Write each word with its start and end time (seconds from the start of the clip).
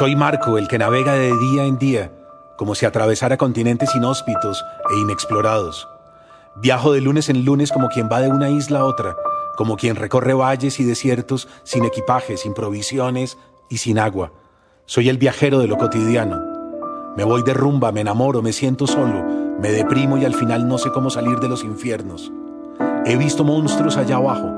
Soy 0.00 0.16
Marco, 0.16 0.56
el 0.56 0.66
que 0.66 0.78
navega 0.78 1.12
de 1.12 1.36
día 1.36 1.66
en 1.66 1.76
día, 1.76 2.10
como 2.56 2.74
si 2.74 2.86
atravesara 2.86 3.36
continentes 3.36 3.94
inhóspitos 3.94 4.64
e 4.90 4.98
inexplorados. 4.98 5.86
Viajo 6.56 6.92
de 6.92 7.02
lunes 7.02 7.28
en 7.28 7.44
lunes 7.44 7.70
como 7.70 7.90
quien 7.90 8.08
va 8.10 8.22
de 8.22 8.30
una 8.30 8.48
isla 8.48 8.78
a 8.78 8.84
otra, 8.84 9.14
como 9.58 9.76
quien 9.76 9.96
recorre 9.96 10.32
valles 10.32 10.80
y 10.80 10.84
desiertos 10.84 11.48
sin 11.64 11.84
equipaje, 11.84 12.38
sin 12.38 12.54
provisiones 12.54 13.36
y 13.68 13.76
sin 13.76 13.98
agua. 13.98 14.32
Soy 14.86 15.10
el 15.10 15.18
viajero 15.18 15.58
de 15.58 15.66
lo 15.66 15.76
cotidiano. 15.76 16.40
Me 17.14 17.24
voy 17.24 17.42
de 17.42 17.52
rumba, 17.52 17.92
me 17.92 18.00
enamoro, 18.00 18.40
me 18.40 18.54
siento 18.54 18.86
solo, 18.86 19.22
me 19.60 19.70
deprimo 19.70 20.16
y 20.16 20.24
al 20.24 20.34
final 20.34 20.66
no 20.66 20.78
sé 20.78 20.90
cómo 20.92 21.10
salir 21.10 21.40
de 21.40 21.50
los 21.50 21.62
infiernos. 21.62 22.32
He 23.04 23.18
visto 23.18 23.44
monstruos 23.44 23.98
allá 23.98 24.16
abajo, 24.16 24.48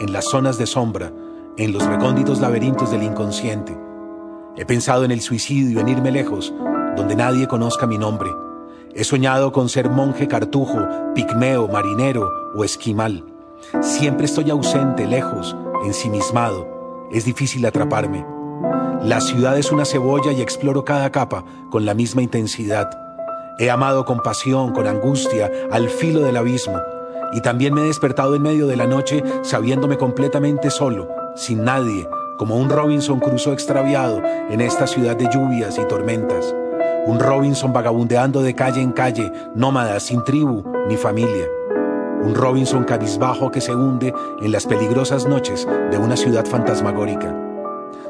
en 0.00 0.12
las 0.12 0.24
zonas 0.24 0.58
de 0.58 0.66
sombra, 0.66 1.12
en 1.56 1.72
los 1.72 1.86
recónditos 1.86 2.40
laberintos 2.40 2.90
del 2.90 3.04
inconsciente. 3.04 3.87
He 4.58 4.66
pensado 4.66 5.04
en 5.04 5.12
el 5.12 5.20
suicidio, 5.20 5.78
en 5.78 5.88
irme 5.88 6.10
lejos, 6.10 6.52
donde 6.96 7.14
nadie 7.14 7.46
conozca 7.46 7.86
mi 7.86 7.96
nombre. 7.96 8.28
He 8.92 9.04
soñado 9.04 9.52
con 9.52 9.68
ser 9.68 9.88
monje 9.88 10.26
cartujo, 10.26 10.80
pigmeo, 11.14 11.68
marinero 11.68 12.28
o 12.56 12.64
esquimal. 12.64 13.24
Siempre 13.80 14.26
estoy 14.26 14.50
ausente, 14.50 15.06
lejos, 15.06 15.56
ensimismado. 15.84 17.08
Es 17.12 17.24
difícil 17.24 17.64
atraparme. 17.66 18.26
La 19.04 19.20
ciudad 19.20 19.56
es 19.56 19.70
una 19.70 19.84
cebolla 19.84 20.32
y 20.32 20.42
exploro 20.42 20.84
cada 20.84 21.12
capa 21.12 21.44
con 21.70 21.86
la 21.86 21.94
misma 21.94 22.22
intensidad. 22.22 22.90
He 23.60 23.70
amado 23.70 24.04
con 24.04 24.18
pasión, 24.24 24.72
con 24.72 24.88
angustia, 24.88 25.52
al 25.70 25.88
filo 25.88 26.22
del 26.22 26.36
abismo. 26.36 26.80
Y 27.32 27.42
también 27.42 27.74
me 27.74 27.82
he 27.82 27.86
despertado 27.86 28.34
en 28.34 28.42
medio 28.42 28.66
de 28.66 28.76
la 28.76 28.88
noche 28.88 29.22
sabiéndome 29.42 29.98
completamente 29.98 30.70
solo, 30.70 31.08
sin 31.36 31.62
nadie, 31.62 32.08
como 32.38 32.56
un 32.56 32.70
Robinson 32.70 33.18
Crusoe 33.18 33.52
extraviado 33.52 34.22
en 34.48 34.60
esta 34.60 34.86
ciudad 34.86 35.16
de 35.16 35.28
lluvias 35.28 35.76
y 35.76 35.84
tormentas. 35.86 36.54
Un 37.04 37.18
Robinson 37.18 37.72
vagabundeando 37.72 38.42
de 38.42 38.54
calle 38.54 38.80
en 38.80 38.92
calle, 38.92 39.30
nómada, 39.54 39.98
sin 39.98 40.22
tribu 40.24 40.62
ni 40.88 40.96
familia. 40.96 41.46
Un 42.22 42.34
Robinson 42.34 42.84
cabizbajo 42.84 43.50
que 43.50 43.60
se 43.60 43.74
hunde 43.74 44.14
en 44.40 44.52
las 44.52 44.66
peligrosas 44.66 45.26
noches 45.26 45.66
de 45.90 45.98
una 45.98 46.16
ciudad 46.16 46.46
fantasmagórica. 46.46 47.36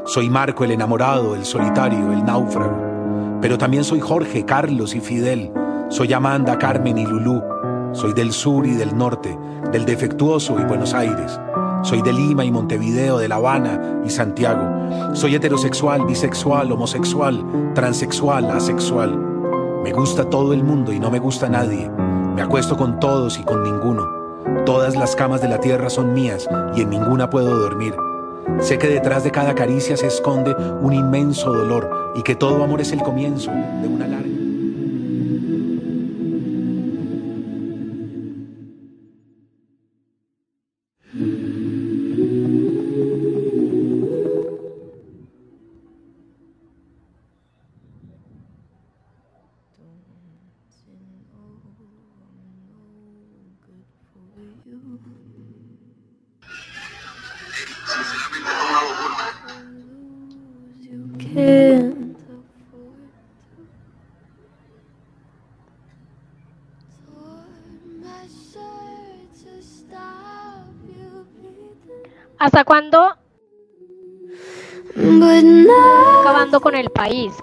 Soy 0.04 0.28
Marco 0.28 0.64
el 0.64 0.72
enamorado, 0.72 1.34
el 1.34 1.44
solitario, 1.44 2.12
el 2.12 2.24
náufrago. 2.24 3.38
Pero 3.40 3.56
también 3.56 3.84
soy 3.84 4.00
Jorge, 4.00 4.44
Carlos 4.44 4.94
y 4.94 5.00
Fidel. 5.00 5.52
Soy 5.88 6.12
Amanda, 6.12 6.58
Carmen 6.58 6.98
y 6.98 7.06
Lulú. 7.06 7.42
Soy 7.92 8.12
del 8.12 8.32
sur 8.32 8.66
y 8.66 8.74
del 8.74 8.96
norte, 8.96 9.38
del 9.72 9.86
defectuoso 9.86 10.58
y 10.60 10.64
Buenos 10.64 10.92
Aires. 10.92 11.40
Soy 11.82 12.02
de 12.02 12.12
Lima 12.12 12.44
y 12.44 12.50
Montevideo, 12.50 13.18
de 13.18 13.28
La 13.28 13.36
Habana 13.36 14.02
y 14.04 14.10
Santiago. 14.10 15.14
Soy 15.14 15.34
heterosexual, 15.34 16.04
bisexual, 16.04 16.70
homosexual, 16.72 17.44
transexual, 17.74 18.50
asexual. 18.50 19.16
Me 19.82 19.92
gusta 19.92 20.28
todo 20.28 20.52
el 20.52 20.64
mundo 20.64 20.92
y 20.92 21.00
no 21.00 21.10
me 21.10 21.18
gusta 21.18 21.48
nadie. 21.48 21.88
Me 22.34 22.42
acuesto 22.42 22.76
con 22.76 23.00
todos 23.00 23.38
y 23.38 23.42
con 23.44 23.62
ninguno. 23.62 24.06
Todas 24.66 24.96
las 24.96 25.16
camas 25.16 25.40
de 25.40 25.48
la 25.48 25.60
tierra 25.60 25.88
son 25.88 26.12
mías 26.12 26.48
y 26.74 26.82
en 26.82 26.90
ninguna 26.90 27.30
puedo 27.30 27.58
dormir. 27.58 27.94
Sé 28.60 28.78
que 28.78 28.88
detrás 28.88 29.24
de 29.24 29.30
cada 29.30 29.54
caricia 29.54 29.96
se 29.96 30.08
esconde 30.08 30.54
un 30.80 30.92
inmenso 30.92 31.52
dolor 31.52 32.12
y 32.16 32.22
que 32.22 32.34
todo 32.34 32.64
amor 32.64 32.80
es 32.80 32.92
el 32.92 33.02
comienzo 33.02 33.50
de 33.50 33.88
una 33.88 34.06
larga... 34.06 34.27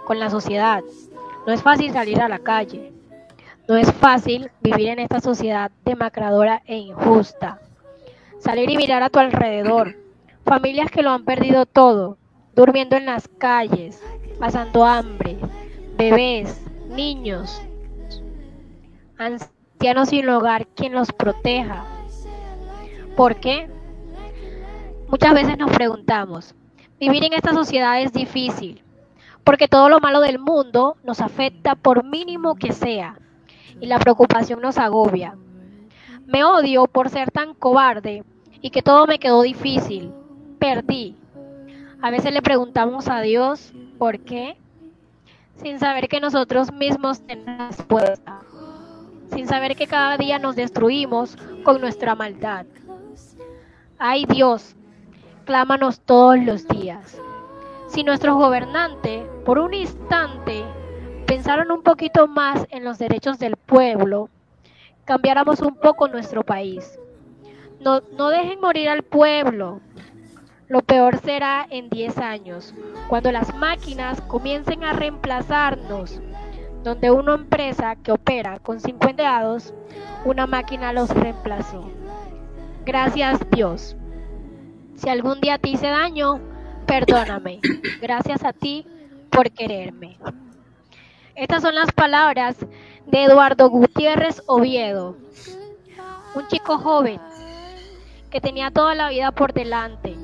con 0.06 0.20
la 0.20 0.30
sociedad. 0.30 0.84
No 1.46 1.54
es 1.54 1.62
fácil 1.62 1.92
salir 1.92 2.22
a 2.22 2.30
la 2.30 2.40
calle. 2.40 2.92
No 3.68 3.76
es 3.76 3.92
fácil 3.94 4.52
vivir 4.62 4.90
en 4.90 5.00
esta 5.00 5.20
sociedad 5.20 5.72
demacradora 5.84 6.62
e 6.66 6.78
injusta. 6.78 7.60
Salir 8.40 8.70
y 8.70 8.78
mirar 8.78 9.02
a 9.02 9.10
tu 9.10 9.20
alrededor. 9.20 9.96
Familias 10.44 10.92
que 10.92 11.02
lo 11.02 11.10
han 11.10 11.26
perdido 11.26 11.66
todo, 11.66 12.18
durmiendo 12.56 12.96
en 12.96 13.08
las 13.08 13.28
calles, 13.28 14.00
pasando 14.40 14.86
hambre, 14.86 15.38
bebés, 15.98 16.62
niños, 16.90 17.60
ancianos 19.18 20.10
sin 20.10 20.30
hogar, 20.30 20.68
quien 20.68 20.94
los 20.94 21.12
proteja. 21.12 21.86
¿Por 23.18 23.38
qué? 23.38 23.68
Muchas 25.08 25.34
veces 25.34 25.58
nos 25.58 25.72
preguntamos, 25.72 26.54
vivir 27.00 27.24
en 27.24 27.34
esta 27.34 27.54
sociedad 27.54 28.00
es 28.00 28.14
difícil, 28.14 28.85
porque 29.46 29.68
todo 29.70 29.88
lo 29.88 30.00
malo 30.00 30.20
del 30.20 30.40
mundo 30.40 30.98
nos 31.04 31.22
afecta 31.22 31.76
por 31.76 32.04
mínimo 32.04 32.56
que 32.56 32.74
sea, 32.74 33.20
y 33.80 33.86
la 33.86 34.00
preocupación 34.00 34.60
nos 34.60 34.78
agobia. 34.78 35.38
Me 36.26 36.44
odio 36.44 36.88
por 36.88 37.10
ser 37.10 37.30
tan 37.30 37.54
cobarde 37.54 38.24
y 38.62 38.72
que 38.72 38.82
todo 38.82 39.06
me 39.06 39.20
quedó 39.20 39.44
difícil. 39.44 40.12
Perdí. 40.58 41.16
A 42.02 42.10
veces 42.10 42.34
le 42.34 42.42
preguntamos 42.42 43.08
a 43.08 43.22
Dios, 43.22 43.72
¿por 44.00 44.20
qué? 44.20 44.58
Sin 45.58 45.80
saber 45.80 46.08
que 46.08 46.20
nosotros 46.20 46.72
mismos 46.74 47.22
tenemos 47.22 47.78
respuesta. 47.78 48.40
Sin 49.32 49.48
saber 49.48 49.76
que 49.76 49.86
cada 49.86 50.18
día 50.18 50.40
nos 50.40 50.56
destruimos 50.56 51.38
con 51.64 51.80
nuestra 51.80 52.16
maldad. 52.16 52.66
Ay 54.00 54.26
Dios, 54.26 54.76
clámanos 55.46 56.00
todos 56.00 56.40
los 56.40 56.68
días. 56.68 57.22
Si 57.96 58.04
nuestros 58.04 58.36
gobernantes, 58.36 59.24
por 59.46 59.58
un 59.58 59.74
instante, 59.74 60.66
pensaron 61.26 61.72
un 61.72 61.82
poquito 61.82 62.28
más 62.28 62.68
en 62.70 62.84
los 62.84 63.00
derechos 63.00 63.40
del 63.40 63.56
pueblo, 63.56 64.28
cambiáramos 65.06 65.62
un 65.62 65.76
poco 65.76 66.10
nuestro 66.10 66.44
país. 66.44 67.00
No, 67.80 68.02
no 68.18 68.32
dejen 68.32 68.60
morir 68.60 68.90
al 68.90 69.04
pueblo. 69.04 69.80
Lo 70.68 70.82
peor 70.82 71.20
será 71.20 71.66
en 71.70 71.90
10 71.90 72.18
años, 72.18 72.74
cuando 73.08 73.32
las 73.32 73.56
máquinas 73.56 74.20
comiencen 74.24 74.84
a 74.84 74.92
reemplazarnos, 74.92 76.20
donde 76.84 77.12
una 77.12 77.36
empresa 77.36 77.96
que 77.96 78.12
opera 78.12 78.60
con 78.60 78.82
50 78.82 79.24
dados, 79.24 79.74
una 80.26 80.48
máquina 80.48 80.92
los 80.92 81.12
reemplazó. 81.12 81.90
Gracias 82.86 83.40
Dios. 83.52 83.96
Si 84.96 85.08
algún 85.08 85.40
día 85.40 85.60
te 85.60 85.70
hice 85.70 85.88
daño, 85.88 86.42
perdóname. 86.86 87.60
Gracias 88.02 88.44
a 88.44 88.54
ti 88.54 88.86
por 89.30 89.52
quererme. 89.52 90.18
Estas 91.36 91.62
son 91.62 91.76
las 91.76 91.92
palabras 91.92 92.56
de 93.08 93.24
Eduardo 93.24 93.70
Gutiérrez 93.70 94.42
Oviedo, 94.48 95.18
un 96.34 96.48
chico 96.48 96.78
joven 96.78 97.20
que 98.30 98.40
tenía 98.42 98.72
toda 98.72 98.96
la 98.96 99.10
vida 99.10 99.32
por 99.32 99.54
delante 99.54 100.16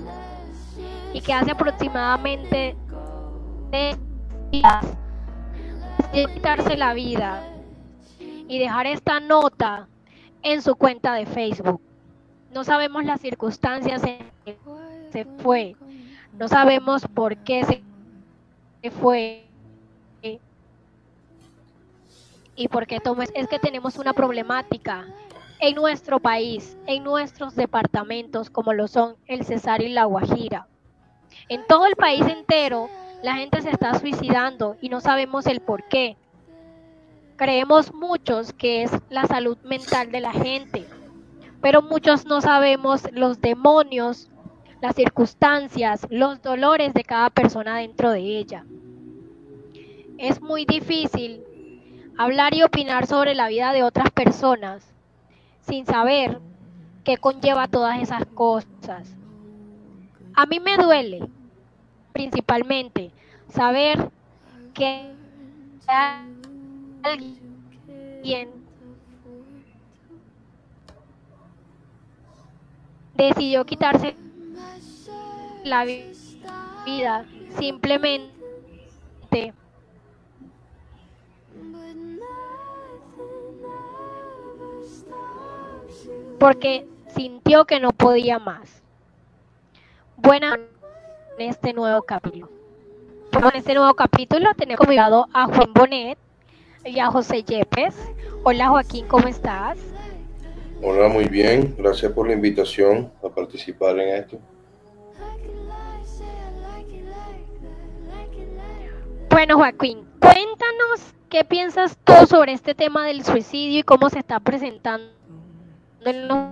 y 1.13 1.21
que 1.21 1.33
hace 1.33 1.51
aproximadamente 1.51 2.75
tres 3.71 3.97
días 4.51 4.85
de 6.13 6.25
quitarse 6.33 6.77
la 6.77 6.94
vida 6.94 7.44
y 8.19 8.59
dejar 8.59 8.88
esta 8.88 9.19
nota 9.19 9.88
en 10.44 10.62
su 10.62 10.75
cuenta 10.75 11.13
de 11.13 11.25
Facebook. 11.25 11.81
No 12.53 12.63
sabemos 12.63 13.06
las 13.06 13.21
circunstancias 13.21 14.03
en 14.03 14.19
que 14.45 14.57
se 15.12 15.25
fue. 15.25 15.75
No 16.41 16.47
sabemos 16.47 17.07
por 17.13 17.38
qué 17.38 17.83
se 18.81 18.89
fue. 18.89 19.45
Y 22.55 22.67
por 22.67 22.88
qué 22.88 22.99
tomó. 22.99 23.21
Es 23.21 23.47
que 23.47 23.59
tenemos 23.59 23.99
una 23.99 24.13
problemática 24.13 25.05
en 25.59 25.75
nuestro 25.75 26.19
país, 26.19 26.75
en 26.88 27.03
nuestros 27.03 27.55
departamentos, 27.55 28.49
como 28.49 28.73
lo 28.73 28.88
son 28.88 29.17
el 29.27 29.45
Cesar 29.45 29.83
y 29.83 29.89
la 29.89 30.05
Guajira. 30.05 30.65
En 31.47 31.63
todo 31.67 31.85
el 31.85 31.95
país 31.95 32.25
entero, 32.25 32.89
la 33.21 33.35
gente 33.35 33.61
se 33.61 33.69
está 33.69 33.99
suicidando 33.99 34.77
y 34.81 34.89
no 34.89 34.99
sabemos 34.99 35.45
el 35.45 35.61
por 35.61 35.87
qué. 35.89 36.17
Creemos 37.35 37.94
muchos 37.94 38.51
que 38.51 38.81
es 38.81 38.91
la 39.11 39.27
salud 39.27 39.59
mental 39.63 40.11
de 40.11 40.21
la 40.21 40.31
gente 40.31 40.87
pero 41.61 41.81
muchos 41.81 42.25
no 42.25 42.41
sabemos 42.41 43.03
los 43.13 43.39
demonios, 43.39 44.29
las 44.81 44.95
circunstancias, 44.95 46.07
los 46.10 46.42
dolores 46.42 46.94
de 46.94 47.04
cada 47.04 47.30
persona 47.30 47.78
dentro 47.78 48.12
de 48.12 48.19
ella. 48.19 48.66
es 50.18 50.42
muy 50.42 50.66
difícil 50.66 51.42
hablar 52.18 52.54
y 52.54 52.62
opinar 52.63 53.07
sobre 53.07 53.33
la 53.33 53.48
vida 53.48 53.74
de 53.74 53.83
otras 53.83 54.12
personas 54.12 54.86
sin 55.62 55.86
saber 55.86 56.39
qué 57.04 57.18
conlleva 57.18 57.68
todas 57.68 58.01
esas 58.01 58.25
cosas. 58.28 59.16
A 60.36 60.45
mí 60.45 60.60
me 60.60 60.78
duele 60.78 61.28
principalmente 62.13 63.12
saber 63.50 64.12
que 64.74 65.12
alguien 67.04 68.50
decidió 73.16 73.66
quitarse 73.66 74.16
la 75.63 75.85
vida 76.85 77.25
simplemente 77.59 79.53
porque 86.39 86.87
sintió 87.15 87.65
que 87.65 87.79
no 87.79 87.91
podía 87.91 88.39
más. 88.39 88.81
Buena 90.17 90.59
en 91.37 91.49
este 91.49 91.73
nuevo 91.73 92.01
capítulo. 92.03 92.49
En 93.33 93.55
este 93.55 93.73
nuevo 93.73 93.93
capítulo 93.93 94.49
tenemos 94.55 94.79
convidado 94.79 95.27
a 95.33 95.45
Juan 95.45 95.73
Bonet 95.73 96.17
y 96.85 96.99
a 96.99 97.07
José 97.07 97.43
Yepes. 97.43 97.95
Hola 98.43 98.69
Joaquín, 98.69 99.07
¿cómo 99.07 99.27
estás? 99.27 99.77
Hola, 100.83 101.09
muy 101.09 101.25
bien. 101.25 101.75
Gracias 101.77 102.11
por 102.11 102.27
la 102.27 102.33
invitación 102.33 103.11
a 103.23 103.29
participar 103.29 103.99
en 103.99 104.15
esto. 104.15 104.39
Bueno, 109.31 109.56
Joaquín, 109.56 110.00
cuéntanos 110.19 111.13
qué 111.30 111.45
piensas 111.45 111.98
tú 112.04 112.13
sobre 112.28 112.51
este 112.51 112.75
tema 112.75 113.07
del 113.07 113.24
suicidio 113.24 113.80
y 113.80 113.83
cómo 113.83 114.10
se 114.10 114.19
está 114.19 114.42
presentando 114.42 115.07
en 116.06 116.28
los 116.28 116.50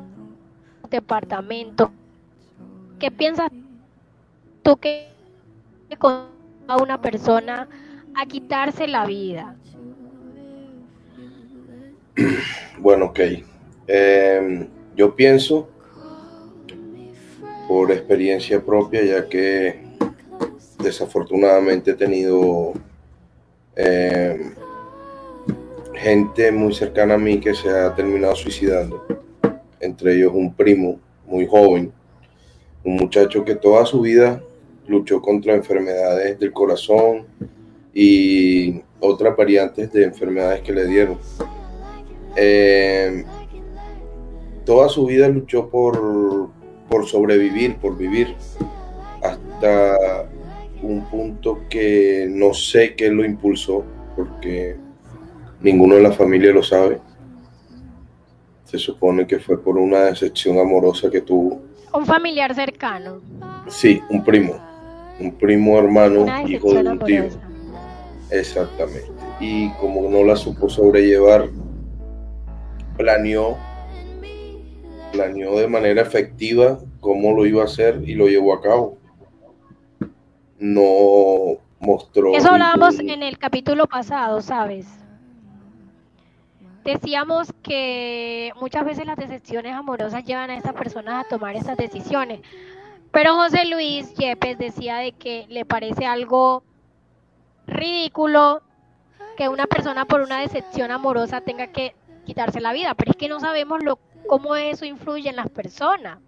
departamentos. 0.90 1.90
¿Qué 2.98 3.12
piensas 3.12 3.52
tú 4.64 4.78
que 4.78 5.10
a 6.00 6.78
una 6.82 7.02
persona 7.02 7.68
a 8.16 8.26
quitarse 8.26 8.88
la 8.88 9.06
vida? 9.06 9.56
Bueno, 12.80 13.08
ok. 13.08 13.20
Em, 13.88 14.70
yo 14.96 15.14
pienso, 15.14 15.68
por 17.68 17.92
experiencia 17.92 18.64
propia, 18.66 19.04
ya 19.04 19.28
que 19.28 19.89
desafortunadamente 20.82 21.92
he 21.92 21.94
tenido 21.94 22.74
em, 23.76 24.54
gente 25.94 26.52
muy 26.52 26.74
cercana 26.74 27.16
a 27.16 27.18
mí 27.18 27.40
que 27.40 27.54
se 27.54 27.70
ha 27.70 27.94
terminado 27.94 28.36
suicidando, 28.36 29.06
entre 29.80 30.16
ellos 30.16 30.32
un 30.34 30.54
primo 30.54 31.00
muy 31.26 31.46
joven, 31.46 31.92
un 32.84 32.96
muchacho 32.96 33.44
que 33.44 33.56
toda 33.56 33.86
su 33.86 34.02
vida 34.02 34.42
luchó 34.88 35.22
contra 35.22 35.54
enfermedades 35.54 36.40
del 36.40 36.52
corazón 36.54 37.26
y 37.94 38.82
otras 39.00 39.36
variantes 39.36 39.92
de 39.92 40.06
enfermedades 40.06 40.62
que 40.62 40.74
le 40.74 40.86
dieron. 40.86 41.18
Em, 42.36 43.26
toda 44.66 44.88
su 44.88 45.06
vida 45.06 45.28
luchó 45.28 45.70
por, 45.70 46.50
por 46.90 47.06
sobrevivir, 47.06 47.76
por 47.78 47.98
vivir, 47.98 48.36
hasta 49.22 50.30
un 50.82 51.10
punto 51.10 51.62
que 51.70 52.28
no 52.30 52.54
sé 52.54 52.96
qué 52.96 53.10
lo 53.10 53.26
impulsó, 53.26 53.84
porque 54.16 54.76
ninguno 55.62 55.96
de 55.96 56.02
la 56.04 56.12
familia 56.12 56.52
lo 56.52 56.64
sabe. 56.64 57.00
Se 58.66 58.78
supone 58.78 59.26
que 59.26 59.40
fue 59.40 59.62
por 59.62 59.78
una 59.78 60.02
decepción 60.06 60.60
amorosa 60.60 61.10
que 61.10 61.22
tuvo. 61.22 61.62
Un 61.94 62.06
familiar 62.06 62.54
cercano. 62.54 63.22
Sí, 63.68 64.02
un 64.10 64.24
primo. 64.24 64.56
Un 65.20 65.34
primo 65.34 65.78
hermano, 65.80 66.26
hijo 66.48 66.74
de 66.74 66.90
un 66.90 67.00
tío. 67.00 67.26
Exactamente. 68.30 69.12
Y 69.40 69.70
como 69.74 70.10
no 70.10 70.24
la 70.24 70.36
supo 70.36 70.70
sobrellevar, 70.70 71.50
planeó 72.96 73.58
planeó 75.12 75.58
de 75.58 75.68
manera 75.68 76.02
efectiva 76.02 76.80
cómo 77.00 77.34
lo 77.34 77.46
iba 77.46 77.64
a 77.64 77.66
hacer 77.66 78.02
y 78.06 78.16
lo 78.16 78.28
llevó 78.28 78.54
a 78.54 78.62
cabo. 78.62 78.98
No 80.60 81.58
mostró. 81.80 82.34
Eso 82.34 82.52
hablábamos 82.52 83.00
en 83.00 83.24
el 83.24 83.38
capítulo 83.38 83.88
pasado, 83.88 84.42
¿sabes? 84.42 84.88
Decíamos 86.84 87.54
que 87.64 88.52
muchas 88.60 88.86
veces 88.86 89.06
las 89.06 89.18
decepciones 89.18 89.74
amorosas 89.74 90.24
llevan 90.26 90.50
a 90.50 90.58
estas 90.58 90.74
personas 90.74 91.26
a 91.26 91.28
tomar 91.30 91.56
esas 91.56 91.78
decisiones. 91.78 92.42
Pero 93.12 93.36
José 93.36 93.66
Luis 93.66 94.14
Yepes 94.16 94.58
decía 94.58 94.98
de 94.98 95.14
que 95.14 95.46
le 95.50 95.66
parece 95.66 96.06
algo 96.06 96.64
ridículo 97.66 98.62
que 99.38 99.50
una 99.50 99.68
persona 99.68 100.06
por 100.06 100.22
una 100.22 100.42
decepción 100.42 100.92
amorosa 100.92 101.42
tenga 101.42 101.68
que 101.68 101.96
quitarse 102.26 102.60
la 102.60 102.74
vida, 102.74 102.94
pero 102.94 103.12
es 103.12 103.18
que 103.18 103.30
no 103.30 103.40
sabemos 103.40 103.84
lo 103.84 104.00
cómo 104.28 104.56
eso 104.56 104.86
influye 104.86 105.30
en 105.30 105.36
las 105.36 105.50
personas, 105.50 106.20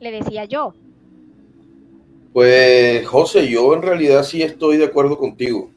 le 0.00 0.10
decía 0.10 0.44
yo. 0.44 0.74
Pues 2.38 3.04
José, 3.08 3.48
yo 3.48 3.74
en 3.74 3.82
realidad 3.82 4.22
sí 4.22 4.42
estoy 4.42 4.76
de 4.76 4.84
acuerdo 4.84 5.18
contigo. 5.18 5.72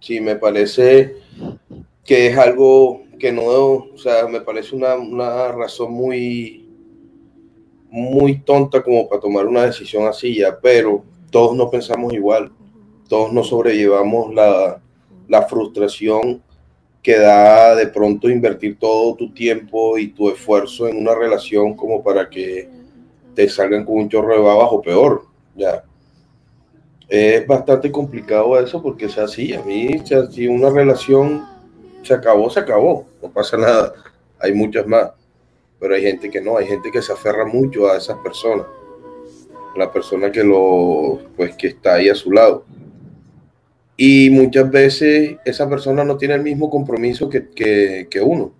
Sí, 0.00 0.20
me 0.20 0.36
parece 0.36 1.16
que 2.04 2.26
es 2.26 2.36
algo 2.36 3.04
que 3.18 3.32
no, 3.32 3.42
o 3.42 3.96
sea, 3.96 4.26
me 4.28 4.42
parece 4.42 4.76
una, 4.76 4.96
una 4.96 5.48
razón 5.48 5.94
muy, 5.94 6.68
muy 7.88 8.38
tonta 8.40 8.82
como 8.82 9.08
para 9.08 9.22
tomar 9.22 9.46
una 9.46 9.64
decisión 9.64 10.06
así 10.06 10.36
ya, 10.36 10.58
pero 10.60 11.02
todos 11.30 11.56
no 11.56 11.70
pensamos 11.70 12.12
igual, 12.12 12.52
todos 13.08 13.32
no 13.32 13.42
sobrellevamos 13.42 14.34
la, 14.34 14.82
la 15.26 15.42
frustración 15.46 16.42
que 17.02 17.16
da 17.16 17.74
de 17.76 17.86
pronto 17.86 18.28
invertir 18.28 18.78
todo 18.78 19.14
tu 19.14 19.32
tiempo 19.32 19.96
y 19.96 20.08
tu 20.08 20.28
esfuerzo 20.28 20.86
en 20.86 20.98
una 20.98 21.14
relación 21.14 21.72
como 21.72 22.02
para 22.02 22.28
que 22.28 22.68
te 23.34 23.48
salgan 23.48 23.86
con 23.86 23.94
un 23.94 24.10
chorro 24.10 24.34
de 24.34 24.42
babas 24.42 24.68
o 24.70 24.82
peor, 24.82 25.22
ya. 25.56 25.82
Es 27.08 27.46
bastante 27.46 27.90
complicado 27.90 28.58
eso 28.58 28.82
porque 28.82 29.06
es 29.06 29.18
así, 29.18 29.52
a 29.54 29.62
mí 29.62 29.90
si 30.30 30.46
una 30.46 30.70
relación 30.70 31.46
se 32.02 32.14
acabó, 32.14 32.48
se 32.50 32.60
acabó, 32.60 33.06
no 33.22 33.30
pasa 33.30 33.56
nada, 33.56 33.92
hay 34.38 34.52
muchas 34.52 34.86
más, 34.86 35.10
pero 35.78 35.94
hay 35.94 36.02
gente 36.02 36.30
que 36.30 36.40
no, 36.40 36.56
hay 36.56 36.66
gente 36.66 36.90
que 36.90 37.02
se 37.02 37.12
aferra 37.12 37.44
mucho 37.44 37.90
a 37.90 37.98
esas 37.98 38.18
personas, 38.18 38.66
la 39.76 39.92
persona 39.92 40.32
que 40.32 40.42
lo, 40.42 41.20
pues 41.36 41.54
que 41.56 41.68
está 41.68 41.94
ahí 41.94 42.08
a 42.08 42.14
su 42.14 42.32
lado 42.32 42.64
y 43.96 44.30
muchas 44.30 44.70
veces 44.70 45.36
esa 45.44 45.68
persona 45.68 46.04
no 46.04 46.16
tiene 46.16 46.34
el 46.34 46.42
mismo 46.42 46.68
compromiso 46.68 47.28
que, 47.28 48.08
uno. 48.22 48.52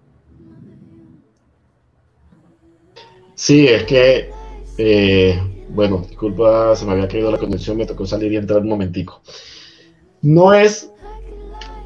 Sí, 3.35 3.67
es 3.67 3.83
que, 3.85 4.31
eh, 4.79 5.41
bueno, 5.75 6.05
disculpa, 6.09 6.75
se 6.77 6.87
me 6.87 6.93
había 6.93 7.09
caído 7.09 7.31
la 7.31 7.39
conexión, 7.39 7.77
me 7.77 7.87
tocó 7.87 8.07
salir 8.07 8.33
y 8.33 8.37
entrar 8.37 8.61
un 8.61 8.69
momentico. 8.69 9.21
No 10.23 10.55
es, 10.55 10.91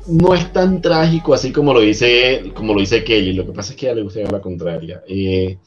no 0.06 0.34
es 0.34 0.52
tan 0.52 0.80
trágico 0.80 1.34
así 1.34 1.52
como 1.52 1.72
lo 1.74 1.80
dice, 1.80 2.52
como 2.54 2.74
lo 2.74 2.80
dice 2.80 3.02
Kelly, 3.02 3.32
lo 3.32 3.46
que 3.46 3.52
pasa 3.52 3.72
es 3.72 3.78
que 3.78 3.90
a 3.90 3.94
le 3.94 4.02
gusta 4.02 4.20
la 4.20 4.40
contraria. 4.40 5.02
Eh, 5.08 5.58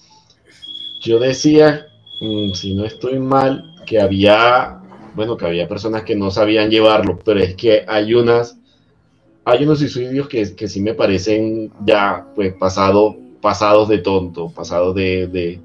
yo 1.01 1.19
decía, 1.19 1.87
mm, 2.21 2.53
si 2.53 2.75
no 2.75 2.85
estoy 2.85 3.19
mal, 3.19 3.75
que 3.85 3.99
había 3.99 4.81
bueno, 5.15 5.37
que 5.37 5.45
había 5.45 5.67
personas 5.67 6.03
que 6.03 6.15
no 6.15 6.31
sabían 6.31 6.69
llevarlo, 6.69 7.19
pero 7.23 7.39
es 7.39 7.55
que 7.55 7.83
hay 7.87 8.13
unas, 8.13 8.57
hay 9.45 9.63
unos 9.63 9.79
suicidios 9.79 10.27
que, 10.27 10.55
que 10.55 10.67
sí 10.67 10.81
me 10.81 10.93
parecen 10.93 11.71
ya, 11.85 12.27
pues, 12.35 12.53
pasado, 12.53 13.15
pasados 13.41 13.89
de 13.89 13.99
tonto, 13.99 14.49
pasados 14.49 14.95
de, 14.95 15.27
de, 15.27 15.59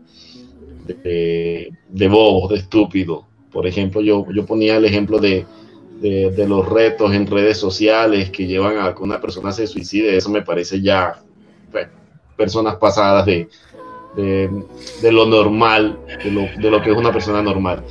de, 0.87 1.73
de 1.89 2.09
bobo, 2.09 2.49
de 2.49 2.57
estúpido. 2.57 3.27
Por 3.51 3.67
ejemplo, 3.67 4.01
yo, 4.01 4.27
yo 4.33 4.45
ponía 4.45 4.77
el 4.77 4.85
ejemplo 4.85 5.19
de, 5.19 5.47
de, 6.01 6.49
los 6.49 6.69
retos 6.69 7.15
en 7.15 7.27
redes 7.27 7.59
sociales 7.59 8.31
que 8.31 8.47
llevan 8.47 8.79
a 8.79 8.95
que 8.95 9.03
una 9.03 9.21
persona 9.21 9.53
se 9.53 9.67
suicide, 9.67 10.17
eso 10.17 10.31
me 10.31 10.43
parece 10.43 10.81
ya 10.81 11.23
personas 12.37 12.77
pasadas 12.77 13.25
de, 13.25 13.49
de, 14.15 15.13
lo 15.13 15.27
normal, 15.27 15.99
de 16.23 16.31
lo, 16.31 16.43
de 16.43 16.71
lo 16.71 16.83
que 16.83 16.91
es 16.91 16.97
una 16.97 17.13
persona 17.13 17.43
normal 17.43 17.83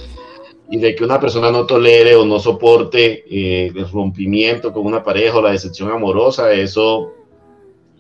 y 0.70 0.78
de 0.78 0.96
que 0.96 1.04
una 1.04 1.20
persona 1.20 1.52
no 1.52 1.66
tolere 1.66 2.16
o 2.16 2.26
no 2.26 2.40
soporte 2.40 3.24
eh, 3.30 3.72
el 3.76 3.90
rompimiento 3.90 4.74
con 4.74 4.86
una 4.86 5.04
pareja 5.04 5.38
o 5.38 5.42
la 5.42 5.52
decepción 5.52 5.92
amorosa, 5.92 6.52
eso 6.52 7.14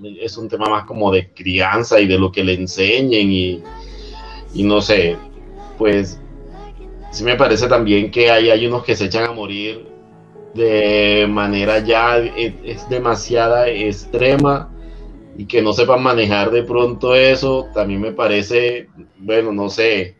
es 0.04 0.38
un 0.38 0.50
tema 0.50 0.68
más 0.70 0.86
como 0.86 1.12
de 1.12 1.32
crianza 1.32 2.00
y 2.00 2.08
de 2.08 2.18
lo 2.18 2.32
que 2.32 2.44
le 2.44 2.54
enseñen 2.54 3.32
y, 3.32 3.64
y 4.55 4.63
no 4.63 4.81
sé, 4.81 5.17
pues 5.77 6.19
sí 7.12 7.24
me 7.24 7.35
parece 7.35 7.67
también 7.67 8.09
que 8.09 8.31
hay, 8.31 8.50
hay 8.50 8.65
unos 8.65 8.83
que 8.83 8.95
se 8.95 9.05
echan 9.05 9.25
a 9.25 9.33
morir 9.33 9.85
de 10.53 11.27
manera 11.29 11.79
ya 11.79 12.17
es, 12.17 12.88
demasiada 12.89 13.67
extrema 13.67 14.71
y 15.38 15.45
que 15.45 15.62
no 15.62 15.74
sepan 15.74 16.01
manejar 16.01 16.50
de 16.50 16.63
pronto 16.63 17.13
eso, 17.13 17.67
también 17.74 18.00
me 18.00 18.13
parece, 18.13 18.88
bueno, 19.17 19.51
no 19.51 19.69
sé, 19.69 20.15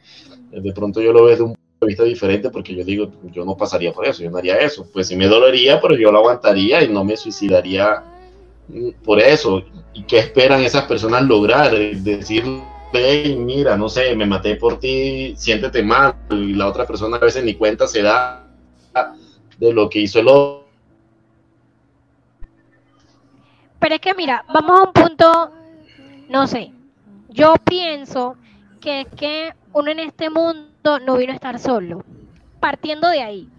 de 0.52 0.74
pronto 0.74 1.02
yo 1.02 1.14
lo 1.14 1.24
veo 1.24 1.38
de 1.38 1.44
un 1.44 1.54
punto 1.54 1.62
de 1.80 1.88
vista 1.88 2.04
diferente 2.04 2.50
porque 2.50 2.76
yo 2.76 2.84
digo, 2.84 3.10
yo 3.32 3.46
no 3.46 3.56
pasaría 3.56 3.94
por 3.94 4.06
eso, 4.06 4.22
yo 4.22 4.30
no 4.30 4.38
haría 4.38 4.58
eso, 4.58 4.86
pues 4.92 5.08
sí 5.08 5.16
me 5.16 5.28
dolería, 5.28 5.80
pero 5.80 5.96
yo 5.96 6.12
lo 6.12 6.18
aguantaría 6.18 6.84
y 6.84 6.90
no 6.90 7.06
me 7.06 7.16
suicidaría 7.16 8.04
mm, 8.68 8.90
por 9.02 9.22
eso. 9.22 9.64
¿Y 9.94 10.04
qué 10.04 10.20
esperan 10.20 10.62
esas 10.62 10.84
personas 10.84 11.24
lograr? 11.24 11.72
Decir, 11.74 12.44
mira, 13.38 13.78
no 13.78 13.90
sé, 13.90 14.16
me 14.16 14.26
maté 14.26 14.56
por 14.56 14.80
ti, 14.80 15.34
siéntete 15.38 15.84
mal, 15.84 16.16
y 16.30 16.54
la 16.54 16.68
otra 16.68 16.86
persona 16.86 17.18
a 17.18 17.20
veces 17.20 17.44
ni 17.44 17.56
cuenta 17.56 17.88
se 17.88 18.02
da 18.02 18.48
de 19.58 19.74
lo 19.74 19.90
que 19.90 20.00
hizo 20.00 20.20
el 20.20 20.28
otro. 20.28 20.66
Pero 23.80 23.96
es 23.96 24.02
que 24.02 24.14
mira, 24.16 24.44
vamos 24.54 24.80
a 24.80 24.84
un 24.84 24.94
punto, 24.94 25.52
no 26.30 26.48
sé, 26.48 26.72
yo 27.30 27.56
pienso 27.64 28.36
que 28.82 29.02
es 29.02 29.08
que 29.16 29.54
uno 29.74 29.92
en 29.92 30.00
este 30.00 30.30
mundo 30.30 31.00
no 31.00 31.18
vino 31.18 31.32
a 31.34 31.36
estar 31.36 31.60
solo. 31.60 32.04
Partiendo 32.60 33.10
de 33.10 33.22
ahí, 33.22 33.50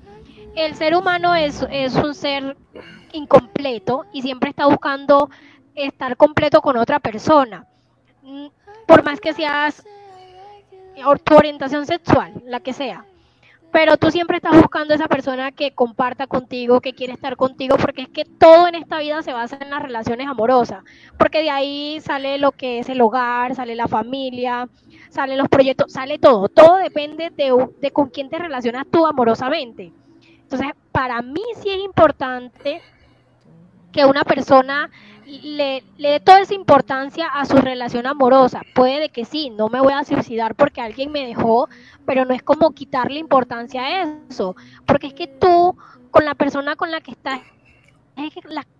el 0.56 0.74
ser 0.74 0.96
humano 0.96 1.34
es, 1.34 1.64
es 1.70 1.94
un 1.94 2.14
ser 2.14 2.56
incompleto 3.12 4.06
y 4.12 4.22
siempre 4.22 4.50
está 4.50 4.66
buscando 4.66 5.30
estar 5.74 6.16
completo 6.16 6.60
con 6.60 6.76
otra 6.76 6.98
persona. 6.98 7.66
Por 8.86 9.04
más 9.04 9.20
que 9.20 9.32
seas 9.32 9.84
tu 11.24 11.36
orientación 11.36 11.86
sexual, 11.86 12.32
la 12.44 12.60
que 12.60 12.72
sea 12.72 13.04
pero 13.76 13.98
tú 13.98 14.10
siempre 14.10 14.38
estás 14.38 14.56
buscando 14.56 14.94
esa 14.94 15.06
persona 15.06 15.52
que 15.52 15.72
comparta 15.72 16.26
contigo, 16.26 16.80
que 16.80 16.94
quiere 16.94 17.12
estar 17.12 17.36
contigo, 17.36 17.76
porque 17.76 18.00
es 18.02 18.08
que 18.08 18.24
todo 18.24 18.68
en 18.68 18.74
esta 18.74 19.00
vida 19.00 19.20
se 19.22 19.34
basa 19.34 19.58
en 19.60 19.68
las 19.68 19.82
relaciones 19.82 20.26
amorosas, 20.28 20.82
porque 21.18 21.42
de 21.42 21.50
ahí 21.50 22.00
sale 22.00 22.38
lo 22.38 22.52
que 22.52 22.78
es 22.78 22.88
el 22.88 23.02
hogar, 23.02 23.54
sale 23.54 23.74
la 23.74 23.86
familia, 23.86 24.66
salen 25.10 25.36
los 25.36 25.50
proyectos, 25.50 25.92
sale 25.92 26.18
todo, 26.18 26.48
todo 26.48 26.76
depende 26.76 27.28
de, 27.28 27.68
de 27.78 27.90
con 27.90 28.08
quién 28.08 28.30
te 28.30 28.38
relacionas 28.38 28.86
tú 28.90 29.06
amorosamente. 29.06 29.92
Entonces, 30.40 30.68
para 30.90 31.20
mí 31.20 31.42
sí 31.60 31.68
es 31.68 31.84
importante 31.84 32.80
que 33.92 34.06
una 34.06 34.24
persona 34.24 34.90
le, 35.26 35.82
le 35.98 36.10
dé 36.10 36.20
toda 36.20 36.40
esa 36.40 36.54
importancia 36.54 37.26
a 37.26 37.44
su 37.44 37.56
relación 37.56 38.06
amorosa. 38.06 38.62
Puede 38.74 39.08
que 39.08 39.24
sí, 39.24 39.50
no 39.50 39.68
me 39.68 39.80
voy 39.80 39.92
a 39.92 40.04
suicidar 40.04 40.54
porque 40.54 40.80
alguien 40.80 41.10
me 41.12 41.26
dejó, 41.26 41.68
pero 42.04 42.24
no 42.24 42.32
es 42.32 42.42
como 42.42 42.72
quitarle 42.72 43.18
importancia 43.18 43.82
a 43.82 44.18
eso, 44.28 44.56
porque 44.86 45.08
es 45.08 45.14
que 45.14 45.26
tú 45.26 45.76
con 46.10 46.24
la 46.24 46.34
persona 46.34 46.76
con 46.76 46.90
la 46.90 47.00
que 47.00 47.10
estás, 47.10 47.40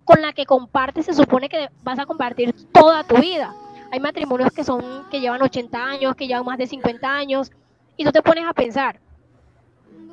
con 0.05 0.21
la 0.21 0.33
que 0.33 0.45
compartes, 0.45 1.05
se 1.05 1.13
supone 1.13 1.49
que 1.49 1.69
vas 1.83 1.99
a 1.99 2.05
compartir 2.05 2.55
toda 2.71 3.03
tu 3.03 3.17
vida. 3.17 3.53
Hay 3.91 3.99
matrimonios 3.99 4.51
que 4.51 4.63
son 4.63 5.05
que 5.11 5.19
llevan 5.19 5.41
80 5.41 5.83
años, 5.83 6.15
que 6.15 6.27
llevan 6.27 6.45
más 6.45 6.57
de 6.57 6.67
50 6.67 7.07
años, 7.07 7.51
y 7.95 8.05
tú 8.05 8.11
te 8.11 8.21
pones 8.21 8.45
a 8.45 8.53
pensar, 8.53 8.99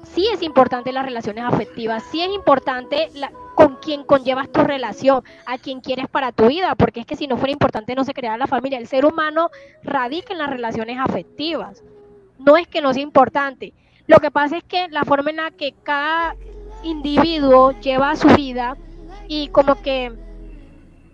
sí 0.04 0.26
es 0.32 0.42
importante 0.42 0.92
las 0.92 1.04
relaciones 1.04 1.44
afectivas, 1.44 2.02
sí 2.10 2.20
es 2.22 2.32
importante 2.32 3.08
la, 3.14 3.30
con 3.54 3.76
quien 3.76 4.04
conllevas 4.04 4.50
tu 4.50 4.62
relación, 4.62 5.22
a 5.46 5.58
quien 5.58 5.80
quieres 5.80 6.08
para 6.08 6.32
tu 6.32 6.48
vida, 6.48 6.74
porque 6.74 7.00
es 7.00 7.06
que 7.06 7.16
si 7.16 7.26
no 7.26 7.36
fuera 7.36 7.52
importante 7.52 7.94
no 7.94 8.04
se 8.04 8.14
creara 8.14 8.36
la 8.36 8.46
familia. 8.46 8.78
El 8.78 8.88
ser 8.88 9.06
humano 9.06 9.50
radica 9.82 10.32
en 10.32 10.38
las 10.38 10.50
relaciones 10.50 10.98
afectivas. 10.98 11.82
No 12.38 12.56
es 12.56 12.66
que 12.66 12.80
no 12.80 12.92
sea 12.92 13.02
importante. 13.02 13.72
Lo 14.06 14.18
que 14.18 14.30
pasa 14.30 14.56
es 14.56 14.64
que 14.64 14.88
la 14.88 15.04
forma 15.04 15.30
en 15.30 15.36
la 15.36 15.50
que 15.50 15.74
cada 15.82 16.36
individuo 16.82 17.72
lleva 17.80 18.16
su 18.16 18.28
vida 18.28 18.76
y 19.28 19.48
como 19.48 19.80
que 19.80 20.12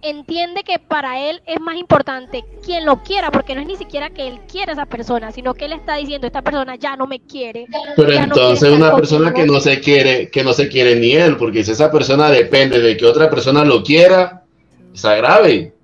entiende 0.02 0.62
que 0.62 0.78
para 0.78 1.28
él 1.28 1.42
es 1.47 1.61
más 1.61 1.76
importante 1.76 2.45
quien 2.64 2.85
lo 2.85 3.02
quiera, 3.02 3.30
porque 3.30 3.54
no 3.54 3.61
es 3.61 3.66
ni 3.66 3.76
siquiera 3.76 4.11
que 4.11 4.26
él 4.26 4.40
quiera 4.50 4.73
a 4.73 4.75
esa 4.75 4.87
persona, 4.87 5.33
sino 5.33 5.54
que 5.54 5.66
él 5.66 5.73
está 5.73 5.97
diciendo, 5.97 6.26
esta 6.26 6.42
persona 6.42 6.76
ya 6.76 6.97
no 6.97 7.07
me 7.07 7.21
quiere. 7.21 7.66
Pero 7.97 8.12
entonces 8.12 8.71
una 8.71 8.95
persona 8.95 9.33
que 9.33 9.47
no 9.47 9.61
se 9.61 9.80
quiere, 9.80 10.30
que 10.30 10.42
no 10.42 10.52
se 10.52 10.69
quiere 10.69 10.97
ni 10.97 11.12
él, 11.12 11.37
porque 11.37 11.64
si 11.64 11.73
esa 11.73 11.90
persona 11.90 12.30
depende 12.30 12.80
de 12.80 12.97
que 12.97 13.07
otra 13.07 13.28
persona 13.30 13.64
lo 13.64 13.83
quiera, 13.83 14.45
es 14.92 15.02
grave. 15.02 15.75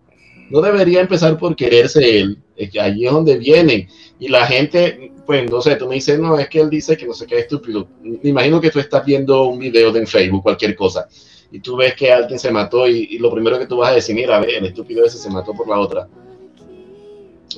No 0.50 0.60
debería 0.60 1.00
empezar 1.00 1.36
por 1.38 1.56
quererse 1.56 2.20
él, 2.20 2.38
allí 2.80 3.06
es 3.06 3.12
donde 3.12 3.36
viene. 3.36 3.88
Y 4.18 4.28
la 4.28 4.46
gente, 4.46 5.12
pues 5.26 5.50
no 5.50 5.60
sé, 5.60 5.76
tú 5.76 5.88
me 5.88 5.96
dices, 5.96 6.18
no, 6.18 6.38
es 6.38 6.48
que 6.48 6.60
él 6.60 6.70
dice 6.70 6.96
que 6.96 7.06
no 7.06 7.12
sé 7.12 7.26
qué 7.26 7.40
estúpido. 7.40 7.88
Me 8.00 8.30
imagino 8.30 8.60
que 8.60 8.70
tú 8.70 8.78
estás 8.78 9.04
viendo 9.04 9.44
un 9.44 9.58
video 9.58 9.92
de 9.92 10.00
en 10.00 10.06
Facebook, 10.06 10.42
cualquier 10.42 10.74
cosa 10.74 11.08
y 11.50 11.60
tú 11.60 11.76
ves 11.76 11.94
que 11.94 12.12
alguien 12.12 12.38
se 12.38 12.50
mató 12.50 12.86
y, 12.88 13.18
lo 13.18 13.30
primero 13.30 13.58
que 13.58 13.66
tú 13.66 13.78
vas 13.78 13.90
a 13.90 13.94
decir, 13.94 14.14
mira, 14.14 14.40
ve, 14.40 14.56
el 14.56 14.66
estúpido 14.66 15.04
ese 15.04 15.18
se 15.18 15.30
mató 15.30 15.52
por 15.54 15.68
la 15.68 15.78
otra. 15.78 16.08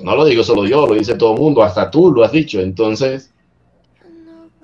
No 0.03 0.15
lo 0.15 0.25
digo 0.25 0.45
solo 0.45 0.67
yo, 0.67 0.87
lo 0.87 0.95
dice 0.95 1.15
todo 1.15 1.35
el 1.35 1.41
mundo, 1.41 1.63
hasta 1.63 1.91
tú 1.91 2.13
lo 2.13 2.23
has 2.23 2.33
dicho, 2.33 2.61
entonces... 2.61 3.33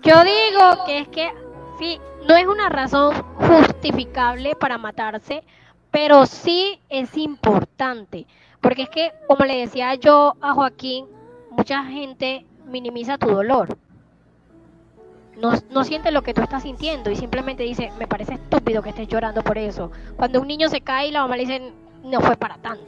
Yo 0.02 0.14
digo 0.22 0.84
que 0.86 0.98
es 0.98 1.08
que, 1.08 1.30
sí, 1.78 1.98
no 2.28 2.36
es 2.36 2.46
una 2.46 2.68
razón 2.68 3.14
justificable 3.38 4.54
para 4.54 4.78
matarse, 4.78 5.42
pero 5.90 6.26
sí 6.26 6.78
es 6.88 7.16
importante, 7.16 8.26
porque 8.60 8.82
es 8.82 8.90
que, 8.90 9.12
como 9.26 9.44
le 9.44 9.56
decía 9.56 9.94
yo 9.94 10.34
a 10.40 10.52
Joaquín, 10.52 11.06
mucha 11.50 11.84
gente 11.84 12.44
minimiza 12.66 13.18
tu 13.18 13.28
dolor 13.28 13.78
no, 15.40 15.52
no 15.70 15.84
siente 15.84 16.10
lo 16.10 16.22
que 16.22 16.34
tú 16.34 16.42
estás 16.42 16.62
sintiendo 16.62 17.10
y 17.10 17.16
simplemente 17.16 17.62
dice, 17.62 17.90
me 17.98 18.06
parece 18.06 18.34
estúpido 18.34 18.82
que 18.82 18.90
estés 18.90 19.08
llorando 19.08 19.42
por 19.42 19.58
eso. 19.58 19.90
Cuando 20.16 20.40
un 20.40 20.48
niño 20.48 20.68
se 20.68 20.80
cae 20.80 21.08
y 21.08 21.10
la 21.10 21.22
mamá 21.22 21.36
le 21.36 21.42
dice, 21.42 21.72
no 22.04 22.20
fue 22.20 22.36
para 22.36 22.56
tanto. 22.58 22.84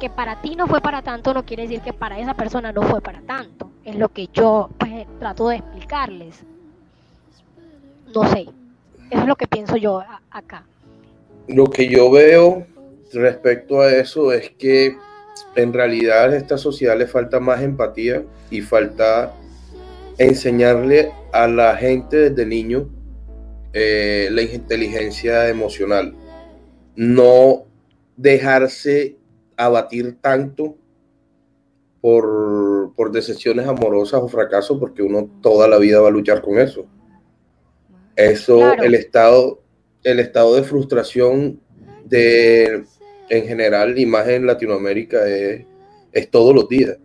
Que 0.00 0.10
para 0.10 0.40
ti 0.40 0.54
no 0.54 0.66
fue 0.66 0.80
para 0.80 1.02
tanto 1.02 1.34
no 1.34 1.44
quiere 1.44 1.64
decir 1.64 1.80
que 1.80 1.92
para 1.92 2.18
esa 2.18 2.34
persona 2.34 2.72
no 2.72 2.82
fue 2.82 3.00
para 3.00 3.20
tanto. 3.22 3.70
Es 3.84 3.96
lo 3.96 4.10
que 4.10 4.28
yo 4.32 4.70
pues, 4.78 5.06
trato 5.18 5.48
de 5.48 5.56
explicarles. 5.56 6.44
No 8.14 8.28
sé, 8.28 8.46
eso 9.10 9.20
es 9.22 9.26
lo 9.26 9.36
que 9.36 9.46
pienso 9.46 9.76
yo 9.76 10.02
acá. 10.30 10.64
Lo 11.46 11.66
que 11.66 11.88
yo 11.88 12.10
veo 12.10 12.66
respecto 13.12 13.80
a 13.80 13.90
eso 13.90 14.32
es 14.32 14.50
que 14.50 14.96
en 15.54 15.72
realidad 15.72 16.32
a 16.32 16.36
esta 16.36 16.58
sociedad 16.58 16.96
le 16.96 17.06
falta 17.06 17.40
más 17.40 17.62
empatía 17.62 18.22
y 18.50 18.60
falta 18.60 19.32
enseñarle 20.18 21.12
a 21.32 21.46
la 21.46 21.76
gente 21.76 22.30
desde 22.30 22.44
niño 22.44 22.88
eh, 23.72 24.28
la 24.32 24.42
inteligencia 24.42 25.48
emocional. 25.48 26.14
No 26.96 27.66
dejarse 28.16 29.16
abatir 29.56 30.18
tanto 30.20 30.76
por, 32.00 32.92
por 32.96 33.12
decepciones 33.12 33.66
amorosas 33.66 34.20
o 34.20 34.28
fracasos, 34.28 34.78
porque 34.78 35.02
uno 35.02 35.30
toda 35.40 35.68
la 35.68 35.78
vida 35.78 36.00
va 36.00 36.08
a 36.08 36.12
luchar 36.12 36.42
con 36.42 36.58
eso. 36.58 36.86
Eso, 38.16 38.74
el 38.74 38.94
estado, 38.94 39.62
el 40.02 40.18
estado 40.18 40.56
de 40.56 40.64
frustración 40.64 41.60
de 42.04 42.84
en 43.30 43.46
general, 43.46 43.98
y 43.98 44.06
más 44.06 44.26
en 44.28 44.46
Latinoamérica, 44.46 45.28
es, 45.28 45.66
es 46.12 46.30
todos 46.30 46.54
los 46.54 46.68
días 46.68 46.96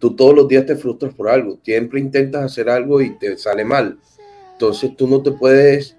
tú 0.00 0.16
todos 0.16 0.34
los 0.34 0.48
días 0.48 0.66
te 0.66 0.74
frustras 0.74 1.14
por 1.14 1.28
algo, 1.28 1.58
siempre 1.62 2.00
intentas 2.00 2.44
hacer 2.44 2.68
algo 2.68 3.00
y 3.00 3.16
te 3.18 3.36
sale 3.36 3.64
mal. 3.64 3.98
Entonces 4.52 4.96
tú 4.96 5.06
no 5.06 5.22
te 5.22 5.30
puedes 5.30 5.96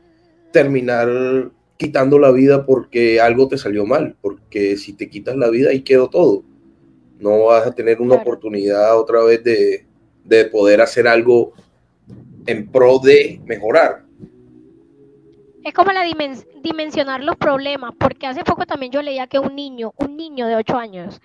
terminar 0.52 1.50
quitando 1.78 2.20
la 2.20 2.32
vida 2.32 2.66
porque 2.66 3.22
algo 3.22 3.48
te 3.48 3.58
salió 3.58 3.86
mal, 3.86 4.16
porque 4.22 4.76
si 4.76 4.94
te 4.94 5.10
quitas 5.10 5.38
la 5.38 5.50
vida 5.50 5.70
ahí 5.70 5.82
quedó 5.82 6.10
todo. 6.10 6.44
No 7.20 7.46
vas 7.46 7.66
a 7.66 7.74
tener 7.74 8.02
una 8.02 8.16
oportunidad 8.16 9.00
otra 9.00 9.24
vez 9.24 9.44
de, 9.44 9.86
de 10.26 10.46
poder 10.46 10.82
hacer 10.82 11.08
algo 11.08 11.54
en 12.48 12.68
pro 12.70 13.00
de 13.00 13.40
mejorar. 13.46 14.04
Es 15.64 15.74
como 15.76 15.92
la 15.92 16.04
dimensionar 16.64 17.24
los 17.24 17.36
problemas, 17.36 17.94
porque 18.00 18.26
hace 18.26 18.44
poco 18.44 18.66
también 18.66 18.92
yo 18.92 19.04
leía 19.04 19.28
que 19.28 19.38
un 19.38 19.56
niño, 19.56 19.94
un 19.98 20.18
niño 20.18 20.48
de 20.48 20.56
8 20.56 20.76
años, 20.76 21.22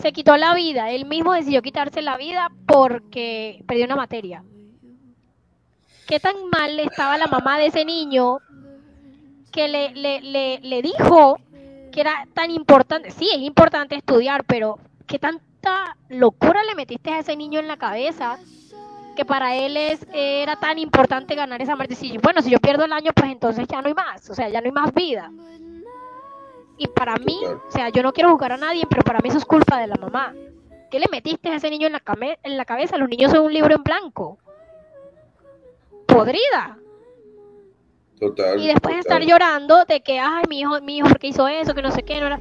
se 0.00 0.12
quitó 0.12 0.36
la 0.36 0.54
vida. 0.54 0.90
Él 0.90 1.06
mismo 1.06 1.32
decidió 1.32 1.62
quitarse 1.62 2.02
la 2.02 2.16
vida 2.16 2.50
porque 2.66 3.62
perdió 3.66 3.86
una 3.86 3.96
materia. 3.96 4.42
¿Qué 6.06 6.20
tan 6.20 6.36
mal 6.50 6.78
estaba 6.78 7.18
la 7.18 7.26
mamá 7.26 7.58
de 7.58 7.66
ese 7.66 7.84
niño 7.84 8.38
que 9.50 9.68
le, 9.68 9.90
le, 9.90 10.60
le, 10.60 10.82
dijo 10.82 11.38
que 11.90 12.00
era 12.00 12.26
tan 12.32 12.50
importante? 12.50 13.10
Sí, 13.10 13.28
es 13.32 13.40
importante 13.40 13.96
estudiar, 13.96 14.44
pero 14.44 14.78
¿qué 15.06 15.18
tanta 15.18 15.96
locura 16.08 16.62
le 16.62 16.76
metiste 16.76 17.10
a 17.10 17.18
ese 17.18 17.36
niño 17.36 17.58
en 17.58 17.68
la 17.68 17.76
cabeza? 17.76 18.38
que 19.16 19.24
para 19.24 19.56
él 19.56 19.78
es, 19.78 20.06
era 20.12 20.56
tan 20.56 20.78
importante 20.78 21.34
ganar 21.34 21.60
esa 21.62 21.74
materia. 21.74 22.20
bueno, 22.22 22.42
si 22.42 22.50
yo 22.50 22.58
pierdo 22.58 22.84
el 22.84 22.92
año, 22.92 23.12
pues 23.14 23.32
entonces 23.32 23.66
ya 23.66 23.80
no 23.80 23.88
hay 23.88 23.94
más, 23.94 24.28
o 24.28 24.34
sea, 24.34 24.50
ya 24.50 24.60
no 24.60 24.66
hay 24.66 24.72
más 24.72 24.92
vida. 24.92 25.32
Y 26.78 26.88
para 26.88 27.16
mí, 27.16 27.40
o 27.44 27.70
sea, 27.70 27.88
yo 27.88 28.02
no 28.02 28.12
quiero 28.12 28.30
juzgar 28.30 28.52
a 28.52 28.56
nadie, 28.56 28.86
pero 28.88 29.02
para 29.02 29.20
mí 29.20 29.28
eso 29.28 29.38
es 29.38 29.44
culpa 29.44 29.78
de 29.78 29.86
la 29.86 29.96
mamá. 29.96 30.34
¿Qué 30.90 31.00
le 31.00 31.06
metiste 31.10 31.48
a 31.48 31.56
ese 31.56 31.70
niño 31.70 31.86
en 31.86 31.94
la, 31.94 32.02
en 32.42 32.56
la 32.56 32.64
cabeza? 32.64 32.96
Los 32.96 33.08
niños 33.08 33.32
son 33.32 33.44
un 33.46 33.52
libro 33.52 33.74
en 33.74 33.82
blanco. 33.82 34.38
Podrida. 36.06 36.78
Total. 38.20 38.60
Y 38.60 38.66
después 38.68 38.96
estar 38.98 39.20
total. 39.20 39.28
llorando 39.28 39.84
de 39.84 40.00
que, 40.00 40.18
ay, 40.18 40.44
mi 40.48 40.60
hijo, 40.60 40.80
mi 40.80 40.98
hijo, 40.98 41.08
porque 41.08 41.28
hizo 41.28 41.48
eso, 41.48 41.74
que 41.74 41.82
no 41.82 41.90
sé 41.90 42.02
qué, 42.02 42.20
no 42.20 42.26
era. 42.26 42.40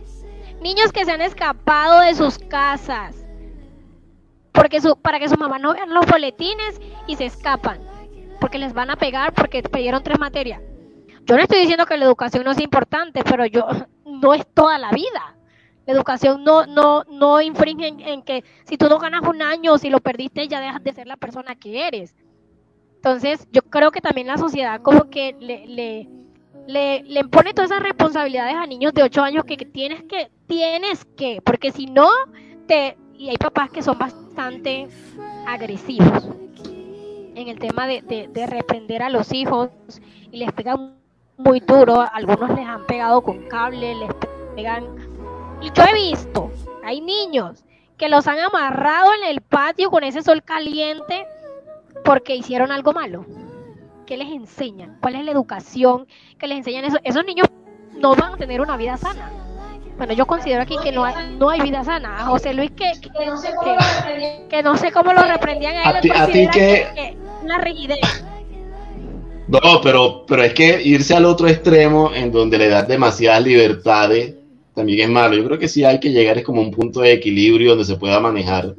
Niños 0.62 0.92
que 0.92 1.06
se 1.06 1.12
han 1.12 1.22
escapado 1.22 2.01
de 2.01 2.15
sus 2.15 2.38
casas 2.38 3.25
porque 4.56 4.82
su, 4.82 4.96
para 4.98 5.20
que 5.20 5.30
su 5.30 5.38
mamá 5.38 5.60
no 5.60 5.74
vean 5.74 5.94
los 5.94 6.06
boletines 6.06 6.80
y 7.08 7.15
se 7.18 7.25
escapan 7.25 7.80
porque 8.39 8.58
les 8.58 8.74
van 8.74 8.89
a 8.89 8.96
pegar 8.96 9.34
porque 9.34 9.62
perdieron 9.62 10.01
tres 10.01 10.20
materias. 10.20 10.62
Yo 11.25 11.36
no 11.36 11.42
estoy 11.42 11.60
diciendo 11.60 11.86
que 11.86 11.98
la 11.98 12.06
educación 12.06 12.44
no 12.44 12.51
es 12.51 12.60
importante, 12.60 13.24
pero 13.24 13.46
yo 13.46 13.68
no 14.19 14.34
es 14.34 14.45
toda 14.53 14.77
la 14.77 14.91
vida. 14.91 15.36
La 15.86 15.93
educación 15.93 16.43
no, 16.43 16.65
no, 16.65 17.03
no 17.03 17.41
infringe 17.41 17.88
en, 17.88 18.24
que 18.24 18.43
si 18.65 18.77
tú 18.77 18.89
no 18.89 18.98
ganas 18.98 19.22
un 19.22 19.41
año 19.41 19.77
si 19.77 19.89
lo 19.89 20.00
perdiste 20.00 20.48
ya 20.48 20.60
dejas 20.60 20.84
de 20.84 20.93
ser 20.93 21.07
la 21.07 21.17
persona 21.17 21.55
que 21.55 21.88
eres. 21.88 22.15
Entonces, 22.95 23.48
yo 23.51 23.62
creo 23.62 23.91
que 23.91 24.01
también 24.01 24.25
la 24.25 24.38
sociedad 24.38 24.81
como 24.81 25.12
que 25.12 25.36
le, 25.39 25.67
le, 25.67 26.10
le, 26.65 27.03
le 27.03 27.19
impone 27.19 27.53
todas 27.53 27.69
esas 27.69 27.84
responsabilidades 27.84 28.55
a 28.55 28.65
niños 28.65 28.93
de 28.93 29.03
8 29.03 29.22
años 29.22 29.43
que, 29.45 29.57
que 29.57 29.65
tienes 29.65 30.03
que, 30.03 30.31
tienes 30.48 31.05
que, 31.15 31.39
porque 31.43 31.72
si 31.72 31.86
no, 31.86 32.10
te, 32.65 32.98
y 33.15 33.29
hay 33.29 33.38
papás 33.38 33.69
que 33.69 33.84
son 33.84 34.00
bastante 34.00 34.88
agresivos 35.45 36.24
en 37.36 37.48
el 37.48 37.60
tema 37.60 37.86
de, 37.86 38.01
de, 38.01 38.27
de 38.27 38.48
reprender 38.48 39.03
a 39.03 39.10
los 39.10 39.31
hijos 39.34 39.69
y 40.31 40.38
les 40.38 40.51
pegan 40.53 40.95
muy 41.38 41.60
duro, 41.60 42.06
algunos 42.13 42.50
les 42.51 42.68
han 42.68 42.86
pegado 42.86 43.22
con 43.22 43.44
cable, 43.48 43.96
les 43.96 44.10
pegan... 44.56 44.86
Y 45.62 45.72
yo 45.72 45.84
he 45.84 45.94
visto, 45.94 46.51
hay 46.84 47.01
niños 47.01 47.63
que 47.98 48.10
los 48.10 48.27
han 48.27 48.39
amarrado 48.39 49.12
en 49.13 49.30
el 49.30 49.42
patio 49.42 49.89
con 49.89 50.04
ese 50.04 50.22
sol 50.22 50.44
caliente 50.44 51.25
porque 52.04 52.36
hicieron 52.36 52.72
algo 52.72 52.94
malo. 52.94 53.25
¿Qué 54.06 54.18
les 54.18 54.30
enseñan? 54.30 54.98
¿Cuál 55.01 55.15
es 55.15 55.25
la 55.25 55.32
educación 55.32 56.08
que 56.38 56.48
les 56.48 56.60
enseñan 56.60 56.86
eso? 56.86 56.98
Esos 57.04 57.25
niños 57.25 57.48
no 57.98 58.15
van 58.15 58.34
a 58.34 58.38
tener 58.38 58.62
una 58.62 58.77
vida 58.77 58.98
sana. 58.98 59.32
Bueno, 59.98 60.13
yo 60.13 60.25
considero 60.27 60.62
aquí 60.62 60.75
que 60.84 60.92
no 60.92 61.06
hay, 61.06 61.38
no 61.38 61.50
hay 61.50 61.62
vida 61.62 61.84
sana. 61.86 62.18
A 62.18 62.25
José 62.25 62.54
Luis 62.54 62.70
que, 62.72 62.92
que, 63.01 63.10
que, 63.10 64.46
que 64.50 64.62
no 64.63 64.75
sé 64.77 64.92
cómo 64.92 65.13
lo 65.13 65.22
reprendían 65.24 65.75
a 65.77 65.84
él. 65.89 65.96
A 65.98 66.01
ti- 66.01 66.10
que- 66.51 66.88
que 66.94 67.18
una 67.44 67.58
rigidez. 67.60 68.00
No, 69.48 69.60
pero, 69.84 70.25
pero 70.28 70.44
es 70.44 70.54
que 70.54 70.82
irse 70.84 71.14
al 71.16 71.25
otro 71.25 71.48
extremo 71.48 72.12
en 72.14 72.32
donde 72.32 72.58
le 72.58 72.68
das 72.68 72.88
demasiadas 72.88 73.44
libertades 73.44 74.34
también 74.74 75.02
es 75.02 75.10
malo. 75.10 75.36
Yo 75.36 75.46
creo 75.46 75.60
que 75.60 75.68
sí 75.68 75.84
hay 75.86 76.00
que 76.00 76.12
llegar 76.12 76.38
es 76.38 76.44
como 76.44 76.62
un 76.62 76.72
punto 76.72 77.02
de 77.02 77.14
equilibrio 77.14 77.70
donde 77.72 77.86
se 77.86 77.96
pueda 77.96 78.20
manejar 78.20 78.74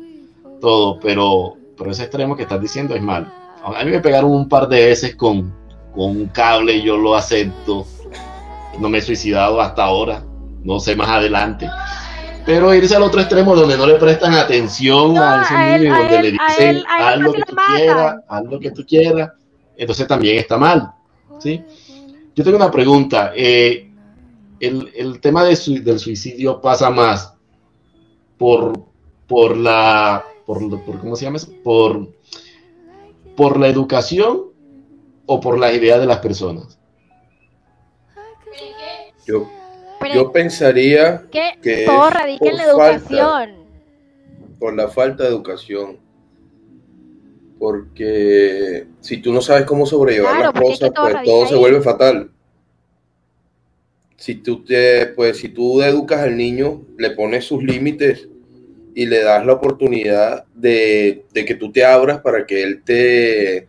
todo, 0.61 0.99
pero, 1.01 1.55
pero 1.79 1.91
ese 1.91 2.03
extremo 2.03 2.37
que 2.37 2.43
estás 2.43 2.61
diciendo 2.61 2.95
es 2.95 3.03
malo. 3.03 3.29
A 3.65 3.85
mí 3.85 3.91
me 3.91 4.01
pegaron 4.01 4.31
un 4.33 4.49
par 4.49 4.69
de 4.69 4.87
veces 4.87 5.15
con, 5.17 5.53
con 5.95 6.11
un 6.17 6.27
cable 6.27 6.83
yo 6.83 6.97
lo 6.97 7.15
acepto. 7.15 7.87
No 8.79 8.89
me 8.89 8.99
he 8.99 9.03
suicidado 9.03 9.61
hasta 9.61 9.85
ahora, 9.85 10.23
no 10.65 10.79
sé 10.81 10.97
más 10.97 11.09
adelante. 11.09 11.69
Pero 12.45 12.75
irse 12.75 12.95
al 12.95 13.03
otro 13.03 13.21
extremo 13.21 13.57
donde 13.57 13.77
no 13.77 13.87
le 13.87 13.95
prestan 13.95 14.35
atención 14.35 15.15
No, 15.15 15.23
a 15.23 15.43
ese 15.43 15.79
niño, 15.79 15.97
donde 15.97 16.17
él- 16.17 16.23
le 16.23 16.31
dicen 16.33 16.83
haz 16.89 17.19
lo 17.19 17.33
que 17.33 17.43
tú 17.43 17.57
quieras, 17.75 18.17
haz 18.29 18.45
lo 18.45 18.61
que 18.61 18.71
tú 18.71 18.85
quieras, 18.87 19.31
entonces 19.77 20.07
también 20.07 20.39
está 20.39 20.57
mal. 20.59 20.93
¿sí? 21.39 21.63
Yo 22.35 22.45
tengo 22.45 22.57
una 22.57 22.71
pregunta. 22.71 23.33
eh, 23.35 23.91
el, 24.61 24.91
el 24.97 25.21
tema 25.21 25.45
de 25.45 25.55
sui- 25.55 25.81
del 25.81 25.99
suicidio 25.99 26.61
pasa 26.61 26.89
más 26.91 27.35
por, 28.39 28.73
por 29.27 29.57
la, 29.57 30.25
por, 30.47 30.59
por- 30.85 30.99
¿cómo 31.01 31.15
se 31.17 31.25
llama 31.27 31.37
eso? 31.37 31.53
Por, 31.63 32.09
por 33.37 33.59
la 33.61 33.69
educación 33.69 34.45
o 35.27 35.41
por 35.41 35.59
las 35.59 35.75
ideas 35.75 36.01
de 36.01 36.07
las 36.07 36.19
personas. 36.21 36.79
Yo, 39.27 39.49
yo 40.15 40.31
pensaría 40.33 41.27
que, 41.31 41.59
que 41.63 41.85
todo 41.85 42.09
es 42.09 42.15
radica 42.15 42.49
en 42.49 42.57
la 42.57 42.65
falta. 42.65 42.93
educación. 42.95 43.51
por 44.59 44.75
la 44.77 44.89
falta 44.89 45.25
de 45.25 45.29
educación. 45.31 45.99
Porque 47.59 48.87
si 49.01 49.19
tú 49.19 49.33
no 49.33 49.41
sabes 49.41 49.65
cómo 49.65 49.87
sobrellevar 49.87 50.37
Claro, 50.37 50.53
las 50.53 50.53
cosas, 50.53 50.93
todo 50.93 51.11
pues 51.13 51.23
todo 51.23 51.47
se 51.47 51.55
ahí. 51.55 51.61
vuelve 51.61 51.81
fatal. 51.83 52.31
Si 54.17 54.37
tú 54.37 54.65
te, 54.65 55.07
pues 55.09 55.39
si 55.39 55.49
tú 55.51 55.83
educas 55.83 56.21
al 56.23 56.37
niño, 56.37 56.83
le 56.99 57.11
pones 57.11 57.45
sus 57.45 57.63
límites 57.63 58.29
y 58.95 59.07
le 59.07 59.23
das 59.23 59.45
la 59.47 59.55
oportunidad 59.55 60.45
de, 60.55 61.27
de 61.33 61.45
que 61.45 61.55
tú 61.55 61.71
te 61.73 61.85
abras 61.85 62.21
para 62.21 62.47
que 62.47 62.63
él 62.63 62.83
te, 62.83 63.69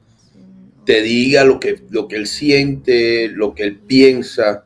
te 0.85 1.01
diga 1.01 1.43
lo 1.43 1.59
que, 1.59 1.81
lo 1.89 2.07
que 2.07 2.15
él 2.17 2.27
siente, 2.27 3.29
lo 3.29 3.55
que 3.55 3.63
él 3.63 3.77
piensa, 3.79 4.65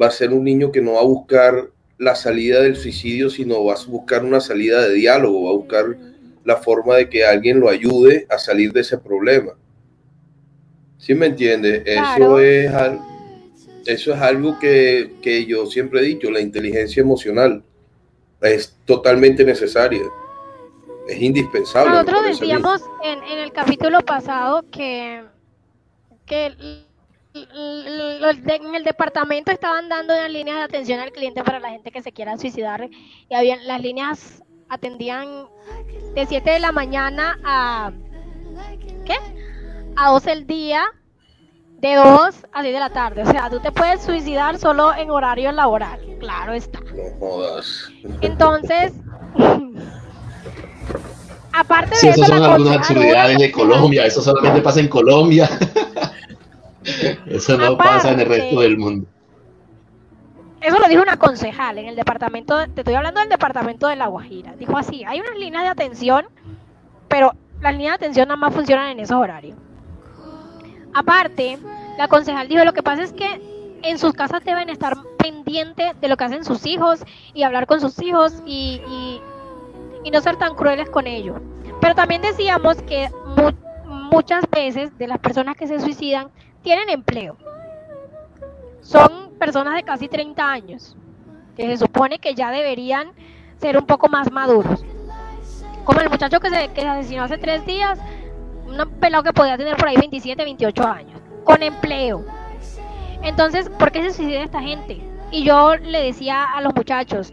va 0.00 0.08
a 0.08 0.10
ser 0.10 0.32
un 0.32 0.44
niño 0.44 0.72
que 0.72 0.82
no 0.82 0.94
va 0.94 1.00
a 1.00 1.04
buscar 1.04 1.70
la 1.98 2.16
salida 2.16 2.60
del 2.62 2.76
suicidio, 2.76 3.30
sino 3.30 3.64
va 3.64 3.74
a 3.74 3.86
buscar 3.86 4.24
una 4.24 4.40
salida 4.40 4.86
de 4.88 4.94
diálogo, 4.94 5.44
va 5.44 5.50
a 5.50 5.54
buscar 5.54 5.98
la 6.44 6.56
forma 6.56 6.96
de 6.96 7.08
que 7.08 7.24
alguien 7.24 7.60
lo 7.60 7.68
ayude 7.68 8.26
a 8.28 8.38
salir 8.38 8.72
de 8.72 8.80
ese 8.80 8.98
problema. 8.98 9.52
¿Sí 10.98 11.14
me 11.14 11.26
entiende? 11.26 11.82
Claro. 11.82 12.38
Eso 12.38 12.38
es 12.40 12.72
al- 12.72 13.00
eso 13.86 14.14
es 14.14 14.20
algo 14.20 14.58
que, 14.60 15.14
que 15.22 15.44
yo 15.44 15.66
siempre 15.66 16.00
he 16.00 16.04
dicho, 16.04 16.30
la 16.30 16.40
inteligencia 16.40 17.00
emocional 17.00 17.64
es 18.40 18.76
totalmente 18.84 19.44
necesaria, 19.44 20.02
es 21.08 21.20
indispensable. 21.20 21.90
Nosotros 21.90 22.24
decíamos 22.24 22.82
en, 23.02 23.22
en 23.24 23.38
el 23.38 23.52
capítulo 23.52 24.00
pasado 24.02 24.64
que, 24.70 25.24
que 26.26 26.46
en 27.34 28.74
el 28.74 28.84
departamento 28.84 29.50
estaban 29.50 29.88
dando 29.88 30.12
unas 30.14 30.30
líneas 30.30 30.58
de 30.58 30.62
atención 30.62 31.00
al 31.00 31.10
cliente 31.12 31.42
para 31.42 31.58
la 31.58 31.70
gente 31.70 31.90
que 31.90 32.02
se 32.02 32.12
quiera 32.12 32.36
suicidar 32.38 32.88
y 33.28 33.34
habían 33.34 33.66
las 33.66 33.80
líneas 33.80 34.42
atendían 34.72 35.28
de 36.14 36.26
7 36.26 36.50
de 36.50 36.58
la 36.58 36.72
mañana 36.72 37.38
a 37.44 37.92
¿qué? 39.04 39.16
a 39.96 40.10
12 40.10 40.30
del 40.30 40.46
día 40.46 40.82
de 41.78 41.94
2 41.96 42.06
a 42.52 42.62
6 42.62 42.72
de 42.74 42.80
la 42.80 42.90
tarde. 42.90 43.22
O 43.22 43.26
sea, 43.30 43.50
tú 43.50 43.60
te 43.60 43.70
puedes 43.70 44.02
suicidar 44.02 44.58
solo 44.58 44.94
en 44.94 45.10
horario 45.10 45.52
laboral. 45.52 46.00
Claro 46.20 46.54
está. 46.54 46.80
No 46.80 47.18
jodas. 47.20 47.90
Entonces, 48.22 48.94
aparte 51.52 51.96
Si 51.96 52.06
de 52.06 52.12
eso 52.12 52.24
son 52.24 52.40
la 52.40 52.54
algunas 52.54 52.76
absurdidades 52.78 53.38
de 53.38 53.52
Colombia, 53.60 54.06
eso 54.06 54.22
solamente 54.22 54.62
pasa 54.62 54.80
en 54.80 54.88
Colombia. 54.88 55.48
Eso 57.26 57.56
no 57.56 57.76
pasa 57.76 58.10
en 58.10 58.18
el 58.18 58.26
resto 58.26 58.44
Aparte- 58.56 58.62
del 58.64 58.76
mundo. 58.76 59.06
Eso 60.62 60.78
lo 60.78 60.86
dijo 60.88 61.02
una 61.02 61.16
concejal 61.16 61.78
en 61.78 61.86
el 61.86 61.96
departamento, 61.96 62.56
de- 62.56 62.68
te 62.68 62.82
estoy 62.82 62.94
hablando 62.94 63.20
del 63.20 63.28
departamento 63.28 63.88
de 63.88 63.96
La 63.96 64.06
Guajira. 64.06 64.54
Dijo 64.56 64.76
así, 64.78 65.04
hay 65.04 65.20
unas 65.20 65.36
líneas 65.36 65.64
de 65.64 65.68
atención, 65.68 66.26
pero 67.08 67.32
las 67.60 67.72
líneas 67.72 67.98
de 67.98 68.04
atención 68.06 68.28
nada 68.28 68.36
más 68.36 68.54
funcionan 68.54 68.88
en 68.90 69.00
esos 69.00 69.16
horarios. 69.16 69.56
Aparte, 70.94 71.58
la 71.98 72.08
concejal 72.08 72.48
dijo, 72.48 72.64
lo 72.64 72.72
que 72.72 72.82
pasa 72.82 73.02
es 73.02 73.12
que 73.12 73.40
en 73.82 73.98
sus 73.98 74.12
casas 74.12 74.44
deben 74.44 74.68
estar 74.68 74.96
pendientes 75.18 76.00
de 76.00 76.08
lo 76.08 76.16
que 76.16 76.24
hacen 76.24 76.44
sus 76.44 76.64
hijos 76.66 77.02
y 77.34 77.42
hablar 77.42 77.66
con 77.66 77.80
sus 77.80 78.00
hijos 78.00 78.42
y, 78.46 78.80
y- 78.86 79.20
y 80.04 80.10
no 80.10 80.20
ser 80.20 80.36
tan 80.36 80.54
crueles 80.54 80.88
con 80.90 81.06
ellos. 81.06 81.40
Pero 81.80 81.94
también 81.94 82.22
decíamos 82.22 82.76
que 82.82 83.10
mu- 83.36 83.52
muchas 84.10 84.44
veces 84.50 84.96
de 84.98 85.08
las 85.08 85.18
personas 85.18 85.56
que 85.56 85.66
se 85.66 85.80
suicidan 85.80 86.28
tienen 86.62 86.88
empleo. 86.90 87.36
Son 88.82 89.30
personas 89.38 89.74
de 89.74 89.84
casi 89.84 90.08
30 90.08 90.44
años, 90.44 90.96
que 91.56 91.66
se 91.68 91.76
supone 91.78 92.18
que 92.18 92.34
ya 92.34 92.50
deberían 92.50 93.12
ser 93.58 93.78
un 93.78 93.86
poco 93.86 94.08
más 94.08 94.30
maduros. 94.30 94.84
Como 95.84 96.00
el 96.00 96.10
muchacho 96.10 96.40
que 96.40 96.50
se, 96.50 96.68
que 96.68 96.80
se 96.80 96.88
asesinó 96.88 97.22
hace 97.22 97.38
tres 97.38 97.64
días, 97.64 97.98
un 98.66 98.90
pelado 99.00 99.22
que 99.22 99.32
podía 99.32 99.56
tener 99.56 99.76
por 99.76 99.88
ahí 99.88 99.96
27, 99.96 100.44
28 100.44 100.86
años, 100.86 101.20
con 101.44 101.62
empleo. 101.62 102.24
Entonces, 103.22 103.68
¿por 103.70 103.92
qué 103.92 104.02
se 104.02 104.12
suicida 104.12 104.42
esta 104.42 104.60
gente? 104.60 105.00
Y 105.30 105.44
yo 105.44 105.76
le 105.76 106.02
decía 106.02 106.44
a 106.44 106.60
los 106.60 106.74
muchachos, 106.74 107.32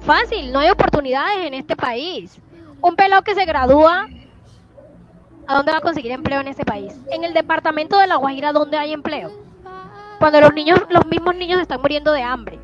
fácil, 0.00 0.52
no 0.52 0.60
hay 0.60 0.70
oportunidades 0.70 1.46
en 1.46 1.54
este 1.54 1.76
país. 1.76 2.38
Un 2.80 2.94
pelado 2.94 3.22
que 3.22 3.34
se 3.34 3.44
gradúa, 3.46 4.08
¿a 5.46 5.56
dónde 5.56 5.72
va 5.72 5.78
a 5.78 5.82
conseguir 5.82 6.12
empleo 6.12 6.40
en 6.40 6.48
este 6.48 6.64
país? 6.64 6.94
En 7.10 7.24
el 7.24 7.32
departamento 7.32 7.98
de 7.98 8.06
La 8.06 8.16
Guajira, 8.16 8.52
¿dónde 8.52 8.76
hay 8.76 8.92
empleo? 8.92 9.43
Cuando 10.18 10.40
los 10.40 10.52
niños, 10.54 10.80
los 10.88 11.06
mismos 11.06 11.34
niños 11.36 11.60
están 11.60 11.80
muriendo 11.80 12.12
de 12.12 12.22
hambre. 12.22 12.58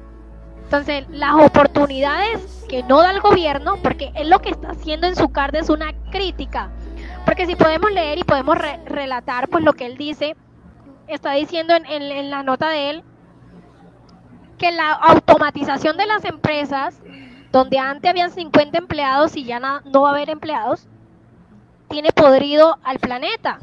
Entonces, 0.65 1.05
las 1.11 1.35
oportunidades 1.35 2.65
que 2.69 2.83
no 2.85 3.01
da 3.01 3.11
el 3.11 3.21
gobierno, 3.21 3.77
porque 3.83 4.13
él 4.15 4.31
lo 4.31 4.41
que 4.41 4.51
está 4.51 4.71
haciendo 4.71 5.07
en 5.09 5.17
su 5.17 5.31
carta 5.31 5.59
es 5.59 5.69
una 5.69 5.93
crítica. 6.11 6.71
Porque 7.25 7.47
si 7.47 7.57
podemos 7.57 7.91
leer 7.93 8.19
y 8.19 8.25
podemos 8.25 8.57
re- 8.57 8.81
relatar, 8.87 9.49
pues 9.49 9.65
lo 9.65 9.73
que 9.73 9.87
él 9.87 9.97
dice, 9.97 10.37
está 11.09 11.33
diciendo 11.33 11.75
en, 11.75 11.87
en- 11.87 12.31
la 12.31 12.43
nota 12.45 12.69
de 12.71 12.91
él, 12.91 13.05
que 14.59 14.71
la 14.71 14.93
automatización 14.93 15.97
de 15.97 16.07
las 16.07 16.25
empresas, 16.25 17.01
donde 17.51 17.79
antes 17.79 18.09
habían 18.09 18.31
50 18.31 18.79
empleados 18.79 19.37
y 19.37 19.45
ya 19.45 19.59
no 19.59 20.03
va 20.03 20.11
a 20.11 20.13
haber 20.13 20.31
empleados, 20.31 20.87
tiene 21.89 22.13
podrido 22.13 22.79
al 22.85 22.99
planeta. 23.01 23.59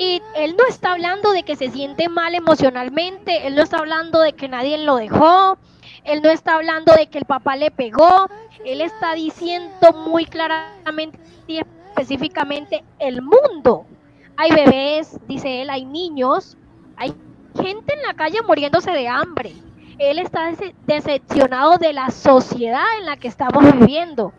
Y 0.00 0.22
él 0.34 0.56
no 0.56 0.64
está 0.66 0.92
hablando 0.92 1.30
de 1.32 1.42
que 1.42 1.56
se 1.56 1.68
siente 1.68 2.08
mal 2.08 2.34
emocionalmente, 2.34 3.46
él 3.46 3.54
no 3.54 3.60
está 3.60 3.80
hablando 3.80 4.22
de 4.22 4.32
que 4.32 4.48
nadie 4.48 4.78
lo 4.78 4.96
dejó, 4.96 5.58
él 6.04 6.22
no 6.22 6.30
está 6.30 6.54
hablando 6.54 6.94
de 6.94 7.08
que 7.08 7.18
el 7.18 7.26
papá 7.26 7.54
le 7.56 7.70
pegó, 7.70 8.26
él 8.64 8.80
está 8.80 9.12
diciendo 9.12 9.92
muy 9.92 10.24
claramente 10.24 11.18
y 11.46 11.58
específicamente 11.58 12.82
el 12.98 13.20
mundo. 13.20 13.84
Hay 14.38 14.52
bebés, 14.52 15.20
dice 15.28 15.60
él, 15.60 15.68
hay 15.68 15.84
niños, 15.84 16.56
hay 16.96 17.12
gente 17.62 17.92
en 17.92 18.00
la 18.00 18.14
calle 18.14 18.38
muriéndose 18.48 18.92
de 18.92 19.06
hambre. 19.06 19.52
Él 19.98 20.18
está 20.18 20.50
decepcionado 20.86 21.76
de 21.76 21.92
la 21.92 22.10
sociedad 22.10 22.86
en 22.98 23.04
la 23.04 23.18
que 23.18 23.28
estamos 23.28 23.70
viviendo. 23.70 24.32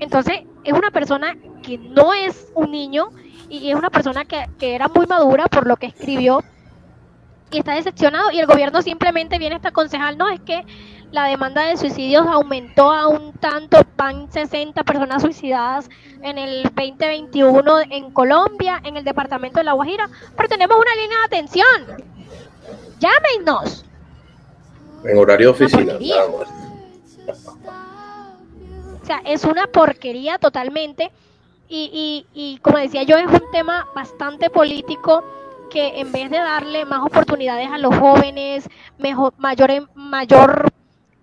Entonces, 0.00 0.40
es 0.64 0.72
una 0.72 0.90
persona 0.90 1.36
que 1.62 1.78
no 1.78 2.12
es 2.12 2.50
un 2.56 2.72
niño 2.72 3.10
y 3.48 3.70
es 3.70 3.76
una 3.76 3.90
persona 3.90 4.24
que, 4.24 4.46
era 4.60 4.88
muy 4.88 5.06
madura 5.06 5.46
por 5.46 5.66
lo 5.66 5.76
que 5.76 5.86
escribió 5.86 6.42
y 7.50 7.58
está 7.58 7.74
decepcionado 7.74 8.30
y 8.30 8.40
el 8.40 8.46
gobierno 8.46 8.80
simplemente 8.82 9.38
viene 9.38 9.60
a 9.62 9.68
aconsejar, 9.68 10.16
no, 10.16 10.28
es 10.28 10.40
que 10.40 10.64
la 11.10 11.24
demanda 11.26 11.62
de 11.62 11.76
suicidios 11.76 12.26
aumentó 12.26 12.90
a 12.90 13.06
un 13.06 13.34
tanto, 13.34 13.78
van 13.96 14.32
60 14.32 14.82
personas 14.84 15.20
suicidadas 15.22 15.90
en 16.22 16.38
el 16.38 16.62
2021 16.62 17.80
en 17.90 18.10
Colombia, 18.12 18.80
en 18.82 18.96
el 18.96 19.04
departamento 19.04 19.58
de 19.58 19.64
La 19.64 19.72
Guajira, 19.72 20.08
pero 20.36 20.48
tenemos 20.48 20.78
una 20.78 20.94
línea 20.94 21.18
de 21.18 21.24
atención. 21.24 22.12
Llámenos. 22.98 23.84
En 25.04 25.18
horario 25.18 25.50
oficina. 25.50 25.94
O 29.02 29.04
sea, 29.04 29.20
es 29.26 29.44
una 29.44 29.66
porquería 29.66 30.38
totalmente 30.38 31.10
y, 31.74 32.26
y, 32.34 32.58
como 32.58 32.78
decía 32.78 33.02
yo, 33.02 33.16
es 33.16 33.26
un 33.26 33.50
tema 33.50 33.86
bastante 33.94 34.50
político 34.50 35.24
que 35.70 36.00
en 36.00 36.12
vez 36.12 36.30
de 36.30 36.36
darle 36.36 36.84
más 36.84 37.00
oportunidades 37.02 37.70
a 37.70 37.78
los 37.78 37.96
jóvenes, 37.96 38.68
mejor, 38.98 39.32
mayor, 39.38 39.88
mayor 39.94 40.68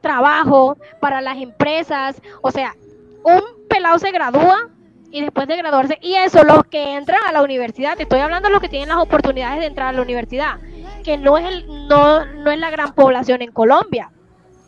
trabajo 0.01 0.75
para 0.99 1.21
las 1.21 1.37
empresas, 1.37 2.19
o 2.41 2.49
sea, 2.49 2.73
un 3.23 3.41
pelado 3.69 3.99
se 3.99 4.11
gradúa 4.11 4.69
y 5.11 5.21
después 5.21 5.47
de 5.47 5.57
graduarse, 5.57 5.99
y 6.01 6.15
eso, 6.15 6.43
los 6.43 6.63
que 6.65 6.95
entran 6.95 7.19
a 7.27 7.31
la 7.31 7.43
universidad, 7.43 7.95
te 7.95 8.03
estoy 8.03 8.19
hablando 8.19 8.47
de 8.47 8.53
los 8.53 8.61
que 8.61 8.69
tienen 8.69 8.89
las 8.89 8.97
oportunidades 8.97 9.59
de 9.59 9.67
entrar 9.67 9.89
a 9.89 9.91
la 9.91 10.01
universidad, 10.01 10.59
que 11.03 11.17
no 11.17 11.37
es, 11.37 11.45
el, 11.45 11.87
no, 11.87 12.25
no 12.25 12.51
es 12.51 12.57
la 12.57 12.71
gran 12.71 12.93
población 12.93 13.43
en 13.43 13.51
Colombia. 13.51 14.11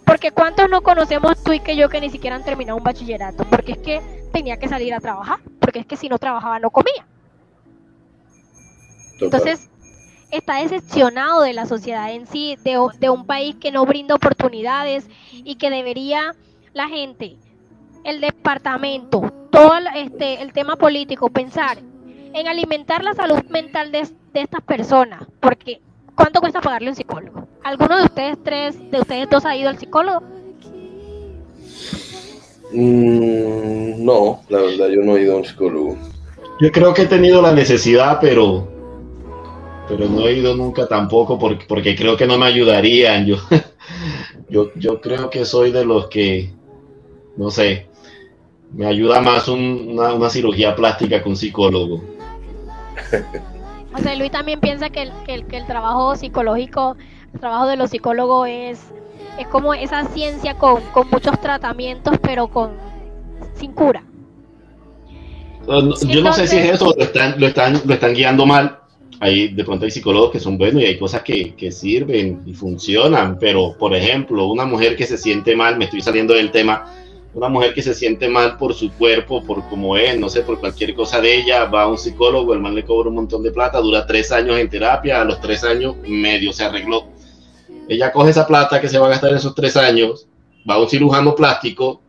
Porque 0.06 0.32
cuántos 0.32 0.70
no 0.70 0.82
conocemos 0.82 1.42
tú 1.44 1.54
y 1.54 1.60
que 1.60 1.76
yo 1.76 1.90
que 1.90 2.02
ni 2.02 2.10
siquiera 2.10 2.36
han 2.36 2.44
terminado 2.44 2.78
un 2.78 2.84
bachillerato, 2.84 3.46
porque 3.46 3.74
es 3.74 3.78
que 3.80 4.21
tenía 4.32 4.58
que 4.58 4.68
salir 4.68 4.94
a 4.94 5.00
trabajar, 5.00 5.40
porque 5.60 5.80
es 5.80 5.86
que 5.86 5.98
si 5.98 6.10
no 6.10 6.18
trabajaba 6.18 6.60
no 6.60 6.70
comía. 6.70 7.06
Entonces, 9.20 9.70
está 10.32 10.56
decepcionado 10.56 11.42
de 11.42 11.54
la 11.54 11.66
sociedad 11.66 12.12
en 12.12 12.26
sí, 12.26 12.58
de, 12.64 12.80
de, 13.00 13.10
un 13.10 13.26
país 13.26 13.56
que 13.56 13.72
no 13.72 13.86
brinda 13.86 14.16
oportunidades 14.16 15.08
y 15.32 15.56
que 15.56 15.70
debería 15.70 16.36
la 16.74 16.88
gente, 16.88 17.38
el 18.04 18.20
departamento, 18.22 19.32
todo 19.52 19.76
el, 19.76 19.88
este, 19.96 20.42
el 20.42 20.54
tema 20.54 20.76
político, 20.76 21.30
pensar 21.30 21.78
en 22.34 22.48
alimentar 22.48 23.04
la 23.04 23.14
salud 23.14 23.44
mental 23.50 23.92
de, 23.92 24.08
de 24.34 24.42
estas 24.42 24.62
personas, 24.62 25.28
porque 25.40 25.82
¿Cuánto 26.16 26.40
cuesta 26.40 26.62
pagarle 26.62 26.90
un 26.90 26.96
psicólogo? 26.96 27.48
¿Alguno 27.64 27.98
de 27.98 28.04
ustedes 28.04 28.38
tres, 28.44 28.92
de 28.92 29.00
ustedes 29.00 29.30
dos 29.30 29.46
ha 29.46 29.56
ido 29.56 29.70
al 29.70 29.80
psicólogo? 29.80 30.22
Mm, 32.74 34.04
no, 34.04 34.42
la 34.50 34.62
verdad 34.62 34.88
yo 34.90 35.02
no 35.02 35.18
he 35.18 35.24
ido 35.24 35.34
a 35.34 35.38
un 35.38 35.46
psicólogo. 35.46 35.98
Yo 36.60 36.72
creo 36.72 36.94
que 36.94 37.04
he 37.04 37.08
tenido 37.08 37.42
la 37.42 37.54
necesidad, 37.54 38.20
pero 38.22 38.72
pero 39.88 40.08
no 40.08 40.26
he 40.28 40.38
ido 40.38 40.56
nunca 40.56 40.88
tampoco 40.88 41.38
porque, 41.38 41.66
porque 41.68 41.96
creo 41.96 42.16
que 42.16 42.26
no 42.26 42.38
me 42.38 42.46
ayudarían. 42.46 43.26
Yo, 43.26 43.38
yo, 44.50 44.72
yo 44.76 45.02
creo 45.02 45.30
que 45.30 45.44
soy 45.44 45.72
de 45.72 45.84
los 45.84 46.08
que, 46.08 46.54
no 47.36 47.52
sé, 47.52 47.88
me 48.72 48.86
ayuda 48.86 49.20
más 49.20 49.50
una, 49.50 50.14
una 50.14 50.30
cirugía 50.30 50.76
plástica 50.76 51.22
que 51.22 51.28
un 51.28 51.36
psicólogo. 51.36 52.02
O 53.94 54.18
Luis 54.18 54.32
también 54.32 54.62
piensa 54.62 54.90
que 54.90 55.02
el, 55.02 55.12
que 55.26 55.34
el, 55.34 55.48
que 55.48 55.58
el 55.58 55.66
trabajo 55.66 56.16
psicológico, 56.16 56.96
el 57.34 57.40
trabajo 57.42 57.68
de 57.68 57.76
los 57.76 57.90
psicólogos 57.90 58.48
es, 58.48 58.80
es 59.38 59.48
como 59.48 59.74
esa 59.74 60.06
ciencia 60.06 60.56
con, 60.56 60.82
con 60.94 61.10
muchos 61.10 61.40
tratamientos, 61.42 62.18
pero 62.22 62.48
con 62.48 62.72
sin 63.56 63.72
cura. 63.74 64.04
yo 65.68 66.22
no 66.22 66.34
sé 66.34 66.48
si 66.48 66.58
es 66.58 66.76
eso, 66.76 66.94
lo 66.98 67.04
están, 67.04 67.40
lo 67.40 67.48
están, 67.48 67.82
lo 67.86 67.94
están 67.94 68.14
guiando 68.14 68.46
mal. 68.46 68.78
Hay, 69.20 69.50
de 69.50 69.64
pronto 69.64 69.86
hay 69.86 69.92
psicólogos 69.92 70.32
que 70.32 70.40
son 70.40 70.58
buenos 70.58 70.82
y 70.82 70.86
hay 70.86 70.98
cosas 70.98 71.22
que, 71.22 71.54
que 71.54 71.72
sirven 71.72 72.42
y 72.48 72.54
funcionan, 72.54 73.38
pero 73.38 73.76
por 73.78 73.96
ejemplo, 73.96 74.48
una 74.48 74.66
mujer 74.66 74.96
que 74.96 75.06
se 75.06 75.18
siente 75.18 75.56
mal, 75.56 75.78
me 75.78 75.86
estoy 75.86 76.02
saliendo 76.02 76.34
del 76.34 76.50
tema, 76.50 76.92
una 77.34 77.48
mujer 77.48 77.74
que 77.74 77.84
se 77.84 77.94
siente 77.94 78.28
mal 78.28 78.58
por 78.58 78.74
su 78.74 78.92
cuerpo, 78.94 79.44
por 79.44 79.64
cómo 79.70 79.96
es, 79.96 80.20
no 80.20 80.28
sé, 80.28 80.42
por 80.42 80.60
cualquier 80.60 80.96
cosa 80.96 81.22
de 81.22 81.38
ella, 81.38 81.66
va 81.66 81.84
a 81.84 81.88
un 81.88 82.00
psicólogo, 82.00 82.54
el 82.54 82.60
man 82.60 82.74
le 82.74 82.84
cobra 82.84 83.10
un 83.10 83.16
montón 83.16 83.44
de 83.44 83.52
plata, 83.52 83.80
dura 83.80 84.08
tres 84.08 84.32
años 84.32 84.58
en 84.58 84.70
terapia, 84.70 85.22
a 85.22 85.26
los 85.26 85.40
tres 85.40 85.64
años 85.64 85.96
medio 86.06 86.52
se 86.52 86.64
arregló. 86.64 87.06
Ella 87.92 88.14
coge 88.14 88.30
esa 88.30 88.48
plata 88.48 88.80
que 88.80 88.88
se 88.88 88.98
va 88.98 89.08
a 89.08 89.10
gastar 89.10 89.32
en 89.32 89.36
esos 89.36 89.54
tres 89.54 89.76
años, 89.76 90.26
va 90.70 90.76
a 90.76 90.80
un 90.80 90.90
cirujano 90.90 91.36
plástico, 91.36 92.02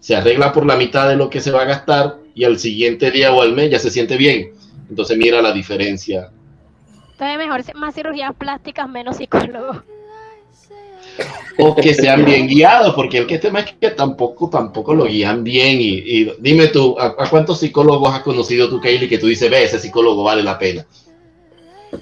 se 0.00 0.14
arregla 0.14 0.52
por 0.52 0.66
la 0.66 0.76
mitad 0.76 1.08
de 1.08 1.16
lo 1.16 1.30
que 1.30 1.40
se 1.40 1.50
va 1.50 1.62
a 1.62 1.64
gastar 1.64 2.18
y 2.34 2.44
al 2.44 2.58
siguiente 2.58 3.10
día 3.10 3.32
o 3.32 3.40
al 3.40 3.54
mes 3.54 3.70
ya 3.70 3.78
se 3.78 3.90
siente 3.90 4.18
bien. 4.18 4.52
Entonces 4.90 5.16
mira 5.16 5.40
la 5.40 5.52
diferencia. 5.52 6.30
Entonces 7.12 7.38
mejor 7.38 7.74
más 7.76 7.94
cirugías 7.94 8.34
plásticas, 8.36 8.86
menos 8.86 9.16
psicólogos 9.16 9.78
o 11.58 11.74
que 11.74 11.94
sean 11.94 12.26
bien 12.26 12.46
guiados, 12.46 12.94
porque 12.94 13.16
el 13.16 13.26
que 13.26 13.38
tema 13.38 13.60
es 13.60 13.72
que 13.72 13.90
tampoco, 13.92 14.50
tampoco 14.50 14.94
lo 14.94 15.06
guían 15.06 15.42
bien. 15.42 15.78
Y, 15.80 16.32
dime 16.38 16.68
tú, 16.68 16.96
¿a, 17.00 17.28
cuántos 17.30 17.60
psicólogos 17.60 18.14
has 18.14 18.20
conocido 18.20 18.68
tú, 18.68 18.78
Kaylee, 18.78 19.08
que 19.08 19.18
tú 19.18 19.26
dices, 19.26 19.50
ve, 19.50 19.64
ese 19.64 19.78
psicólogo 19.78 20.22
vale 20.22 20.42
la 20.42 20.58
pena? 20.58 20.86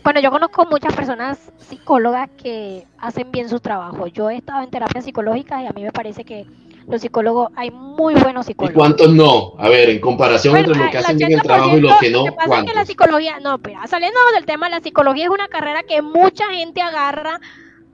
Bueno, 0.03 0.21
yo 0.21 0.31
conozco 0.31 0.67
muchas 0.67 0.95
personas 0.95 1.53
psicólogas 1.59 2.29
que 2.37 2.87
hacen 2.99 3.31
bien 3.31 3.49
su 3.49 3.61
trabajo. 3.61 4.07
Yo 4.09 4.31
he 4.31 4.37
estado 4.37 4.63
en 4.63 4.71
terapia 4.71 5.01
psicológica 5.01 5.63
y 5.63 5.67
a 5.67 5.73
mí 5.73 5.83
me 5.83 5.93
parece 5.93 6.25
que 6.25 6.47
los 6.89 7.01
psicólogos, 7.01 7.51
hay 7.57 7.71
muy 7.71 8.15
buenos 8.15 8.47
psicólogos. 8.47 8.75
¿Y 8.75 8.79
cuántos 8.79 9.13
no? 9.13 9.55
A 9.59 9.69
ver, 9.69 9.91
en 9.91 10.01
comparación 10.01 10.57
entre 10.57 10.75
los 10.79 10.91
que 10.91 10.99
hacen 10.99 11.19
bien 11.19 11.33
el 11.33 11.43
trabajo 11.43 11.77
y 11.77 11.81
los 11.81 11.97
que 11.99 12.11
no, 12.11 12.25
¿cuántos? 12.47 12.75
la 12.75 12.85
psicología, 12.85 13.41
no, 13.41 13.59
pero 13.59 13.81
saliendo 13.89 14.19
del 14.35 14.47
tema, 14.47 14.69
la 14.69 14.81
psicología 14.81 15.25
es 15.25 15.31
una 15.31 15.49
carrera 15.49 15.83
que 15.83 16.03
mucha 16.03 16.47
gente 16.53 16.81
agarra 16.81 17.41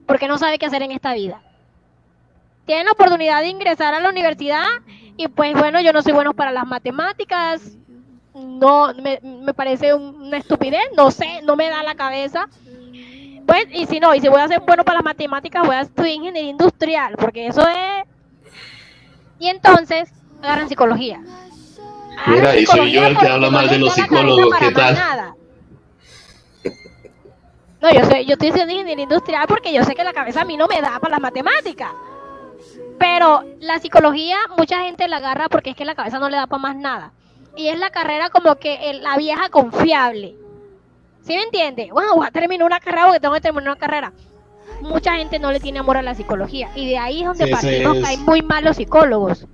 porque 0.07 0.29
no 0.29 0.39
sabe 0.39 0.59
qué 0.59 0.67
hacer 0.67 0.83
en 0.83 0.93
esta 0.93 1.15
vida. 1.15 1.43
Tienen 2.67 2.87
la 2.87 2.93
oportunidad 2.93 3.41
de 3.41 3.49
ingresar 3.49 3.95
a 3.95 4.01
la 4.01 4.09
universidad 4.09 4.67
y 5.17 5.29
pues 5.29 5.55
bueno, 5.55 5.81
yo 5.81 5.93
no 5.93 6.03
soy 6.03 6.13
bueno 6.13 6.35
para 6.35 6.53
las 6.53 6.67
matemáticas, 6.67 7.79
no 8.35 8.93
me, 8.95 9.55
parece 9.55 9.95
una 9.95 10.39
estupidez, 10.39 10.83
no 10.97 11.11
sé, 11.11 11.43
no 11.43 11.57
me 11.57 11.69
da 11.69 11.83
la 11.83 11.95
cabeza. 11.95 12.49
Pues, 13.47 13.67
y 13.73 13.87
si 13.87 14.01
no, 14.01 14.15
y 14.15 14.21
si 14.21 14.29
voy 14.29 14.41
a 14.41 14.49
ser 14.49 14.61
bueno 14.61 14.85
para 14.85 14.99
las 14.99 15.05
matemáticas, 15.05 15.67
voy 15.67 15.77
a 15.77 15.81
estudiar 15.81 16.15
ingeniería 16.15 16.51
industrial, 16.51 17.15
porque 17.19 17.49
eso 17.49 17.67
es... 17.69 18.05
Y 19.39 19.49
entonces, 19.49 20.13
agarran 20.41 20.69
psicología. 20.69 21.21
Mira, 22.27 22.57
y 22.57 22.67
soy 22.67 22.93
yo 22.93 23.05
el 23.05 23.19
que 23.19 23.27
habla 23.27 23.51
mal 23.51 23.69
de 23.69 23.79
los 23.79 23.93
psicólogos, 23.95 24.55
¿qué 24.59 24.71
tal? 24.71 25.35
No, 27.81 27.91
yo, 27.91 28.05
soy, 28.05 28.25
yo 28.27 28.35
estoy 28.35 28.51
haciendo 28.51 28.73
ingeniería 28.73 29.03
industrial 29.03 29.47
porque 29.49 29.73
yo 29.73 29.83
sé 29.83 29.97
que 29.97 30.05
la 30.05 30.13
cabeza 30.13 30.43
a 30.43 30.45
mí 30.45 30.57
no 30.57 30.69
me 30.69 30.81
da 30.81 31.01
para 31.01 31.13
las 31.13 31.21
matemáticas. 31.21 31.91
Pero 32.97 33.43
la 33.59 33.81
psicología, 33.81 34.39
mucha 34.57 34.85
gente 34.85 35.09
la 35.09 35.17
agarra 35.17 35.49
porque 35.49 35.71
es 35.71 35.77
que 35.77 35.85
la 35.85 35.97
cabeza 35.97 36.21
no 36.21 36.29
le 36.29 36.37
da 36.37 36.47
para 36.47 36.63
más 36.63 36.77
nada. 36.77 37.13
Y 37.57 37.69
es 37.69 37.79
la 37.79 37.91
carrera 37.91 38.31
como 38.31 38.57
que 38.57 38.99
la 39.01 39.17
vieja 39.17 39.49
confiable. 39.49 40.35
¿Sí 41.23 41.35
me 41.35 41.43
entiende? 41.43 41.91
Bueno, 41.93 42.17
voy 42.17 42.27
a 42.27 42.31
terminar 42.31 42.67
una 42.67 42.81
carrera 42.81 43.07
porque 43.07 43.21
tengo 43.21 43.35
que 43.35 43.41
terminar 43.41 43.71
una 43.71 43.79
carrera. 43.79 44.13
Mucha 44.81 45.15
gente 45.17 45.39
no 45.39 45.53
le 45.53 45.61
tiene 45.61 45.79
amor 45.79 45.97
a 45.97 46.03
la 46.03 46.15
psicología. 46.15 46.71
Y 46.75 46.89
de 46.89 46.99
ahí 46.99 47.21
es 47.21 47.27
donde 47.27 47.47
partimos 47.47 47.99
que 47.99 48.07
hay 48.07 48.17
muy 48.19 48.43
malos 48.43 48.77
psicólogos. 48.77 49.47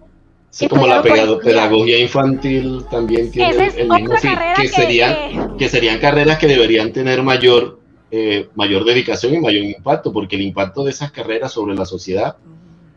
Sí, 0.50 0.66
como 0.66 0.86
la 0.86 1.02
pedagogía 1.02 1.98
infantil 1.98 2.84
también 2.90 3.30
tiene 3.30 3.66
el, 3.76 3.88
mismo 3.88 4.16
fin, 4.16 4.32
que, 4.56 4.68
serían, 4.68 5.56
que 5.58 5.68
serían 5.68 5.98
carreras 5.98 6.38
que 6.38 6.46
deberían 6.46 6.90
tener 6.90 7.22
mayor 7.22 7.78
eh, 8.10 8.48
mayor 8.54 8.84
dedicación 8.84 9.34
y 9.34 9.38
mayor 9.38 9.62
impacto, 9.64 10.12
porque 10.12 10.36
el 10.36 10.42
impacto 10.42 10.82
de 10.82 10.90
esas 10.90 11.12
carreras 11.12 11.52
sobre 11.52 11.74
la 11.74 11.84
sociedad 11.84 12.36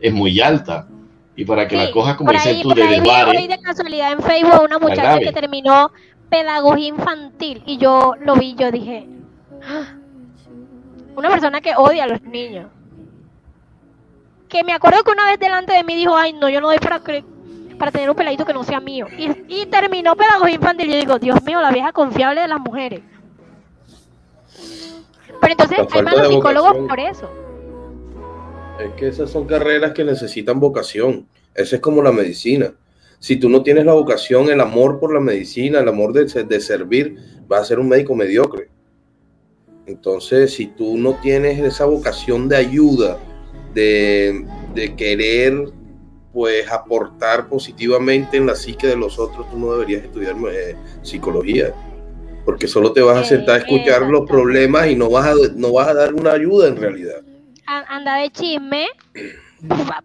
es 0.00 0.12
muy 0.12 0.40
alta. 0.40 0.88
Y 1.34 1.44
para 1.44 1.66
que 1.66 1.76
la 1.76 1.90
cojas, 1.90 2.16
como 2.16 2.30
dices 2.30 2.60
tú, 2.62 2.74
de 2.74 2.82
hoy 2.82 3.48
de 3.48 3.58
casualidad 3.62 4.12
en 4.12 4.20
Facebook 4.20 4.62
una 4.64 4.78
muchacha 4.78 5.18
que 5.18 5.32
terminó 5.32 5.90
pedagogía 6.28 6.88
infantil 6.88 7.62
y 7.66 7.78
yo 7.78 8.14
lo 8.20 8.34
vi, 8.36 8.54
yo 8.54 8.70
dije, 8.70 9.06
ah, 9.66 9.94
una 11.16 11.30
persona 11.30 11.60
que 11.60 11.74
odia 11.76 12.04
a 12.04 12.06
los 12.06 12.22
niños. 12.22 12.66
Que 14.48 14.64
me 14.64 14.72
acuerdo 14.72 15.02
que 15.02 15.10
una 15.10 15.26
vez 15.26 15.38
delante 15.38 15.72
de 15.72 15.84
mí 15.84 15.94
dijo, 15.96 16.14
ay, 16.14 16.32
no, 16.34 16.48
yo 16.48 16.60
no 16.60 16.68
doy 16.68 16.78
para... 16.78 17.00
Para 17.78 17.90
tener 17.90 18.10
un 18.10 18.14
peladito 18.14 18.44
que 18.44 18.52
no 18.52 18.62
sea 18.62 18.78
mío. 18.78 19.08
Y, 19.48 19.66
terminó 19.66 20.14
pedagogía 20.14 20.54
infantil. 20.54 20.92
Yo 20.92 20.98
digo, 21.00 21.18
Dios 21.18 21.42
mío, 21.42 21.60
la 21.60 21.72
vieja 21.72 21.90
confiable 21.90 22.42
de 22.42 22.46
las 22.46 22.60
mujeres. 22.60 23.00
Pero 25.40 25.52
entonces 25.52 25.78
hay 25.90 26.02
malos 26.02 26.28
psicólogos 26.28 26.76
por 26.88 27.00
eso. 27.00 27.28
Es 28.84 28.92
que 28.96 29.08
esas 29.08 29.30
son 29.30 29.46
carreras 29.46 29.92
que 29.92 30.04
necesitan 30.04 30.58
vocación. 30.58 31.26
Esa 31.54 31.76
es 31.76 31.82
como 31.82 32.02
la 32.02 32.12
medicina. 32.12 32.74
Si 33.18 33.36
tú 33.36 33.48
no 33.48 33.62
tienes 33.62 33.84
la 33.84 33.92
vocación, 33.92 34.48
el 34.48 34.60
amor 34.60 34.98
por 34.98 35.14
la 35.14 35.20
medicina, 35.20 35.80
el 35.80 35.88
amor 35.88 36.12
de, 36.12 36.24
de 36.24 36.60
servir, 36.60 37.16
vas 37.46 37.62
a 37.62 37.64
ser 37.66 37.78
un 37.78 37.88
médico 37.88 38.16
mediocre. 38.16 38.68
Entonces, 39.86 40.54
si 40.54 40.66
tú 40.66 40.96
no 40.96 41.14
tienes 41.20 41.60
esa 41.60 41.84
vocación 41.84 42.48
de 42.48 42.56
ayuda, 42.56 43.18
de, 43.74 44.44
de 44.74 44.96
querer 44.96 45.72
pues 46.32 46.70
aportar 46.70 47.48
positivamente 47.48 48.38
en 48.38 48.46
la 48.46 48.54
psique 48.54 48.86
de 48.86 48.96
los 48.96 49.18
otros, 49.18 49.48
tú 49.50 49.58
no 49.58 49.72
deberías 49.72 50.04
estudiar 50.04 50.34
eh, 50.50 50.74
psicología, 51.02 51.74
porque 52.44 52.66
solo 52.66 52.92
te 52.92 53.02
vas 53.02 53.18
a 53.18 53.24
sentar 53.24 53.56
a 53.56 53.58
escuchar 53.58 54.02
los 54.02 54.28
problemas 54.28 54.88
y 54.88 54.96
no 54.96 55.10
vas 55.10 55.26
a, 55.26 55.34
no 55.54 55.72
vas 55.72 55.88
a 55.88 55.94
dar 55.94 56.14
una 56.14 56.32
ayuda 56.32 56.68
en 56.68 56.76
realidad. 56.76 57.21
Anda 57.88 58.16
de 58.16 58.30
chisme, 58.30 58.88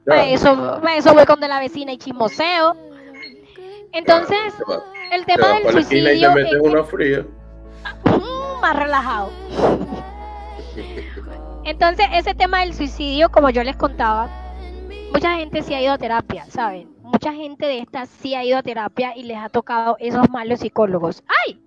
para 0.05 0.25
eso, 0.25 0.81
eso 0.95 1.13
voy 1.13 1.25
con 1.25 1.39
de 1.39 1.47
la 1.47 1.59
vecina 1.59 1.93
y 1.93 1.97
chismoseo. 1.97 2.75
Entonces, 3.93 4.53
el 5.11 5.25
tema 5.25 5.59
del 5.59 5.71
suicidio... 5.71 6.33
una 6.61 6.83
fría. 6.83 7.25
Mm, 8.05 8.61
más 8.61 8.75
relajado. 8.75 9.31
Entonces, 11.63 12.05
ese 12.13 12.33
tema 12.33 12.61
del 12.61 12.73
suicidio, 12.73 13.29
como 13.29 13.49
yo 13.49 13.63
les 13.63 13.75
contaba, 13.75 14.29
mucha 15.11 15.35
gente 15.35 15.63
sí 15.63 15.73
ha 15.73 15.81
ido 15.81 15.93
a 15.93 15.97
terapia, 15.97 16.45
¿saben? 16.45 16.95
Mucha 17.01 17.33
gente 17.33 17.65
de 17.65 17.79
estas 17.79 18.09
sí 18.09 18.35
ha 18.35 18.43
ido 18.43 18.57
a 18.57 18.63
terapia 18.63 19.15
y 19.15 19.23
les 19.23 19.37
ha 19.37 19.49
tocado 19.49 19.97
esos 19.99 20.29
malos 20.29 20.59
psicólogos. 20.59 21.23
¡Ay! 21.45 21.59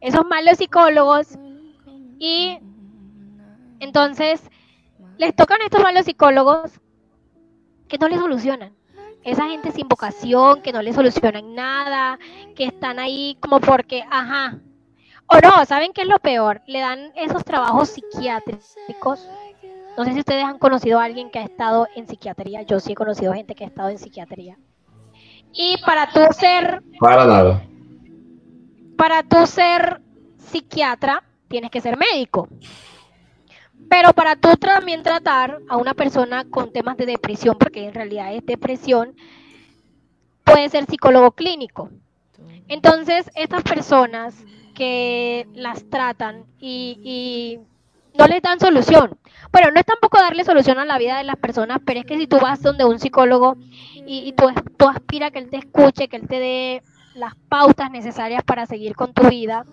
Esos 0.00 0.24
malos 0.26 0.58
psicólogos. 0.58 1.36
Y 2.18 2.58
entonces 3.80 4.42
les 5.18 5.34
tocan 5.34 5.60
estos 5.62 5.82
malos 5.82 6.04
psicólogos 6.04 6.80
que 7.88 7.98
no 7.98 8.08
les 8.08 8.18
solucionan. 8.18 8.74
Esa 9.24 9.48
gente 9.48 9.72
sin 9.72 9.88
vocación, 9.88 10.62
que 10.62 10.72
no 10.72 10.80
les 10.80 10.94
solucionan 10.94 11.54
nada, 11.54 12.18
que 12.54 12.64
están 12.64 12.98
ahí 12.98 13.36
como 13.40 13.60
porque, 13.60 14.04
ajá. 14.10 14.58
O 15.26 15.38
no, 15.40 15.64
¿saben 15.66 15.92
qué 15.92 16.02
es 16.02 16.08
lo 16.08 16.18
peor? 16.18 16.62
Le 16.66 16.80
dan 16.80 17.12
esos 17.14 17.44
trabajos 17.44 17.90
psiquiátricos 17.90 19.28
no 19.98 20.04
sé 20.04 20.12
si 20.12 20.20
ustedes 20.20 20.44
han 20.44 20.58
conocido 20.58 21.00
a 21.00 21.04
alguien 21.04 21.28
que 21.28 21.40
ha 21.40 21.42
estado 21.42 21.88
en 21.96 22.06
psiquiatría. 22.06 22.62
Yo 22.62 22.78
sí 22.78 22.92
he 22.92 22.94
conocido 22.94 23.32
gente 23.34 23.56
que 23.56 23.64
ha 23.64 23.66
estado 23.66 23.88
en 23.88 23.98
psiquiatría. 23.98 24.56
Y 25.52 25.74
para 25.84 26.08
tú 26.12 26.20
ser... 26.30 26.84
Para 27.00 27.24
nada. 27.24 27.64
Para 28.96 29.24
tú 29.24 29.44
ser 29.44 30.00
psiquiatra, 30.36 31.24
tienes 31.48 31.72
que 31.72 31.80
ser 31.80 31.96
médico. 31.96 32.48
Pero 33.88 34.12
para 34.12 34.36
tú 34.36 34.56
también 34.56 35.02
tratar 35.02 35.60
a 35.68 35.76
una 35.76 35.94
persona 35.94 36.44
con 36.44 36.72
temas 36.72 36.96
de 36.96 37.06
depresión, 37.06 37.56
porque 37.58 37.86
en 37.86 37.94
realidad 37.94 38.34
es 38.34 38.44
depresión, 38.44 39.14
puede 40.44 40.68
ser 40.68 40.86
psicólogo 40.86 41.32
clínico. 41.32 41.90
Entonces, 42.68 43.30
estas 43.34 43.62
personas 43.62 44.44
que 44.74 45.48
las 45.54 45.88
tratan 45.88 46.44
y, 46.60 47.00
y 47.02 47.58
no 48.18 48.26
les 48.26 48.42
dan 48.42 48.60
solución. 48.60 49.16
Bueno, 49.52 49.70
no 49.70 49.80
es 49.80 49.86
tampoco 49.86 50.18
darle 50.18 50.44
solución 50.44 50.78
a 50.78 50.84
la 50.84 50.98
vida 50.98 51.18
de 51.18 51.24
las 51.24 51.36
personas, 51.36 51.78
pero 51.84 52.00
es 52.00 52.06
que 52.06 52.18
si 52.18 52.26
tú 52.26 52.38
vas 52.40 52.60
donde 52.60 52.84
un 52.84 52.98
psicólogo 52.98 53.56
y, 53.94 54.32
tú, 54.32 54.50
tú 54.76 54.88
aspiras 54.88 55.30
que 55.30 55.38
él 55.38 55.50
te 55.50 55.58
escuche, 55.58 56.08
que 56.08 56.16
él 56.16 56.28
te 56.28 56.38
dé 56.38 56.82
las 57.14 57.34
pautas 57.48 57.90
necesarias 57.90 58.42
para 58.44 58.66
seguir 58.66 58.94
con 58.94 59.12
tu 59.12 59.28
vida 59.28 59.64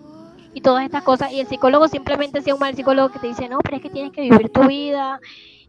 y 0.56 0.62
todas 0.62 0.86
estas 0.86 1.02
cosas, 1.02 1.30
y 1.32 1.40
el 1.40 1.46
psicólogo 1.46 1.86
simplemente 1.86 2.40
sea 2.40 2.54
un 2.54 2.60
mal 2.60 2.74
psicólogo 2.74 3.10
que 3.10 3.18
te 3.18 3.26
dice, 3.26 3.46
no, 3.46 3.58
pero 3.58 3.76
es 3.76 3.82
que 3.82 3.90
tienes 3.90 4.10
que 4.10 4.22
vivir 4.22 4.48
tu 4.48 4.62
vida 4.62 5.20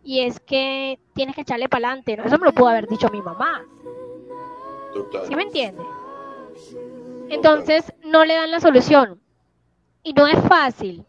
y 0.01 0.21
es 0.21 0.39
que 0.39 0.97
tienes 1.13 1.35
que 1.35 1.41
echarle 1.41 1.67
para 1.67 1.89
adelante. 1.89 2.15
¿no? 2.15 2.23
Eso 2.23 2.37
me 2.37 2.45
lo 2.45 2.53
pudo 2.53 2.69
haber 2.69 2.87
dicho 2.87 3.09
mi 3.09 3.21
mamá. 3.21 3.65
¿Sí 5.27 5.35
me 5.35 5.43
entiende? 5.43 5.83
Entonces 7.27 7.93
no 8.05 8.23
le 8.23 8.35
dan 8.35 8.49
la 8.49 8.61
solución. 8.61 9.19
Y 10.03 10.13
no 10.13 10.25
es 10.25 10.39
fácil 10.47 11.03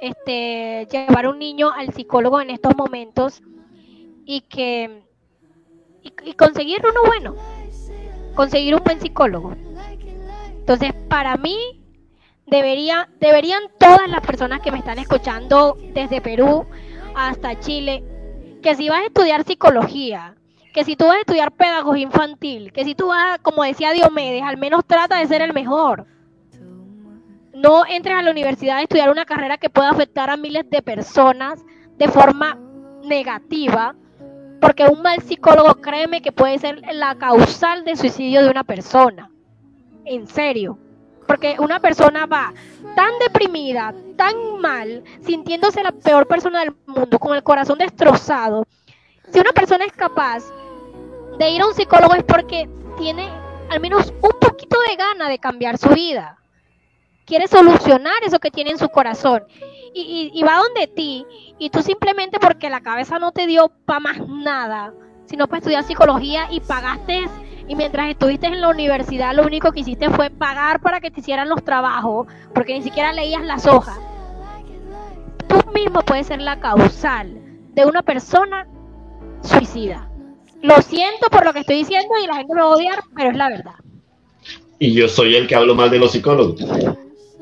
este, 0.00 0.86
llevar 0.88 1.26
un 1.26 1.40
niño 1.40 1.72
al 1.72 1.92
psicólogo 1.92 2.40
en 2.40 2.50
estos 2.50 2.76
momentos 2.76 3.42
y 4.24 4.42
que 4.42 5.02
y, 6.04 6.34
conseguir 6.34 6.80
uno 6.88 7.00
bueno, 7.04 7.34
conseguir 8.36 8.76
un 8.76 8.84
buen 8.84 9.00
psicólogo. 9.00 9.56
Entonces, 10.60 10.92
para 11.08 11.36
mí 11.36 11.79
debería 12.50 13.08
deberían 13.20 13.62
todas 13.78 14.08
las 14.08 14.20
personas 14.20 14.60
que 14.60 14.72
me 14.72 14.78
están 14.78 14.98
escuchando 14.98 15.76
desde 15.94 16.20
Perú 16.20 16.66
hasta 17.14 17.58
Chile 17.60 18.04
que 18.62 18.74
si 18.74 18.88
vas 18.88 19.00
a 19.00 19.06
estudiar 19.06 19.44
psicología, 19.44 20.34
que 20.74 20.84
si 20.84 20.96
tú 20.96 21.06
vas 21.06 21.16
a 21.16 21.20
estudiar 21.20 21.52
pedagogía 21.52 22.02
infantil, 22.02 22.72
que 22.72 22.84
si 22.84 22.94
tú 22.94 23.08
vas, 23.08 23.38
como 23.40 23.64
decía 23.64 23.92
Diomedes, 23.92 24.42
al 24.42 24.58
menos 24.58 24.84
trata 24.84 25.18
de 25.18 25.26
ser 25.26 25.40
el 25.40 25.54
mejor 25.54 26.06
no 27.60 27.84
entres 27.86 28.16
a 28.16 28.22
la 28.22 28.30
universidad 28.30 28.78
a 28.78 28.82
estudiar 28.82 29.10
una 29.10 29.24
carrera 29.24 29.58
que 29.58 29.70
pueda 29.70 29.90
afectar 29.90 30.30
a 30.30 30.36
miles 30.36 30.68
de 30.70 30.82
personas 30.82 31.64
de 31.98 32.08
forma 32.08 32.58
negativa, 33.04 33.94
porque 34.60 34.84
un 34.84 35.02
mal 35.02 35.20
psicólogo, 35.20 35.74
créeme 35.76 36.22
que 36.22 36.32
puede 36.32 36.58
ser 36.58 36.80
la 36.92 37.16
causal 37.16 37.84
de 37.84 37.96
suicidio 37.96 38.42
de 38.42 38.50
una 38.50 38.64
persona. 38.64 39.30
En 40.04 40.26
serio. 40.26 40.78
Porque 41.30 41.54
una 41.60 41.78
persona 41.78 42.26
va 42.26 42.52
tan 42.96 43.12
deprimida, 43.20 43.94
tan 44.16 44.60
mal, 44.60 45.04
sintiéndose 45.24 45.80
la 45.80 45.92
peor 45.92 46.26
persona 46.26 46.58
del 46.58 46.74
mundo, 46.86 47.20
con 47.20 47.36
el 47.36 47.44
corazón 47.44 47.78
destrozado. 47.78 48.66
Si 49.32 49.38
una 49.38 49.52
persona 49.52 49.84
es 49.84 49.92
capaz 49.92 50.42
de 51.38 51.50
ir 51.50 51.62
a 51.62 51.68
un 51.68 51.74
psicólogo 51.74 52.14
es 52.14 52.24
porque 52.24 52.68
tiene 52.98 53.28
al 53.70 53.78
menos 53.78 54.12
un 54.22 54.40
poquito 54.40 54.76
de 54.88 54.96
gana 54.96 55.28
de 55.28 55.38
cambiar 55.38 55.78
su 55.78 55.90
vida 55.90 56.40
quiere 57.30 57.46
solucionar 57.46 58.16
eso 58.24 58.40
que 58.40 58.50
tiene 58.50 58.72
en 58.72 58.78
su 58.78 58.88
corazón. 58.88 59.44
Y, 59.94 60.42
va 60.42 60.58
donde 60.58 60.88
ti, 60.88 61.24
y 61.58 61.70
tú 61.70 61.80
simplemente 61.80 62.40
porque 62.40 62.68
la 62.68 62.80
cabeza 62.80 63.20
no 63.20 63.30
te 63.30 63.46
dio 63.46 63.70
para 63.84 64.00
más 64.00 64.18
nada, 64.26 64.92
sino 65.26 65.46
para 65.46 65.58
estudiar 65.58 65.84
psicología 65.84 66.48
y 66.50 66.60
pagaste, 66.60 67.28
y 67.70 67.76
mientras 67.76 68.08
estuviste 68.08 68.48
en 68.48 68.60
la 68.60 68.68
universidad 68.68 69.32
lo 69.32 69.44
único 69.44 69.70
que 69.70 69.78
hiciste 69.80 70.10
fue 70.10 70.28
pagar 70.28 70.80
para 70.80 71.00
que 71.00 71.12
te 71.12 71.20
hicieran 71.20 71.48
los 71.48 71.62
trabajos, 71.62 72.26
porque 72.52 72.74
ni 72.74 72.82
siquiera 72.82 73.12
leías 73.12 73.44
las 73.44 73.64
hojas. 73.68 73.96
Tú 75.46 75.54
mismo 75.72 76.00
puedes 76.00 76.26
ser 76.26 76.40
la 76.40 76.58
causal 76.58 77.40
de 77.72 77.86
una 77.86 78.02
persona 78.02 78.66
suicida. 79.42 80.10
Lo 80.62 80.82
siento 80.82 81.30
por 81.30 81.44
lo 81.44 81.52
que 81.52 81.60
estoy 81.60 81.76
diciendo 81.76 82.12
y 82.20 82.26
la 82.26 82.34
gente 82.34 82.52
me 82.52 82.60
va 82.60 82.66
a 82.66 82.70
odiar, 82.70 83.04
pero 83.14 83.30
es 83.30 83.36
la 83.36 83.48
verdad. 83.50 83.74
Y 84.80 84.92
yo 84.92 85.06
soy 85.06 85.36
el 85.36 85.46
que 85.46 85.54
hablo 85.54 85.76
mal 85.76 85.90
de 85.90 86.00
los 86.00 86.10
psicólogos 86.10 86.60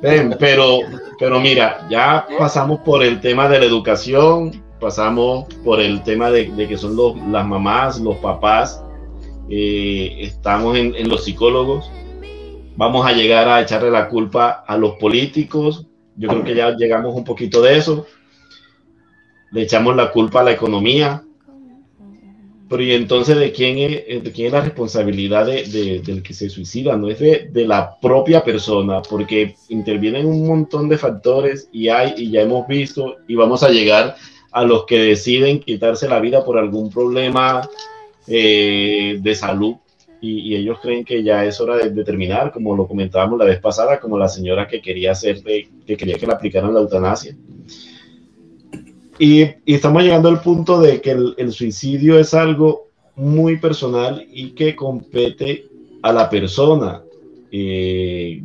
pero, 0.00 0.80
pero 1.18 1.40
mira, 1.40 1.86
ya 1.88 2.26
pasamos 2.38 2.80
por 2.80 3.02
el 3.02 3.18
tema 3.22 3.48
de 3.48 3.60
la 3.60 3.64
educación, 3.64 4.62
pasamos 4.78 5.46
por 5.64 5.80
el 5.80 6.02
tema 6.02 6.30
de, 6.30 6.52
que 6.68 6.76
son 6.76 6.96
los, 6.96 7.16
las 7.28 7.46
mamás, 7.46 7.98
los 7.98 8.16
papás, 8.18 8.82
eh, 9.50 10.16
estamos 10.20 10.76
en, 10.76 10.94
en, 10.94 11.08
los 11.08 11.24
psicólogos, 11.24 11.90
vamos 12.76 13.06
a 13.06 13.12
llegar 13.12 13.48
a 13.48 13.60
echarle 13.60 13.90
la 13.90 14.08
culpa 14.08 14.64
a 14.66 14.76
los 14.76 14.94
políticos, 14.94 15.86
yo 16.16 16.28
creo 16.28 16.44
que 16.44 16.54
ya 16.54 16.70
llegamos 16.76 17.14
un 17.14 17.24
poquito 17.24 17.62
de 17.62 17.78
eso, 17.78 18.06
le 19.52 19.62
echamos 19.62 19.96
la 19.96 20.10
culpa 20.10 20.40
a 20.40 20.44
la 20.44 20.52
economía, 20.52 21.22
pero 22.68 22.82
y 22.82 22.92
entonces, 22.92 23.38
¿de 23.38 23.50
quién 23.50 23.78
es, 23.78 24.02
eh, 24.06 24.20
de 24.22 24.30
quién 24.30 24.48
es 24.48 24.52
la 24.52 24.60
responsabilidad 24.60 25.46
de, 25.46 26.02
del 26.04 26.22
que 26.22 26.34
se 26.34 26.50
suicida? 26.50 26.96
No 26.96 27.08
es 27.08 27.18
de, 27.18 27.48
de, 27.50 27.66
la 27.66 27.98
propia 27.98 28.44
persona, 28.44 29.00
porque 29.00 29.54
intervienen 29.70 30.26
un 30.26 30.46
montón 30.46 30.88
de 30.88 30.98
factores 30.98 31.70
y 31.72 31.88
hay, 31.88 32.14
y 32.18 32.30
ya 32.30 32.42
hemos 32.42 32.68
visto, 32.68 33.16
y 33.26 33.36
vamos 33.36 33.62
a 33.62 33.70
llegar 33.70 34.16
a 34.52 34.64
los 34.64 34.84
que 34.84 34.98
deciden 34.98 35.60
quitarse 35.60 36.08
la 36.08 36.20
vida 36.20 36.44
por 36.44 36.58
algún 36.58 36.90
problema 36.90 37.66
eh, 38.28 39.18
de 39.20 39.34
salud. 39.34 39.76
Y, 40.20 40.56
ellos 40.56 40.78
creen 40.82 41.04
que 41.04 41.22
ya 41.22 41.44
es 41.44 41.60
hora 41.60 41.76
de, 41.76 42.04
terminar, 42.04 42.50
como 42.50 42.74
lo 42.74 42.88
comentábamos 42.88 43.38
la 43.38 43.44
vez 43.44 43.60
pasada, 43.60 44.00
como 44.00 44.18
la 44.18 44.28
señora 44.28 44.66
que 44.66 44.82
quería 44.82 45.12
hacer, 45.12 45.42
que 45.42 45.96
quería 45.96 46.16
que 46.16 46.26
le 46.26 46.32
aplicaran 46.32 46.74
la 46.74 46.80
eutanasia. 46.80 47.36
Y, 49.18 49.44
estamos 49.64 50.02
llegando 50.02 50.28
al 50.28 50.40
punto 50.40 50.80
de 50.80 51.00
que 51.00 51.12
el, 51.12 51.52
suicidio 51.52 52.18
es 52.18 52.34
algo 52.34 52.88
muy 53.14 53.58
personal 53.58 54.26
y 54.30 54.50
que 54.50 54.76
compete 54.76 55.66
a 56.02 56.12
la 56.12 56.28
persona. 56.28 57.02
Eh, 57.50 58.42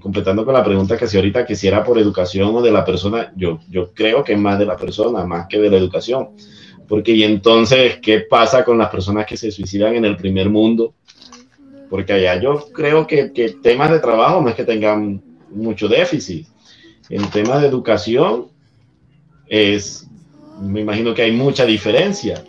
completando 0.00 0.44
con 0.44 0.54
la 0.54 0.64
pregunta 0.64 0.96
que 0.96 1.04
hacía 1.04 1.20
ahorita, 1.20 1.44
que 1.44 1.54
si 1.54 1.68
era 1.68 1.84
por 1.84 1.98
educación 1.98 2.54
o 2.54 2.62
de 2.62 2.72
la 2.72 2.84
persona, 2.84 3.32
yo, 3.36 3.60
yo 3.68 3.92
creo 3.92 4.24
que 4.24 4.32
es 4.32 4.38
más 4.38 4.58
de 4.58 4.66
la 4.66 4.76
persona, 4.76 5.24
más 5.24 5.46
que 5.48 5.58
de 5.58 5.70
la 5.70 5.76
educación. 5.76 6.30
Porque 6.88 7.12
y 7.12 7.24
entonces, 7.24 7.98
¿qué 8.00 8.20
pasa 8.20 8.64
con 8.64 8.78
las 8.78 8.90
personas 8.90 9.26
que 9.26 9.36
se 9.36 9.50
suicidan 9.50 9.96
en 9.96 10.04
el 10.04 10.16
primer 10.16 10.48
mundo? 10.48 10.94
porque 11.88 12.12
allá 12.12 12.40
yo 12.40 12.66
creo 12.72 13.06
que, 13.06 13.32
que 13.32 13.50
temas 13.50 13.90
de 13.90 14.00
trabajo 14.00 14.40
no 14.40 14.48
es 14.48 14.54
que 14.54 14.64
tengan 14.64 15.22
mucho 15.50 15.88
déficit. 15.88 16.46
En 17.08 17.28
temas 17.30 17.62
de 17.62 17.68
educación 17.68 18.48
es, 19.48 20.06
me 20.60 20.80
imagino 20.80 21.14
que 21.14 21.22
hay 21.22 21.32
mucha 21.32 21.64
diferencia. 21.64 22.42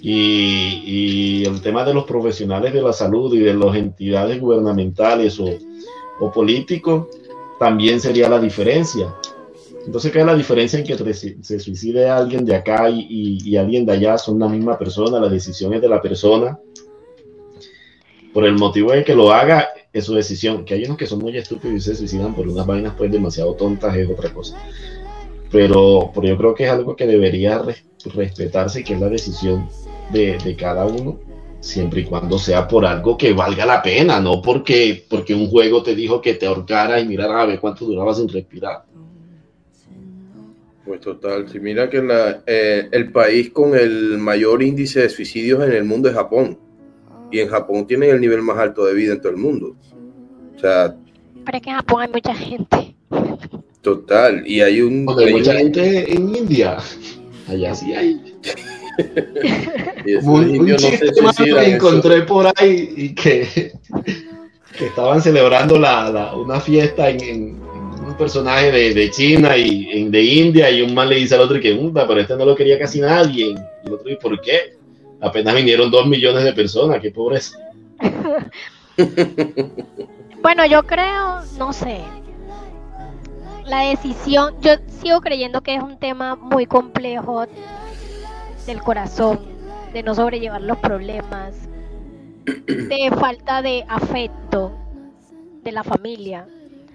Y, 0.00 0.82
y, 0.86 1.44
el 1.44 1.60
tema 1.60 1.84
de 1.84 1.92
los 1.92 2.04
profesionales 2.04 2.72
de 2.72 2.80
la 2.80 2.92
salud 2.92 3.34
y 3.34 3.40
de 3.40 3.52
las 3.54 3.74
entidades 3.74 4.40
gubernamentales 4.40 5.40
o, 5.40 5.58
o 6.20 6.30
políticos 6.30 7.08
también 7.58 8.00
sería 8.00 8.28
la 8.28 8.38
diferencia. 8.38 9.12
Entonces, 9.86 10.12
¿qué 10.12 10.20
es 10.20 10.26
la 10.26 10.34
diferencia 10.34 10.78
en 10.78 10.84
que 10.84 11.14
se 11.14 11.60
suicide 11.60 12.08
alguien 12.08 12.44
de 12.44 12.54
acá 12.54 12.90
y, 12.90 13.56
alguien 13.56 13.86
de 13.86 13.92
allá? 13.92 14.18
Son 14.18 14.38
la 14.38 14.48
misma 14.48 14.78
persona, 14.78 15.20
la 15.20 15.28
decisión 15.28 15.72
es 15.74 15.80
de 15.80 15.88
la 15.88 16.02
persona. 16.02 16.58
Por 18.34 18.44
el 18.44 18.54
motivo 18.54 18.92
de 18.92 19.04
que 19.04 19.14
lo 19.14 19.32
haga, 19.32 19.68
es 19.92 20.04
su 20.04 20.14
decisión. 20.14 20.64
Que 20.64 20.74
hay 20.74 20.84
unos 20.84 20.98
que 20.98 21.06
son 21.06 21.20
muy 21.20 21.36
estúpidos 21.36 21.76
y 21.76 21.80
se 21.80 21.94
suicidan 21.94 22.34
por 22.34 22.46
unas 22.46 22.66
vainas 22.66 22.94
pues 22.96 23.10
demasiado 23.10 23.54
tontas, 23.54 23.96
es 23.96 24.08
otra 24.10 24.32
cosa. 24.32 24.56
Pero, 25.50 26.12
yo 26.22 26.36
creo 26.36 26.54
que 26.54 26.64
es 26.64 26.70
algo 26.70 26.94
que 26.94 27.06
debería 27.06 27.62
respetarse, 28.14 28.84
que 28.84 28.94
es 28.94 29.00
la 29.00 29.08
decisión 29.08 29.68
de, 30.12 30.56
cada 30.58 30.84
uno 30.84 31.18
siempre 31.60 32.02
y 32.02 32.04
cuando 32.04 32.38
sea 32.38 32.68
por 32.68 32.86
algo 32.86 33.16
que 33.16 33.32
valga 33.32 33.66
la 33.66 33.82
pena, 33.82 34.20
no 34.20 34.40
porque, 34.40 35.04
porque 35.08 35.34
un 35.34 35.48
juego 35.48 35.82
te 35.82 35.94
dijo 35.94 36.20
que 36.20 36.34
te 36.34 36.46
ahorcara 36.46 37.00
y 37.00 37.08
mirar 37.08 37.32
a 37.32 37.46
ver 37.46 37.58
cuánto 37.58 37.84
duraba 37.84 38.14
sin 38.14 38.28
respirar. 38.28 38.84
Pues 40.88 41.02
total, 41.02 41.46
si 41.50 41.60
mira 41.60 41.90
que 41.90 42.00
la, 42.00 42.42
eh, 42.46 42.88
el 42.90 43.12
país 43.12 43.50
con 43.50 43.76
el 43.76 44.16
mayor 44.16 44.62
índice 44.62 45.00
de 45.00 45.10
suicidios 45.10 45.62
en 45.62 45.72
el 45.72 45.84
mundo 45.84 46.08
es 46.08 46.14
Japón. 46.14 46.58
Y 47.30 47.40
en 47.40 47.48
Japón 47.50 47.86
tienen 47.86 48.08
el 48.08 48.18
nivel 48.22 48.40
más 48.40 48.56
alto 48.56 48.86
de 48.86 48.94
vida 48.94 49.12
en 49.12 49.20
todo 49.20 49.32
el 49.32 49.36
mundo. 49.36 49.76
O 50.56 50.58
sea... 50.58 50.96
Pero 51.44 51.58
es 51.58 51.62
que 51.62 51.68
en 51.68 51.76
Japón 51.76 52.00
hay 52.00 52.08
mucha 52.08 52.34
gente. 52.34 52.94
Total, 53.82 54.46
y 54.46 54.62
hay 54.62 54.80
un... 54.80 55.06
hay 55.18 55.34
mucha 55.34 55.52
gente 55.56 56.10
en 56.10 56.34
India. 56.34 56.78
Allá 57.48 57.74
sí 57.74 57.92
hay. 57.92 58.22
un, 60.22 60.58
un 60.58 60.76
chiste 60.76 61.10
que 61.12 61.74
encontré 61.74 62.22
por 62.22 62.46
ahí 62.56 62.94
y 62.96 63.14
que, 63.14 63.72
que 64.78 64.86
estaban 64.86 65.20
celebrando 65.20 65.78
la, 65.78 66.08
la, 66.10 66.34
una 66.34 66.58
fiesta 66.60 67.10
en, 67.10 67.20
en 67.20 67.67
personaje 68.18 68.70
de, 68.70 69.10
China 69.10 69.56
y 69.56 70.08
de 70.08 70.22
India 70.22 70.70
y 70.70 70.82
un 70.82 70.92
man 70.92 71.08
le 71.08 71.16
dice 71.16 71.36
al 71.36 71.42
otro 71.42 71.60
que, 71.60 71.72
pero 71.94 72.20
este 72.20 72.36
no 72.36 72.44
lo 72.44 72.54
quería 72.54 72.78
casi 72.78 73.00
nadie. 73.00 73.46
Y 73.46 73.86
el 73.86 73.92
otro 73.92 74.08
dice, 74.08 74.18
¿por 74.20 74.40
qué? 74.40 74.76
Apenas 75.20 75.54
vinieron 75.54 75.90
dos 75.90 76.06
millones 76.06 76.44
de 76.44 76.52
personas, 76.52 77.00
qué 77.00 77.10
pobreza. 77.10 77.58
bueno, 80.42 80.66
yo 80.66 80.84
creo, 80.84 81.40
no 81.58 81.72
sé, 81.72 82.00
la 83.64 83.82
decisión, 83.82 84.54
yo 84.60 84.72
sigo 85.02 85.20
creyendo 85.20 85.62
que 85.62 85.74
es 85.74 85.82
un 85.82 85.98
tema 85.98 86.36
muy 86.36 86.66
complejo 86.66 87.46
del 88.66 88.82
corazón, 88.82 89.40
de 89.92 90.02
no 90.02 90.14
sobrellevar 90.14 90.62
los 90.62 90.78
problemas, 90.78 91.54
de 92.44 93.10
falta 93.18 93.62
de 93.62 93.84
afecto 93.88 94.72
de 95.62 95.72
la 95.72 95.84
familia. 95.84 96.46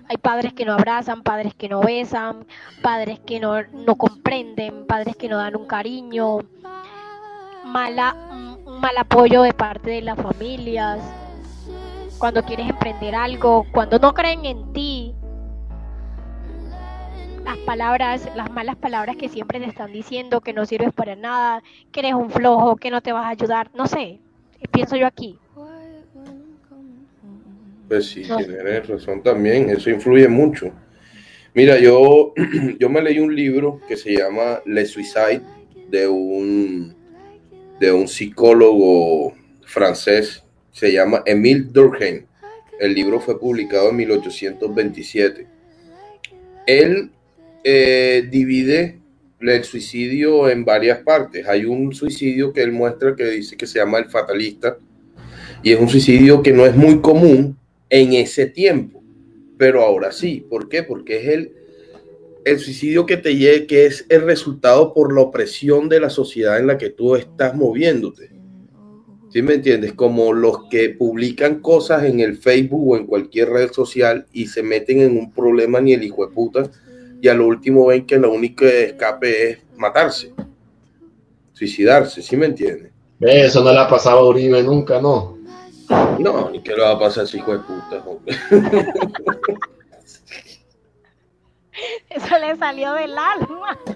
Hay 0.09 0.17
padres 0.17 0.53
que 0.53 0.65
no 0.65 0.73
abrazan, 0.73 1.23
padres 1.23 1.53
que 1.55 1.69
no 1.69 1.81
besan, 1.81 2.45
padres 2.81 3.19
que 3.19 3.39
no, 3.39 3.61
no 3.63 3.95
comprenden, 3.95 4.85
padres 4.85 5.15
que 5.15 5.29
no 5.29 5.37
dan 5.37 5.55
un 5.55 5.65
cariño, 5.65 6.39
mala, 7.65 8.15
un 8.65 8.79
mal 8.79 8.97
apoyo 8.97 9.41
de 9.43 9.53
parte 9.53 9.91
de 9.91 10.01
las 10.01 10.17
familias. 10.19 10.99
Cuando 12.17 12.43
quieres 12.43 12.69
emprender 12.69 13.15
algo, 13.15 13.65
cuando 13.71 13.99
no 13.99 14.13
creen 14.13 14.45
en 14.45 14.73
ti, 14.73 15.15
las 17.43 17.57
palabras, 17.59 18.29
las 18.35 18.49
malas 18.51 18.75
palabras 18.77 19.17
que 19.17 19.29
siempre 19.29 19.59
te 19.59 19.65
están 19.65 19.91
diciendo 19.91 20.41
que 20.41 20.53
no 20.53 20.65
sirves 20.65 20.93
para 20.93 21.15
nada, 21.15 21.61
que 21.91 21.99
eres 21.99 22.13
un 22.13 22.29
flojo, 22.29 22.77
que 22.77 22.91
no 22.91 23.01
te 23.01 23.11
vas 23.11 23.25
a 23.25 23.29
ayudar, 23.29 23.69
no 23.73 23.87
sé, 23.87 24.21
pienso 24.71 24.95
yo 24.95 25.07
aquí. 25.07 25.39
Pues 27.93 28.07
sí, 28.07 28.23
tienes 28.23 28.87
razón 28.87 29.21
también, 29.21 29.69
eso 29.69 29.91
influye 29.91 30.27
mucho. 30.27 30.71
Mira, 31.53 31.77
yo, 31.77 32.33
yo 32.79 32.89
me 32.89 33.03
leí 33.03 33.19
un 33.19 33.35
libro 33.35 33.81
que 33.87 33.95
se 33.95 34.17
llama 34.17 34.63
Le 34.65 34.83
Suicide 34.83 35.43
de 35.91 36.07
un, 36.07 36.95
de 37.79 37.91
un 37.91 38.07
psicólogo 38.07 39.35
francés, 39.63 40.43
se 40.71 40.91
llama 40.91 41.21
Emile 41.27 41.67
Durkheim. 41.69 42.25
El 42.79 42.95
libro 42.95 43.19
fue 43.19 43.39
publicado 43.39 43.91
en 43.91 43.97
1827. 43.97 45.45
Él 46.65 47.11
eh, 47.63 48.27
divide 48.27 48.97
el 49.39 49.63
suicidio 49.63 50.49
en 50.49 50.65
varias 50.65 50.97
partes. 51.03 51.47
Hay 51.47 51.65
un 51.65 51.93
suicidio 51.93 52.53
que 52.53 52.63
él 52.63 52.71
muestra 52.71 53.15
que 53.15 53.25
dice 53.25 53.55
que 53.55 53.67
se 53.67 53.77
llama 53.77 53.99
el 53.99 54.05
fatalista 54.05 54.77
y 55.61 55.73
es 55.73 55.79
un 55.79 55.89
suicidio 55.89 56.41
que 56.41 56.53
no 56.53 56.65
es 56.65 56.75
muy 56.75 56.99
común 56.99 57.59
en 57.93 58.13
ese 58.13 58.47
tiempo, 58.47 59.03
pero 59.55 59.83
ahora 59.83 60.11
sí. 60.11 60.43
¿Por 60.49 60.67
qué? 60.67 60.81
Porque 60.81 61.17
es 61.17 61.27
el, 61.27 61.53
el 62.43 62.57
suicidio 62.57 63.05
que 63.05 63.17
te 63.17 63.35
llegue, 63.35 63.67
que 63.67 63.85
es 63.85 64.07
el 64.09 64.23
resultado 64.23 64.95
por 64.95 65.13
la 65.13 65.21
opresión 65.21 65.89
de 65.89 65.99
la 65.99 66.09
sociedad 66.09 66.57
en 66.57 66.65
la 66.65 66.79
que 66.79 66.89
tú 66.89 67.15
estás 67.15 67.55
moviéndote. 67.55 68.31
¿Sí 69.29 69.43
me 69.43 69.53
entiendes? 69.53 69.93
Como 69.93 70.33
los 70.33 70.67
que 70.71 70.89
publican 70.89 71.59
cosas 71.59 72.03
en 72.05 72.19
el 72.19 72.37
Facebook 72.37 72.89
o 72.89 72.97
en 72.97 73.05
cualquier 73.05 73.49
red 73.49 73.71
social 73.71 74.25
y 74.33 74.47
se 74.47 74.63
meten 74.63 74.99
en 75.01 75.15
un 75.15 75.31
problema 75.31 75.79
ni 75.79 75.93
el 75.93 76.03
hijo 76.03 76.25
de 76.25 76.33
puta 76.33 76.71
y 77.21 77.27
a 77.27 77.35
lo 77.35 77.45
último 77.45 77.85
ven 77.85 78.07
que 78.07 78.17
lo 78.17 78.31
único 78.31 78.65
que 78.65 78.85
escape 78.85 79.49
es 79.51 79.57
matarse, 79.77 80.33
suicidarse, 81.53 82.23
¿sí 82.23 82.35
me 82.37 82.47
entiendes? 82.47 82.91
Eso 83.19 83.63
no 83.63 83.71
le 83.71 83.79
ha 83.79 83.87
pasado 83.87 84.17
a 84.19 84.29
Uribe 84.29 84.63
nunca, 84.63 84.99
¿no? 84.99 85.42
No, 86.19 86.49
ni 86.49 86.61
que 86.61 86.75
le 86.75 86.81
va 86.81 86.91
a 86.91 86.99
pasar 86.99 87.23
ese 87.25 87.37
hijo 87.37 87.53
de 87.53 87.59
puta. 87.59 88.03
Eso 92.09 92.37
le 92.39 92.55
salió 92.57 92.93
del 92.93 93.17
alma. 93.17 93.77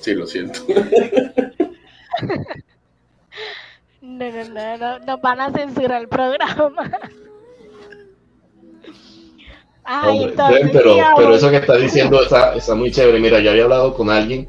Sí, 0.00 0.14
lo 0.14 0.26
siento. 0.28 0.60
No, 4.00 4.30
no, 4.30 4.44
no, 4.44 4.78
no, 4.78 4.98
nos 5.00 5.20
van 5.20 5.40
a 5.40 5.50
censurar 5.50 6.00
el 6.02 6.08
programa 6.08 6.88
pero, 10.72 10.96
pero 11.16 11.34
eso 11.34 11.50
que 11.50 11.56
está 11.56 11.76
diciendo 11.76 12.22
está, 12.22 12.54
está, 12.54 12.74
muy 12.74 12.90
chévere. 12.90 13.18
Mira, 13.20 13.40
yo 13.40 13.50
había 13.50 13.64
hablado 13.64 13.94
con 13.94 14.10
alguien, 14.10 14.46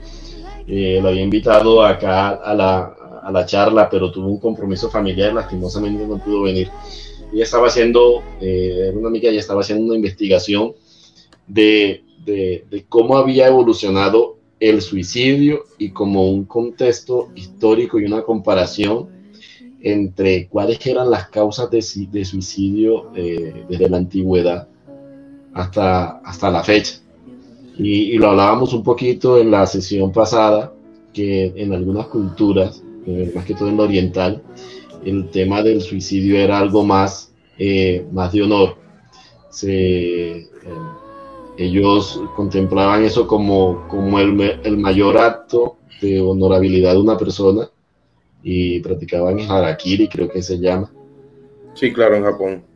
eh, 0.68 1.00
lo 1.02 1.10
había 1.10 1.22
invitado 1.22 1.86
acá 1.86 2.30
a 2.30 2.54
la, 2.54 2.94
a 3.24 3.32
la 3.32 3.46
charla, 3.46 3.90
pero 3.90 4.12
tuvo 4.12 4.28
un 4.28 4.40
compromiso 4.40 4.90
familiar, 4.90 5.34
lastimosamente 5.34 6.06
no 6.06 6.18
pudo 6.18 6.44
venir. 6.44 6.70
Ella 7.34 7.44
estaba 7.44 7.68
haciendo, 7.68 8.24
eh, 8.42 8.92
una 8.94 9.10
amiga, 9.10 9.30
ella 9.30 9.40
estaba 9.40 9.62
haciendo 9.62 9.86
una 9.86 9.96
investigación 9.96 10.74
de, 11.48 12.04
de, 12.26 12.66
de, 12.70 12.86
cómo 12.88 13.18
había 13.18 13.48
evolucionado 13.48 14.38
el 14.60 14.82
suicidio 14.82 15.66
y 15.78 15.92
como 15.92 16.30
un 16.30 16.46
contexto 16.46 17.30
histórico 17.36 18.00
y 18.00 18.06
una 18.06 18.24
comparación 18.24 19.10
entre 19.82 20.48
cuáles 20.48 20.86
eran 20.86 21.10
las 21.10 21.30
causas 21.30 21.70
de, 21.72 21.84
de 22.12 22.26
suicidio 22.26 23.12
eh, 23.16 23.66
desde 23.70 23.90
la 23.90 23.98
antigüedad 23.98 24.68
hasta, 25.54 26.20
hasta 26.20 26.50
la 26.52 26.64
fecha. 26.64 27.00
Y, 27.78 28.18
lo 28.18 28.32
hablábamos 28.32 28.74
un 28.74 28.84
poquito 28.84 29.38
en 29.38 29.52
la 29.52 29.66
sesión 29.66 30.12
pasada, 30.12 30.74
que 31.14 31.54
en 31.56 31.74
algunas 31.74 32.08
culturas, 32.08 32.84
eh, 33.10 33.32
más 33.36 33.46
que 33.46 33.54
todo 33.54 33.70
en 33.70 33.78
lo 33.78 33.84
oriental, 33.84 34.44
el 35.04 35.30
tema 35.30 35.64
del 35.64 35.82
suicidio 35.82 36.38
era 36.38 36.60
algo 36.60 36.84
más, 36.84 37.34
eh, 37.58 38.06
más 38.12 38.32
de 38.32 38.44
honor. 38.44 38.78
Se, 39.50 40.38
eh, 40.38 40.48
ellos 41.58 42.22
contemplaban 42.36 43.04
eso 43.04 43.28
como, 43.28 43.88
como 43.88 44.20
el, 44.20 44.60
el, 44.64 44.78
mayor 44.78 45.18
acto 45.18 45.78
de 46.02 46.22
honorabilidad 46.22 46.94
de 46.94 47.00
una 47.00 47.18
persona 47.18 47.70
y 48.44 48.80
practicaban 48.80 49.40
el 49.40 49.50
harakiri, 49.50 50.08
creo 50.08 50.30
que 50.30 50.42
se 50.42 50.60
llama. 50.60 50.92
Sí, 51.74 51.92
claro, 51.92 52.16
en 52.16 52.24
Japón 52.24 52.70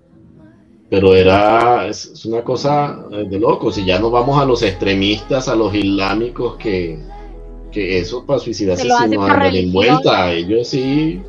pero 0.94 1.16
era, 1.16 1.88
es, 1.88 2.24
una 2.26 2.44
cosa 2.44 3.04
de 3.10 3.40
locos. 3.40 3.80
Y 3.80 3.86
ya 3.86 3.98
nos 3.98 4.12
vamos 4.12 4.40
a 4.40 4.46
los 4.46 4.62
extremistas, 4.62 5.48
a 5.48 5.56
los 5.56 5.74
islámicos, 5.74 6.56
que, 6.58 7.00
que 7.74 8.00
eso 8.00 8.26
para 8.26 8.40
suicidarse 8.40 8.84
sin 8.84 9.14
en 9.14 9.74
vuelta. 9.74 10.32
Ellos 10.32 10.68
sí, 10.68 11.22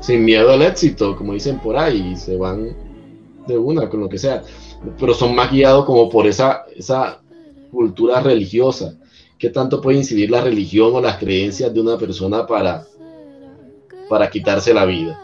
sin 0.00 0.24
miedo 0.24 0.52
al 0.52 0.62
éxito, 0.62 1.16
como 1.16 1.34
dicen 1.34 1.58
por 1.58 1.76
ahí, 1.76 2.16
se 2.16 2.36
van 2.36 2.74
de 3.46 3.58
una, 3.58 3.88
con 3.88 4.00
lo 4.00 4.08
que 4.08 4.18
sea. 4.18 4.42
Pero 4.98 5.12
son 5.14 5.34
más 5.34 5.50
guiados 5.50 5.84
como 5.84 6.08
por 6.08 6.26
esa, 6.26 6.64
esa 6.74 7.20
cultura 7.70 8.20
religiosa. 8.20 8.94
¿Qué 9.38 9.50
tanto 9.50 9.80
puede 9.80 9.98
incidir 9.98 10.30
la 10.30 10.40
religión 10.40 10.94
o 10.94 11.00
las 11.00 11.18
creencias 11.18 11.74
de 11.74 11.80
una 11.80 11.98
persona 11.98 12.46
para, 12.46 12.86
para 14.08 14.30
quitarse 14.30 14.72
la 14.72 14.84
vida? 14.84 15.20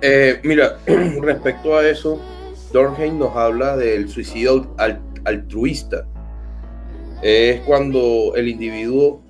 Eh, 0.00 0.40
mira, 0.42 0.78
respecto 1.20 1.76
a 1.76 1.86
eso, 1.86 2.18
Dornheim 2.72 3.18
nos 3.18 3.36
habla 3.36 3.76
del 3.76 4.08
suicidio 4.08 4.74
altruista. 5.24 6.06
Es 7.22 7.60
cuando 7.62 8.32
el 8.36 8.48
individuo 8.48 9.20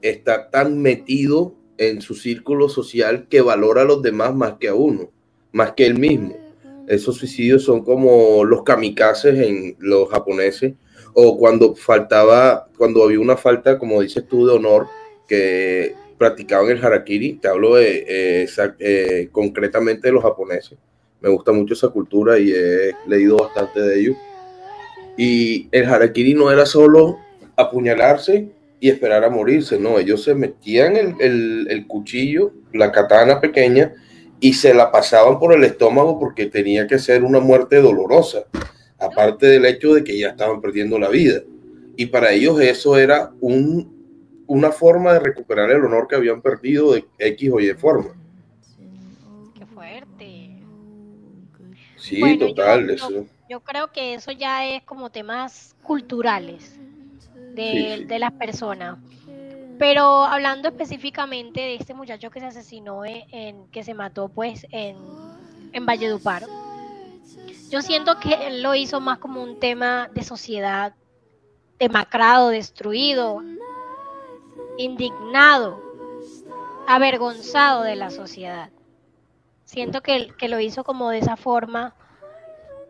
está 0.00 0.50
tan 0.50 0.80
metido 0.82 1.54
en 1.78 2.00
su 2.00 2.14
círculo 2.14 2.68
social 2.68 3.26
que 3.28 3.40
valora 3.40 3.82
a 3.82 3.84
los 3.84 4.02
demás 4.02 4.34
más 4.34 4.54
que 4.58 4.68
a 4.68 4.74
uno, 4.74 5.10
más 5.52 5.72
que 5.72 5.86
él 5.86 5.98
mismo. 5.98 6.36
Esos 6.88 7.16
suicidios 7.16 7.62
son 7.62 7.84
como 7.84 8.44
los 8.44 8.64
kamikazes 8.64 9.38
en 9.38 9.76
los 9.78 10.08
japoneses, 10.08 10.74
o 11.14 11.38
cuando 11.38 11.76
faltaba, 11.76 12.68
cuando 12.76 13.04
había 13.04 13.20
una 13.20 13.36
falta, 13.36 13.78
como 13.78 14.02
dices 14.02 14.26
tú, 14.26 14.46
de 14.46 14.54
honor, 14.54 14.88
que 15.28 15.94
practicaban 16.18 16.70
el 16.70 16.84
harakiri, 16.84 17.34
te 17.34 17.48
hablo 17.48 17.76
de, 17.76 18.04
eh, 18.08 18.48
eh, 18.78 19.28
concretamente 19.30 20.08
de 20.08 20.12
los 20.12 20.22
japoneses. 20.22 20.78
Me 21.20 21.28
gusta 21.28 21.52
mucho 21.52 21.74
esa 21.74 21.88
cultura 21.88 22.38
y 22.38 22.50
he 22.50 22.92
leído 23.06 23.36
bastante 23.36 23.80
de 23.80 24.00
ellos. 24.00 24.16
Y 25.16 25.68
el 25.72 25.86
harakiri 25.86 26.34
no 26.34 26.50
era 26.50 26.66
solo 26.66 27.18
apuñalarse 27.56 28.48
y 28.80 28.88
esperar 28.88 29.24
a 29.24 29.30
morirse, 29.30 29.78
no, 29.78 29.98
ellos 29.98 30.24
se 30.24 30.34
metían 30.34 30.96
el, 30.96 31.68
el, 31.70 31.86
cuchillo, 31.86 32.52
la 32.72 32.90
katana 32.90 33.40
pequeña, 33.40 33.92
y 34.40 34.54
se 34.54 34.74
la 34.74 34.90
pasaban 34.90 35.38
por 35.38 35.52
el 35.54 35.62
estómago 35.62 36.18
porque 36.18 36.46
tenía 36.46 36.88
que 36.88 36.98
ser 36.98 37.22
una 37.22 37.38
muerte 37.38 37.80
dolorosa, 37.80 38.44
aparte 38.98 39.46
del 39.46 39.66
hecho 39.66 39.94
de 39.94 40.02
que 40.02 40.18
ya 40.18 40.30
estaban 40.30 40.60
perdiendo 40.60 40.98
la 40.98 41.08
vida. 41.10 41.42
Y 41.96 42.06
para 42.06 42.32
ellos 42.32 42.60
eso 42.60 42.98
era 42.98 43.30
un, 43.40 44.44
una 44.48 44.72
forma 44.72 45.12
de 45.12 45.20
recuperar 45.20 45.70
el 45.70 45.84
honor 45.84 46.08
que 46.08 46.16
habían 46.16 46.42
perdido 46.42 46.94
de 46.94 47.04
X 47.18 47.50
o 47.52 47.60
Y 47.60 47.72
forma. 47.74 48.16
Qué 49.56 49.64
fuerte. 49.66 50.50
Sí, 51.98 52.38
total. 52.38 52.88
Yo, 52.88 52.94
eso. 52.94 53.10
yo 53.10 53.24
creo 53.60 53.92
que 53.92 54.14
eso 54.14 54.32
ya 54.32 54.66
es 54.66 54.82
como 54.82 55.10
temas 55.10 55.76
culturales 55.82 56.78
de, 57.54 58.18
las 58.18 58.32
personas. 58.32 58.98
Pero 59.78 60.24
hablando 60.24 60.68
específicamente 60.68 61.60
de 61.60 61.74
este 61.74 61.94
muchacho 61.94 62.30
que 62.30 62.40
se 62.40 62.46
asesinó, 62.46 63.04
en, 63.04 63.66
que 63.68 63.82
se 63.82 63.94
mató 63.94 64.28
pues 64.28 64.66
en, 64.70 64.96
en 65.72 65.86
Valledupar, 65.86 66.44
yo 67.70 67.80
siento 67.82 68.18
que 68.20 68.34
él 68.46 68.62
lo 68.62 68.74
hizo 68.74 69.00
más 69.00 69.18
como 69.18 69.42
un 69.42 69.58
tema 69.58 70.08
de 70.12 70.22
sociedad, 70.22 70.94
demacrado, 71.78 72.50
destruido, 72.50 73.42
indignado, 74.76 75.82
avergonzado 76.86 77.82
de 77.82 77.96
la 77.96 78.10
sociedad. 78.10 78.70
Siento 79.64 80.02
que, 80.02 80.28
que 80.36 80.48
lo 80.48 80.60
hizo 80.60 80.84
como 80.84 81.10
de 81.10 81.18
esa 81.18 81.36
forma 81.36 81.94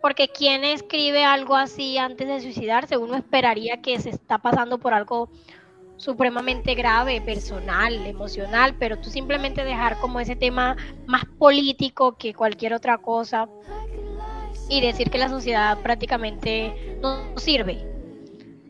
porque 0.03 0.29
quien 0.29 0.65
escribe 0.65 1.25
algo 1.25 1.55
así 1.55 1.97
antes 1.97 2.27
de 2.27 2.41
suicidarse, 2.41 2.97
uno 2.97 3.15
esperaría 3.15 3.81
que 3.81 3.99
se 4.01 4.11
está 4.11 4.37
pasando 4.39 4.79
por 4.79 4.93
algo 4.93 5.31
supremamente 5.97 6.75
grave, 6.75 7.21
personal, 7.21 8.05
emocional, 8.05 8.75
pero 8.81 8.99
tú 8.99 9.09
simplemente 9.09 9.65
dejar 9.65 10.01
como 10.01 10.19
ese 10.19 10.35
tema 10.35 10.77
más 11.07 11.25
político 11.39 12.17
que 12.19 12.35
cualquier 12.35 12.75
otra 12.75 12.99
cosa 12.99 13.49
y 14.69 14.81
decir 14.81 15.09
que 15.09 15.19
la 15.19 15.29
sociedad 15.29 15.79
prácticamente 15.81 16.99
no 17.01 17.39
sirve. 17.39 17.87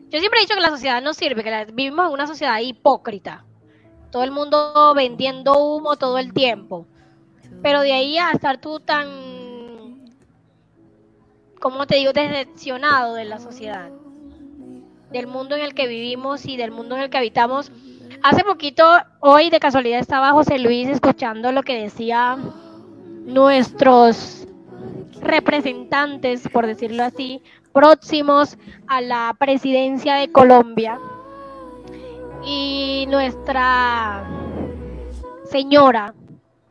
Yo 0.09 0.19
siempre 0.19 0.39
he 0.39 0.43
dicho 0.43 0.53
que 0.53 0.61
la 0.61 0.69
sociedad 0.69 1.01
no 1.01 1.15
sirve, 1.15 1.43
que 1.43 1.65
vivimos 1.73 2.05
en 2.05 2.13
una 2.13 2.27
sociedad 2.27 2.59
hipócrita. 2.59 3.43
Todo 4.11 4.23
el 4.23 4.29
mundo 4.29 4.93
vendiendo 4.95 5.57
humo 5.57 5.95
todo 5.95 6.19
el 6.19 6.31
tiempo. 6.31 6.85
Pero 7.63 7.81
de 7.81 7.93
ahí 7.93 8.19
a 8.19 8.29
estar 8.29 8.59
tú 8.59 8.79
tan 8.79 9.32
como 11.63 11.87
te 11.87 11.95
digo, 11.95 12.11
decepcionado 12.11 13.13
de 13.13 13.23
la 13.23 13.39
sociedad, 13.39 13.89
del 15.13 15.27
mundo 15.27 15.55
en 15.55 15.61
el 15.61 15.73
que 15.73 15.87
vivimos 15.87 16.45
y 16.45 16.57
del 16.57 16.71
mundo 16.71 16.97
en 16.97 17.03
el 17.03 17.09
que 17.09 17.17
habitamos. 17.17 17.71
Hace 18.21 18.43
poquito, 18.43 18.83
hoy 19.21 19.49
de 19.49 19.61
casualidad 19.61 20.01
estaba 20.01 20.33
José 20.33 20.59
Luis 20.59 20.89
escuchando 20.89 21.53
lo 21.53 21.63
que 21.63 21.81
decía 21.81 22.37
nuestros 23.23 24.45
representantes, 25.21 26.49
por 26.49 26.67
decirlo 26.67 27.05
así, 27.05 27.41
próximos 27.71 28.57
a 28.87 28.99
la 28.99 29.33
presidencia 29.39 30.15
de 30.15 30.33
Colombia. 30.33 30.99
Y 32.43 33.05
nuestra 33.07 34.27
señora 35.45 36.13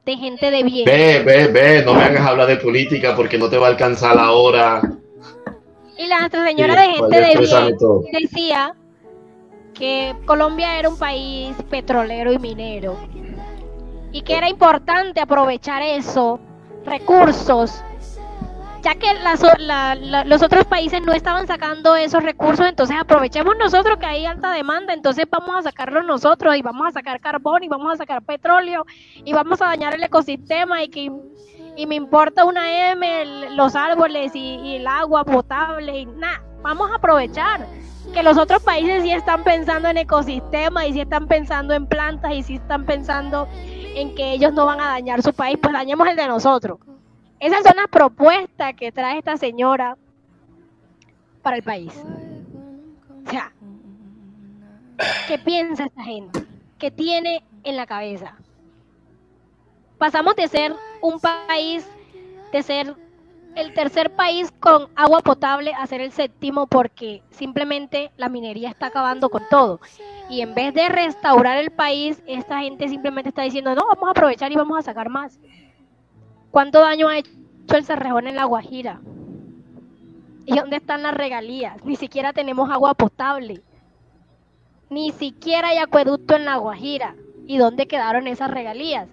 de 0.05 0.17
gente 0.17 0.51
de 0.51 0.63
bien. 0.63 0.85
Ve, 0.85 1.23
ve, 1.25 1.47
ve, 1.49 1.83
no 1.85 1.95
me 1.95 2.03
hagas 2.03 2.27
hablar 2.27 2.49
de 2.49 2.57
política 2.57 3.15
porque 3.15 3.39
no 3.39 3.49
te 3.49 3.59
va 3.59 3.69
a 3.69 3.71
alcanzar 3.71 4.17
la 4.17 4.33
hora. 4.33 4.81
Y 5.97 6.07
la 6.07 6.21
Nuestra 6.21 6.47
Señora 6.47 6.81
de 6.81 6.89
gente 6.89 7.21
de 7.21 7.37
bien 7.37 8.21
decía 8.21 8.75
que 9.75 10.15
Colombia 10.27 10.79
era 10.79 10.89
un 10.89 10.99
país 10.99 11.55
petrolero 11.71 12.33
y 12.33 12.39
minero 12.39 12.97
y 14.13 14.23
que 14.23 14.37
era 14.37 14.49
importante 14.49 15.21
aprovechar 15.21 15.83
esos 15.83 16.41
recursos 16.85 17.83
ya 18.83 18.97
que 18.97 19.07
los 20.27 20.43
otros 20.43 20.65
países 20.65 21.01
no 21.03 21.13
estaban 21.13 21.47
sacando 21.47 21.95
esos 21.95 22.23
recursos, 22.23 22.67
entonces 22.67 22.97
aprovechemos 22.99 23.57
nosotros 23.57 23.97
que 23.99 24.07
hay 24.07 24.27
alta 24.27 24.51
demanda, 24.51 24.93
entonces 24.93 25.27
vamos 25.31 25.57
a 25.57 25.63
sacarlo 25.63 26.03
nosotros 26.03 26.57
y 26.57 26.63
vamos 26.63 26.89
a 26.89 26.91
sacar 26.91 27.21
carbón 27.21 27.63
y 27.63 27.69
vamos 27.69 27.95
a 27.95 27.97
sacar 27.97 28.23
petróleo 28.23 28.85
y 29.25 29.33
vamos 29.33 29.63
a 29.63 29.67
dañar 29.67 29.95
el 29.95 30.03
ecosistema 30.03 30.83
y 30.83 30.89
que 30.89 31.13
y 31.75 31.87
me 31.87 31.95
importa 31.95 32.45
una 32.45 32.91
M 32.91 33.25
los 33.51 33.75
árboles 33.77 34.33
y, 34.35 34.77
el 34.77 34.87
agua 34.87 35.25
potable 35.25 36.01
y 36.01 36.07
nada, 36.07 36.43
vamos 36.61 36.91
a 36.91 36.97
aprovechar 36.97 37.67
que 38.13 38.23
los 38.23 38.37
otros 38.37 38.63
países 38.63 39.03
sí 39.05 39.13
están 39.13 39.45
pensando 39.45 39.89
en 39.89 39.97
ecosistema 39.97 40.87
y 40.87 40.93
sí 40.93 41.01
están 41.01 41.29
pensando 41.29 41.73
en 41.73 41.87
plantas 41.87 42.33
y 42.35 42.43
sí 42.43 42.57
están 42.57 42.85
pensando 42.85 43.49
en 43.95 44.15
que 44.15 44.33
ellos 44.33 44.53
no 44.53 44.67
van 44.67 44.81
a 44.81 44.89
dañar 44.89 45.23
su 45.23 45.33
país, 45.33 45.57
pues 45.63 45.73
dañemos 45.73 46.07
el 46.09 46.17
de 46.17 46.27
nosotros. 46.27 46.79
Esas 47.43 47.65
son 47.65 47.75
las 47.75 47.89
propuestas 47.89 48.73
que 48.75 48.93
trae 48.93 49.19
esta 49.19 49.37
señora 49.37 49.97
para 51.43 51.57
el 51.57 51.65
país. 51.65 51.93
O 53.27 53.29
sea, 53.29 53.53
¿qué 55.27 55.39
piensa 55.39 55.87
esta 55.87 56.05
gente? 56.05 56.47
¿Qué 56.79 56.93
tiene 56.93 57.43
en 57.65 57.77
la 57.77 57.85
cabeza? 57.85 58.37
Pasamos 59.99 60.37
de 60.37 60.47
ser 60.47 60.77
un 61.01 61.19
país, 61.19 61.85
de 62.53 62.63
ser 62.63 62.95
el 63.57 63.75
tercer 63.75 64.15
país 64.15 64.53
con 64.61 64.89
agua 64.95 65.19
potable 65.21 65.75
a 65.75 65.85
ser 65.89 66.01
el 66.01 66.13
séptimo 66.13 66.69
porque 66.69 67.25
simplemente 67.31 68.13
la 68.17 68.29
minería 68.29 68.71
está 68.71 68.87
acabando 68.87 69.31
con 69.31 69.43
todo. 69.51 69.81
Y 70.31 70.43
en 70.43 70.55
vez 70.55 70.75
de 70.75 70.89
restaurar 70.89 71.59
el 71.59 71.73
país, 71.73 72.23
esta 72.29 72.61
gente 72.61 72.89
simplemente 72.89 73.31
está 73.31 73.43
diciendo, 73.43 73.75
no, 73.75 73.85
vamos 73.89 74.07
a 74.07 74.13
aprovechar 74.13 74.53
y 74.53 74.55
vamos 74.55 74.79
a 74.79 74.83
sacar 74.83 75.09
más. 75.09 75.41
¿Cuánto 76.53 76.81
daño 76.81 77.09
ha 77.09 77.17
hecho 77.17 77.33
el 77.69 77.85
Cerrejón 77.85 78.29
en 78.29 78.37
la 78.37 78.45
Guajira? 78.45 79.01
¿Y 80.45 80.55
dónde 80.55 80.77
están 80.77 81.03
las 81.03 81.15
regalías? 81.15 81.83
Ni 81.83 81.97
siquiera 81.97 82.35
tenemos 82.35 82.71
agua 82.71 82.93
potable. 82.93 83.63
Ni 84.91 85.13
siquiera 85.13 85.69
hay 85.69 85.79
acueducto 85.79 86.37
en 86.37 86.45
la 86.45 86.59
Guajira. 86.59 87.17
¿Y 87.47 87.57
dónde 87.57 87.87
quedaron 87.87 88.27
esas 88.27 88.51
regalías? 88.51 89.09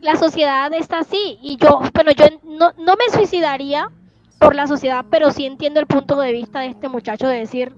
La 0.00 0.14
sociedad 0.14 0.72
está 0.72 1.00
así. 1.00 1.40
Y 1.42 1.56
yo, 1.56 1.80
bueno, 1.92 2.12
yo 2.12 2.26
no, 2.44 2.70
no 2.78 2.94
me 2.94 3.12
suicidaría 3.12 3.90
por 4.38 4.54
la 4.54 4.68
sociedad, 4.68 5.04
pero 5.10 5.32
sí 5.32 5.46
entiendo 5.46 5.80
el 5.80 5.86
punto 5.86 6.20
de 6.20 6.30
vista 6.30 6.60
de 6.60 6.68
este 6.68 6.88
muchacho 6.88 7.26
de 7.26 7.40
decir 7.40 7.72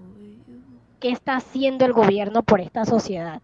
qué 1.01 1.09
está 1.09 1.37
haciendo 1.37 1.87
el 1.87 1.95
gobierno 1.95 2.43
por 2.43 2.61
esta 2.61 2.85
sociedad. 2.85 3.41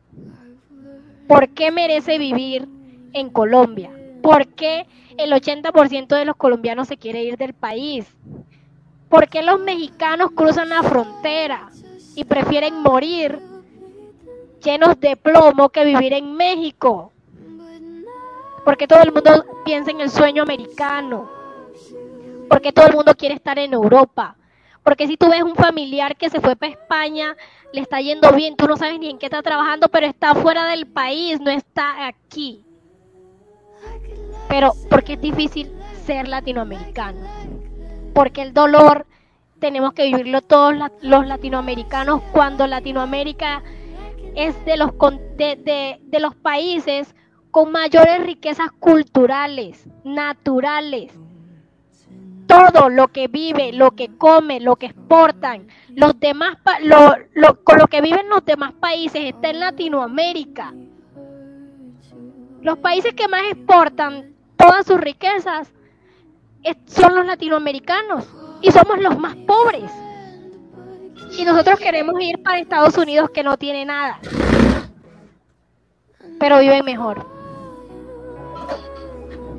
¿Por 1.26 1.48
qué 1.48 1.72
merece 1.72 2.18
vivir 2.18 2.68
en 3.14 3.30
Colombia? 3.30 3.90
¿Por 4.29 4.47
qué 4.49 4.87
el 5.16 5.33
80% 5.33 6.09
de 6.09 6.26
los 6.26 6.37
colombianos 6.37 6.87
se 6.87 6.99
quiere 6.99 7.22
ir 7.22 7.39
del 7.39 7.55
país? 7.55 8.07
¿Por 9.09 9.26
qué 9.26 9.43
los 9.43 9.59
mexicanos 9.59 10.33
cruzan 10.35 10.68
la 10.68 10.83
frontera 10.83 11.70
y 12.14 12.24
prefieren 12.24 12.83
morir 12.83 13.39
llenos 14.62 15.01
de 15.01 15.16
plomo 15.16 15.70
que 15.70 15.83
vivir 15.83 16.12
en 16.12 16.35
México? 16.35 17.11
Porque 18.66 18.87
todo 18.87 19.01
el 19.01 19.12
mundo 19.12 19.47
piensa 19.64 19.93
en 19.93 20.03
el 20.03 20.11
sueño 20.11 20.43
americano. 20.43 21.31
Porque 22.51 22.70
todo 22.70 22.87
el 22.87 22.97
mundo 22.97 23.14
quiere 23.14 23.35
estar 23.35 23.59
en 23.59 23.72
Europa. 23.72 24.37
Porque 24.83 25.07
si 25.07 25.16
tú 25.16 25.31
ves 25.31 25.43
un 25.43 25.55
familiar 25.55 26.16
que 26.16 26.29
se 26.29 26.43
fue 26.43 26.55
para 26.55 26.72
España, 26.72 27.35
le 27.72 27.81
está 27.81 28.03
yendo 28.03 28.31
bien, 28.33 28.57
tú 28.57 28.68
no 28.68 28.76
sabes 28.76 28.99
ni 28.99 29.09
en 29.09 29.16
qué 29.16 29.24
está 29.24 29.41
trabajando, 29.41 29.89
pero 29.89 30.05
está 30.05 30.35
fuera 30.35 30.66
del 30.66 30.87
país, 30.87 31.41
no 31.41 31.51
está 31.51 32.07
aquí. 32.07 32.62
Pero, 34.49 34.72
¿por 34.88 35.05
qué 35.05 35.14
es 35.14 35.20
difícil 35.20 35.70
ser 36.07 36.28
latinoamericano? 36.28 37.20
Porque 38.14 38.42
el 38.42 38.55
dolor 38.55 39.07
tenemos 39.59 39.92
que 39.92 40.07
vivirlo 40.07 40.40
todos 40.40 40.74
los 41.03 41.26
latinoamericanos 41.26 42.22
cuando 42.32 42.66
Latinoamérica 42.66 43.62
es 44.34 44.64
de 44.64 44.76
los, 44.76 44.92
de, 45.36 45.99
de, 46.01 46.20
los 46.20 46.34
países 46.36 47.14
con 47.51 47.72
mayores 47.72 48.24
riquezas 48.24 48.70
culturales, 48.78 49.88
naturales. 50.05 51.12
Todo 52.46 52.88
lo 52.88 53.09
que 53.09 53.28
vive, 53.28 53.72
lo 53.72 53.90
que 53.90 54.16
come, 54.16 54.61
lo 54.61 54.76
que 54.76 54.86
exportan, 54.86 55.68
los 55.94 56.18
demás 56.18 56.57
con 57.64 57.78
lo 57.78 57.86
que 57.88 58.01
viven 58.01 58.28
los 58.28 58.44
demás 58.44 58.72
países 58.74 59.22
está 59.24 59.51
en 59.51 59.61
Latinoamérica. 59.61 60.72
Los 62.62 62.78
países 62.78 63.12
que 63.14 63.28
más 63.28 63.42
exportan 63.51 64.38
todas 64.59 64.86
sus 64.86 65.00
riquezas 65.00 65.68
son 66.86 67.14
los 67.14 67.24
latinoamericanos 67.24 68.26
y 68.61 68.70
somos 68.70 68.98
los 68.98 69.18
más 69.18 69.36
pobres. 69.36 69.90
Y 71.38 71.44
nosotros 71.44 71.78
queremos 71.78 72.14
ir 72.20 72.42
para 72.42 72.59
Estados 72.59 72.96
Unidos 72.96 73.30
que 73.30 73.42
no 73.42 73.56
tiene 73.56 73.84
nada, 73.84 74.18
pero 76.38 76.59
viven 76.59 76.84
mejor. 76.84 77.24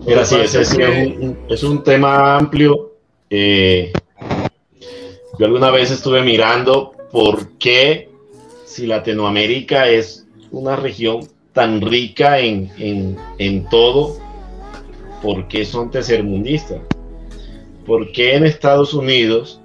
Mira, 0.05 0.21
es, 0.21 0.31
un, 0.31 1.37
es 1.47 1.63
un 1.63 1.83
tema 1.83 2.37
amplio. 2.37 2.93
Eh, 3.29 3.91
yo 5.37 5.45
alguna 5.45 5.71
vez 5.71 5.91
estuve 5.91 6.23
mirando 6.23 6.93
por 7.11 7.57
qué 7.57 8.09
si 8.65 8.87
Latinoamérica 8.87 9.87
es 9.87 10.25
una 10.51 10.75
región 10.75 11.27
tan 11.53 11.81
rica 11.81 12.39
en, 12.39 12.71
en, 12.77 13.17
en 13.37 13.69
todo, 13.69 14.17
¿por 15.22 15.47
qué 15.47 15.65
son 15.65 15.91
tercermundistas? 15.91 16.82
¿Por 17.86 18.11
qué 18.11 18.36
en 18.36 18.45
Estados 18.45 18.93
Unidos, 18.93 19.61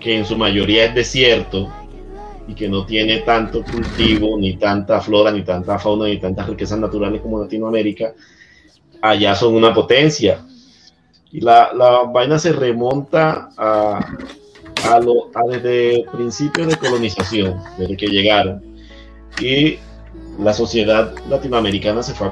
que 0.00 0.16
en 0.16 0.24
su 0.24 0.36
mayoría 0.36 0.86
es 0.86 0.94
desierto 0.94 1.70
y 2.48 2.54
que 2.54 2.68
no 2.68 2.86
tiene 2.86 3.18
tanto 3.18 3.62
cultivo, 3.62 4.38
ni 4.38 4.56
tanta 4.56 5.00
flora, 5.00 5.30
ni 5.30 5.42
tanta 5.42 5.78
fauna, 5.78 6.06
ni 6.06 6.18
tantas 6.18 6.46
riquezas 6.46 6.78
naturales 6.78 7.20
como 7.20 7.40
Latinoamérica, 7.40 8.14
allá 9.02 9.34
son 9.34 9.54
una 9.54 9.74
potencia? 9.74 10.44
Y 11.32 11.40
la, 11.40 11.72
la 11.74 12.04
vaina 12.04 12.38
se 12.38 12.52
remonta 12.52 13.50
a, 13.56 13.98
a, 14.88 15.00
lo, 15.00 15.30
a 15.34 15.42
desde 15.48 16.04
principios 16.12 16.68
de 16.68 16.76
colonización, 16.76 17.60
desde 17.76 17.96
que 17.96 18.06
llegaron. 18.06 18.62
Y 19.40 19.78
la 20.38 20.52
sociedad 20.52 21.12
latinoamericana 21.28 22.02
se 22.02 22.14
fue 22.14 22.30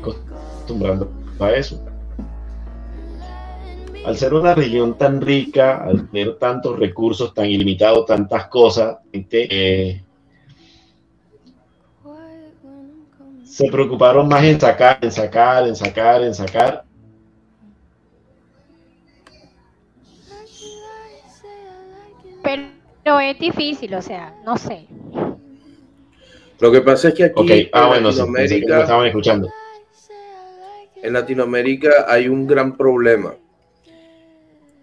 acostumbrando 0.00 1.08
a 1.38 1.52
eso 1.52 1.91
al 4.04 4.16
ser 4.16 4.34
una 4.34 4.54
región 4.54 4.98
tan 4.98 5.20
rica, 5.20 5.84
al 5.84 6.08
tener 6.08 6.36
tantos 6.36 6.78
recursos, 6.78 7.32
tan 7.32 7.46
ilimitados, 7.46 8.06
tantas 8.06 8.48
cosas, 8.48 8.98
eh, 9.12 10.02
se 13.44 13.68
preocuparon 13.70 14.28
más 14.28 14.42
en 14.44 14.60
sacar, 14.60 14.98
en 15.02 15.12
sacar, 15.12 15.68
en 15.68 15.76
sacar, 15.76 16.22
en 16.22 16.34
sacar. 16.34 16.84
Pero 22.42 23.20
es 23.20 23.38
difícil, 23.38 23.94
o 23.94 24.02
sea, 24.02 24.34
no 24.44 24.56
sé. 24.56 24.86
Lo 26.58 26.70
que 26.70 26.80
pasa 26.80 27.08
es 27.08 27.14
que 27.14 27.24
aquí 27.24 27.70
ah, 27.72 27.94
en 27.96 28.04
Latinoamérica, 28.04 28.80
estaban 28.82 29.06
escuchando. 29.06 29.48
En 31.02 31.12
Latinoamérica 31.12 32.06
hay 32.08 32.28
un 32.28 32.46
gran 32.46 32.76
problema 32.76 33.34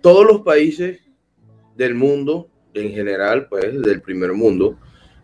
todos 0.01 0.25
los 0.25 0.41
países 0.41 0.99
del 1.75 1.95
mundo, 1.95 2.49
en 2.73 2.91
general, 2.91 3.47
pues 3.47 3.81
del 3.81 4.01
primer 4.01 4.33
mundo, 4.33 4.77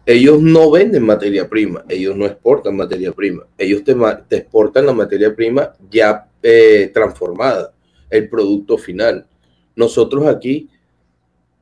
ellos 0.05 0.41
no 0.41 0.69
venden 0.69 1.03
materia 1.03 1.49
prima, 1.49 1.83
ellos 1.89 2.15
no 2.15 2.25
exportan 2.25 2.75
materia 2.75 3.11
prima, 3.11 3.47
ellos 3.57 3.83
te, 3.83 3.95
exportan 4.37 4.85
la 4.85 4.93
materia 4.93 5.35
prima 5.35 5.73
ya 5.89 6.29
eh, 6.43 6.91
transformada, 6.93 7.73
el 8.09 8.29
producto 8.29 8.77
final. 8.77 9.27
Nosotros 9.75 10.27
aquí 10.27 10.69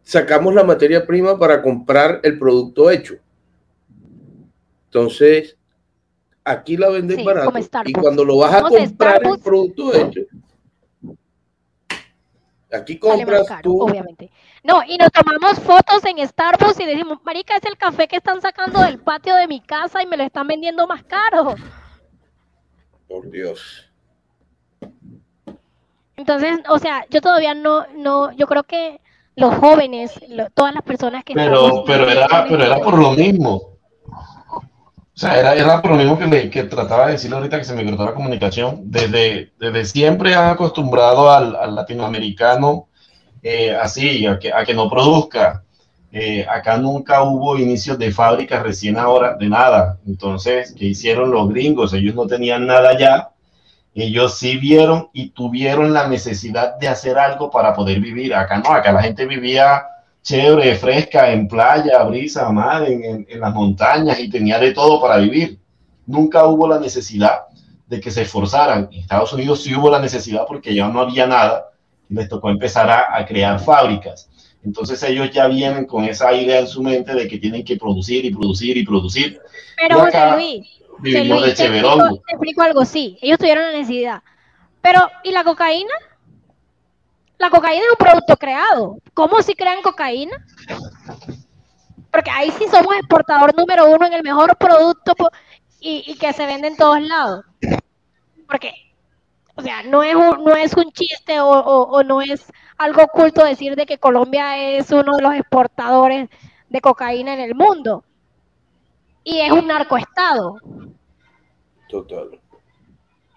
sacamos 0.03 0.53
la 0.53 0.63
materia 0.63 1.05
prima 1.05 1.39
para 1.39 1.61
comprar 1.61 2.19
el 2.23 2.37
producto 2.37 2.91
hecho. 2.91 3.15
Entonces, 4.85 5.57
aquí 6.43 6.75
la 6.75 6.89
venden 6.89 7.23
barato 7.23 7.53
y 7.85 7.93
cuando 7.93 8.25
lo 8.25 8.37
vas 8.37 8.55
a 8.55 8.61
comprar 8.61 9.25
el 9.25 9.39
producto 9.39 9.93
hecho, 9.93 10.21
Aquí 12.73 12.97
compras 12.97 13.45
tú. 13.61 13.81
Obviamente. 13.81 14.31
No, 14.63 14.81
y 14.83 14.97
nos 14.97 15.11
tomamos 15.11 15.59
fotos 15.59 16.03
en 16.05 16.27
Starbucks 16.27 16.79
y 16.79 16.85
decimos, 16.85 17.19
marica, 17.23 17.55
es 17.55 17.65
el 17.65 17.77
café 17.77 18.07
que 18.07 18.17
están 18.17 18.41
sacando 18.41 18.81
del 18.81 18.99
patio 18.99 19.35
de 19.35 19.47
mi 19.47 19.61
casa 19.61 20.01
y 20.01 20.07
me 20.07 20.17
lo 20.17 20.23
están 20.23 20.47
vendiendo 20.47 20.87
más 20.87 21.03
caro. 21.03 21.55
Por 23.07 23.29
Dios. 23.29 23.89
Entonces, 26.15 26.59
o 26.69 26.79
sea, 26.79 27.05
yo 27.09 27.21
todavía 27.21 27.53
no, 27.53 27.85
no, 27.95 28.31
yo 28.31 28.47
creo 28.47 28.63
que 28.63 29.01
los 29.35 29.55
jóvenes, 29.55 30.13
todas 30.53 30.73
las 30.73 30.83
personas 30.83 31.23
que... 31.23 31.33
Pero, 31.33 31.83
pero 31.85 32.09
era, 32.09 32.45
pero 32.47 32.63
era 32.63 32.77
por 32.79 32.97
lo 32.97 33.11
mismo. 33.11 33.72
O 35.15 35.19
sea, 35.19 35.37
era, 35.39 35.53
era 35.53 35.79
por 35.81 35.91
lo 35.91 35.97
mismo 35.97 36.17
que, 36.17 36.49
que 36.49 36.63
trataba 36.63 37.05
de 37.05 37.13
decirle 37.13 37.37
ahorita 37.37 37.59
que 37.59 37.65
se 37.65 37.75
me 37.75 37.85
cortó 37.85 38.03
la 38.05 38.15
comunicación. 38.15 38.81
Desde, 38.85 39.51
desde 39.59 39.85
siempre 39.85 40.33
han 40.33 40.49
acostumbrado 40.49 41.31
al, 41.31 41.55
al 41.55 41.75
latinoamericano 41.75 42.87
eh, 43.43 43.75
así, 43.75 44.25
a 44.25 44.39
que, 44.39 44.51
a 44.51 44.65
que 44.65 44.73
no 44.73 44.89
produzca. 44.89 45.63
Eh, 46.11 46.45
acá 46.49 46.77
nunca 46.77 47.23
hubo 47.23 47.57
inicios 47.57 47.97
de 47.99 48.11
fábricas 48.11 48.63
recién 48.63 48.97
ahora, 48.97 49.35
de 49.35 49.49
nada. 49.49 49.99
Entonces, 50.07 50.73
¿qué 50.77 50.85
hicieron 50.85 51.29
los 51.29 51.47
gringos? 51.49 51.93
Ellos 51.93 52.15
no 52.15 52.25
tenían 52.25 52.65
nada 52.65 52.97
ya. 52.97 53.29
Ellos 53.93 54.39
sí 54.39 54.57
vieron 54.57 55.09
y 55.13 55.29
tuvieron 55.29 55.93
la 55.93 56.07
necesidad 56.07 56.77
de 56.77 56.87
hacer 56.87 57.19
algo 57.19 57.51
para 57.51 57.75
poder 57.75 57.99
vivir. 57.99 58.33
Acá 58.33 58.57
no, 58.57 58.71
acá 58.71 58.91
la 58.91 59.03
gente 59.03 59.27
vivía 59.27 59.83
chévere, 60.23 60.75
fresca, 60.75 61.31
en 61.31 61.47
playa, 61.47 62.01
brisa, 62.03 62.49
mar, 62.49 62.89
en, 62.89 63.27
las 63.29 63.53
montañas 63.53 64.19
y 64.19 64.29
tenía 64.29 64.57
de 64.57 64.71
todo 64.71 64.99
para 64.99 65.17
vivir. 65.17 65.59
Nunca 66.07 66.45
hubo 66.45 66.67
la 66.67 66.79
necesidad 66.79 67.41
de 67.87 67.99
que 67.99 68.09
se 68.09 68.23
esforzaran. 68.23 68.89
En 68.91 69.01
Estados 69.01 69.33
Unidos 69.33 69.61
sí 69.61 69.75
hubo 69.75 69.89
la 69.89 69.99
necesidad 69.99 70.45
porque 70.47 70.73
ya 70.73 70.87
no 70.87 71.01
había 71.01 71.27
nada 71.27 71.71
y 72.09 72.15
les 72.15 72.29
tocó 72.29 72.49
empezar 72.49 72.89
a, 72.89 73.25
crear 73.25 73.59
fábricas. 73.59 74.29
Entonces 74.63 75.03
ellos 75.03 75.29
ya 75.31 75.47
vienen 75.47 75.85
con 75.85 76.05
esa 76.05 76.33
idea 76.33 76.59
en 76.59 76.67
su 76.67 76.81
mente 76.81 77.13
de 77.13 77.27
que 77.27 77.37
tienen 77.37 77.65
que 77.65 77.75
producir 77.75 78.23
y 78.23 78.33
producir 78.33 78.77
y 78.77 78.85
producir. 78.85 79.41
Pero 79.77 79.99
José 79.99 80.31
Luis, 80.35 80.67
vivimos 80.99 81.45
de 81.45 81.53
te 81.53 81.65
explico 82.29 82.61
algo, 82.61 82.85
sí, 82.85 83.17
ellos 83.21 83.37
tuvieron 83.37 83.65
la 83.65 83.71
necesidad. 83.73 84.23
Pero, 84.81 85.09
¿y 85.23 85.31
la 85.31 85.43
cocaína? 85.43 85.93
La 87.43 87.49
cocaína 87.49 87.83
es 87.83 87.91
un 87.91 87.97
producto 87.97 88.37
creado. 88.37 88.97
¿Cómo 89.13 89.41
si 89.41 89.53
crean 89.53 89.81
cocaína? 89.81 90.37
Porque 92.09 92.31
ahí 92.31 92.49
sí 92.51 92.67
somos 92.71 92.95
exportador 92.95 93.53
número 93.53 93.85
uno 93.87 94.05
en 94.05 94.13
el 94.13 94.23
mejor 94.23 94.55
producto 94.55 95.13
y, 95.81 96.15
que 96.17 96.31
se 96.31 96.45
vende 96.45 96.69
en 96.69 96.77
todos 96.77 97.01
lados. 97.01 97.43
Porque, 98.47 98.71
o 99.55 99.61
sea, 99.61 99.83
no 99.83 100.03
es 100.03 100.15
un, 100.15 100.45
no 100.45 100.55
es 100.55 100.73
un 100.77 100.89
chiste 100.93 101.41
o, 101.41 102.01
no 102.03 102.21
es 102.21 102.49
algo 102.77 103.03
oculto 103.03 103.43
decir 103.43 103.75
de 103.75 103.85
que 103.85 103.97
Colombia 103.97 104.77
es 104.77 104.89
uno 104.91 105.17
de 105.17 105.21
los 105.21 105.33
exportadores 105.33 106.29
de 106.69 106.79
cocaína 106.79 107.33
en 107.33 107.41
el 107.41 107.55
mundo. 107.55 108.05
Y 109.25 109.41
es 109.41 109.51
un 109.51 109.67
narcoestado. 109.67 110.59
Total. 111.89 112.39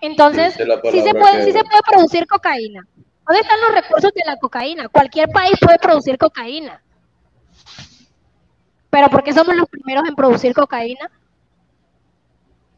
Entonces, 0.00 0.54
sí 0.54 1.02
se, 1.02 1.12
puede, 1.12 1.44
sí 1.44 1.50
se 1.50 1.64
puede 1.64 1.82
producir 1.90 2.28
cocaína. 2.28 2.86
¿Dónde 3.26 3.40
están 3.40 3.60
los 3.60 3.74
recursos 3.74 4.12
de 4.14 4.22
la 4.24 4.36
cocaína? 4.36 4.88
Cualquier 4.88 5.28
país 5.30 5.54
puede 5.60 5.78
producir 5.78 6.16
cocaína. 6.16 6.80
Pero 8.90 9.08
¿por 9.08 9.24
qué 9.24 9.32
somos 9.32 9.54
los 9.56 9.68
primeros 9.68 10.08
en 10.08 10.14
producir 10.14 10.54
cocaína? 10.54 11.10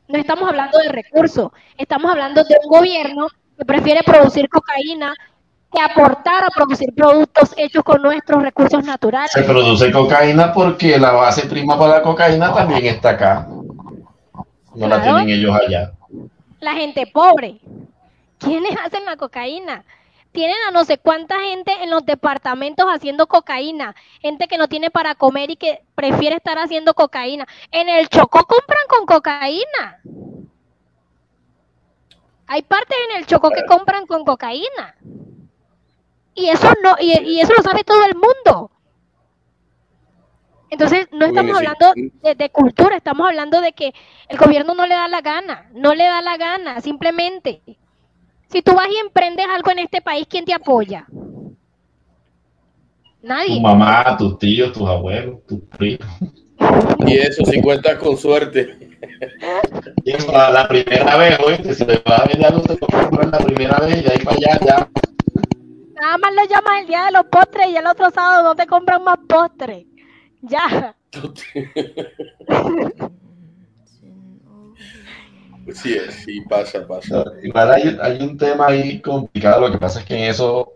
No 0.09 0.19
estamos 0.19 0.49
hablando 0.49 0.79
de 0.79 0.89
recursos, 0.89 1.51
estamos 1.77 2.11
hablando 2.11 2.43
de 2.43 2.57
un 2.65 2.71
gobierno 2.71 3.29
que 3.59 3.65
prefiere 3.65 4.03
producir 4.03 4.49
cocaína 4.49 5.15
que 5.71 5.81
aportar 5.83 6.45
a 6.45 6.49
producir 6.49 6.95
productos 6.95 7.53
hechos 7.59 7.85
con 7.85 8.01
nuestros 8.01 8.43
recursos 8.43 8.83
naturales. 8.85 9.31
Se 9.33 9.43
produce 9.43 9.93
cocaína 9.93 10.51
porque 10.53 10.99
la 10.99 11.13
base 11.13 11.47
prima 11.47 11.79
para 11.79 11.97
la 11.97 12.03
cocaína 12.03 12.55
también 12.55 12.87
está 12.87 13.11
acá. 13.11 13.47
No 14.75 14.87
la 14.89 15.03
tienen 15.03 15.29
ellos 15.29 15.55
allá. 15.55 15.93
La 16.61 16.73
gente 16.73 17.07
pobre. 17.07 17.61
¿Quiénes 18.39 18.73
hacen 18.83 19.05
la 19.05 19.17
cocaína? 19.17 19.85
Tienen 20.33 20.57
a 20.69 20.71
no 20.71 20.85
sé 20.85 20.99
cuánta 20.99 21.41
gente 21.41 21.73
en 21.83 21.91
los 21.91 22.05
departamentos 22.05 22.87
haciendo 22.87 23.27
cocaína, 23.27 23.95
gente 24.21 24.47
que 24.47 24.59
no 24.59 24.69
tiene 24.69 24.91
para 24.91 25.15
comer 25.15 25.51
y 25.51 25.57
que 25.57 25.83
prefiere 25.95 26.37
estar 26.37 26.59
haciendo 26.59 26.95
cocaína. 26.95 27.47
En 27.71 27.89
el 27.89 28.09
Chocó 28.09 28.45
compran 28.45 28.87
con 28.89 29.07
cocaína. 29.07 30.01
Hay 32.47 32.63
partes 32.63 32.97
en 33.11 33.19
el 33.19 33.27
Chocó 33.27 33.51
que 33.51 33.65
compran 33.67 34.07
con 34.07 34.25
cocaína. 34.25 34.97
Y 36.35 36.49
eso 36.49 36.73
no, 36.83 36.95
y, 37.01 37.41
eso 37.41 37.53
lo 37.53 37.63
sabe 37.63 37.85
todo 37.85 38.05
el 38.05 38.15
mundo. 38.15 38.71
Entonces, 40.71 41.09
no 41.11 41.27
estamos 41.27 41.57
hablando 41.57 41.93
de, 41.95 42.51
cultura, 42.51 42.97
estamos 42.97 43.27
hablando 43.27 43.61
de 43.61 43.73
que 43.73 43.93
el 44.29 44.39
gobierno 44.39 44.75
no 44.75 44.87
le 44.87 44.95
da 44.95 45.09
la 45.09 45.23
gana, 45.23 45.69
no 45.73 45.95
le 45.95 46.05
da 46.05 46.21
la 46.21 46.37
gana, 46.37 46.81
simplemente. 46.81 47.63
Si 48.51 48.63
tú 48.63 48.75
vas 48.75 48.89
y 48.89 48.97
emprendes 48.99 49.47
algo 49.47 49.71
en 49.71 49.81
este 49.81 50.01
país, 50.01 50.27
¿quién 50.29 50.45
te 50.45 50.55
apoya? 50.55 51.07
Nadie. 53.23 53.57
Tu 53.57 53.61
mamá, 53.61 54.17
tus 54.17 54.39
tíos, 54.39 54.73
tus 54.73 54.89
abuelos, 54.89 55.45
tus 55.47 55.61
primos. 55.77 56.09
Y 57.07 57.19
eso, 57.19 57.45
si 57.45 57.61
cuentas 57.61 57.99
con 57.99 58.17
suerte. 58.17 58.97
la 60.33 60.67
primera 60.69 61.17
vez, 61.17 61.39
oye, 61.45 61.75
si 61.75 61.85
le 61.85 62.03
va 62.09 62.17
a 62.17 62.27
venir 62.27 62.47
algo, 62.47 62.63
te 62.63 62.79
comprar 62.79 63.29
la 63.29 63.39
primera 63.39 63.79
vez 63.81 64.03
y 64.03 64.11
ahí 64.11 64.19
para 64.25 64.37
allá, 64.37 64.59
ya. 64.65 64.89
Nada 66.01 66.19
más 66.19 66.33
lo 66.35 66.45
llamas 66.45 66.81
el 66.81 66.87
día 66.87 67.05
de 67.07 67.13
los 67.13 67.25
postres 67.25 67.69
y 67.69 67.77
el 67.77 67.87
otro 67.87 68.11
sábado 68.11 68.45
no 68.45 68.55
te 68.55 68.67
compran 68.67 69.05
más 69.05 69.19
postres. 69.29 69.85
Ya. 70.41 70.95
Sí, 75.75 75.99
sí, 76.25 76.41
pasa, 76.43 76.87
pasa. 76.87 77.25
Igual 77.43 77.73
hay, 77.73 77.99
hay, 78.01 78.23
un 78.23 78.37
tema 78.37 78.69
ahí 78.69 79.01
complicado, 79.01 79.61
lo 79.61 79.73
que 79.73 79.79
pasa 79.79 80.01
es 80.01 80.07
que 80.07 80.17
en 80.17 80.31
eso 80.31 80.73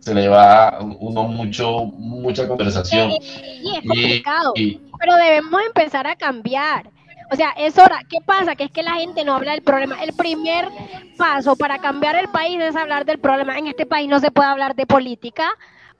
se 0.00 0.14
le 0.14 0.28
va 0.28 0.78
uno 0.80 1.22
mucho, 1.24 1.84
mucha 1.84 2.46
conversación. 2.46 3.12
Sí, 3.20 3.72
es 3.76 3.88
complicado, 3.88 4.52
pero 4.98 5.16
debemos 5.16 5.62
empezar 5.66 6.06
a 6.06 6.16
cambiar. 6.16 6.90
O 7.32 7.36
sea, 7.36 7.50
es 7.56 7.78
hora. 7.78 8.00
¿Qué 8.08 8.18
pasa? 8.24 8.54
Que 8.54 8.64
es 8.64 8.70
que 8.70 8.82
la 8.82 8.94
gente 8.94 9.24
no 9.24 9.34
habla 9.34 9.52
del 9.52 9.62
problema. 9.62 10.02
El 10.02 10.12
primer 10.12 10.68
paso 11.16 11.56
para 11.56 11.78
cambiar 11.78 12.16
el 12.16 12.28
país 12.28 12.60
es 12.60 12.76
hablar 12.76 13.06
del 13.06 13.18
problema. 13.18 13.58
En 13.58 13.66
este 13.66 13.86
país 13.86 14.08
no 14.08 14.20
se 14.20 14.30
puede 14.30 14.48
hablar 14.48 14.74
de 14.74 14.86
política, 14.86 15.48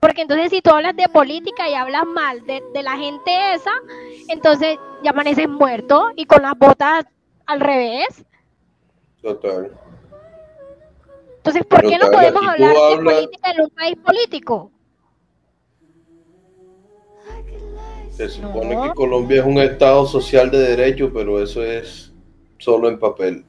porque 0.00 0.22
entonces 0.22 0.50
si 0.50 0.60
tú 0.60 0.70
hablas 0.70 0.94
de 0.96 1.08
política 1.08 1.68
y 1.68 1.74
hablas 1.74 2.04
mal 2.04 2.44
de, 2.46 2.62
la 2.82 2.96
gente 2.98 3.54
esa, 3.54 3.72
entonces 4.28 4.76
ya 5.02 5.10
amaneces 5.10 5.48
muerto 5.48 6.10
y 6.14 6.26
con 6.26 6.42
las 6.42 6.58
botas 6.58 7.06
al 7.46 7.60
revés. 7.60 8.24
Total. 9.22 9.72
Entonces, 11.36 11.64
¿por 11.66 11.82
qué 11.82 11.98
no 11.98 12.10
podemos 12.10 12.42
hablar 12.46 12.74
de 12.74 13.04
política 13.04 13.50
en 13.50 13.60
un 13.60 13.70
país 13.70 13.96
político? 13.96 14.70
Se 18.10 18.28
supone 18.28 18.80
que 18.80 18.94
Colombia 18.94 19.40
es 19.40 19.46
un 19.46 19.58
estado 19.58 20.06
social 20.06 20.50
de 20.50 20.58
derecho, 20.58 21.10
pero 21.12 21.42
eso 21.42 21.62
es 21.62 22.12
solo 22.58 22.88
en 22.88 22.98
papel. 22.98 23.44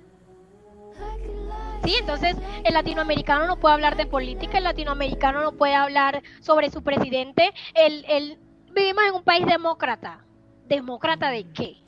Sí, 1.86 1.96
entonces 2.00 2.36
el 2.64 2.74
latinoamericano 2.74 3.46
no 3.46 3.60
puede 3.60 3.76
hablar 3.76 3.96
de 3.96 4.08
política, 4.08 4.58
el 4.58 4.64
latinoamericano 4.64 5.42
no 5.42 5.52
puede 5.52 5.76
hablar 5.76 6.24
sobre 6.42 6.72
su 6.72 6.82
presidente. 6.82 7.54
El, 7.76 8.04
el, 8.10 8.40
vivimos 8.74 9.04
en 9.08 9.14
un 9.14 9.24
país 9.24 9.46
demócrata. 9.46 10.26
¿Demócrata 10.68 11.30
de 11.30 11.46
qué? 11.54 11.85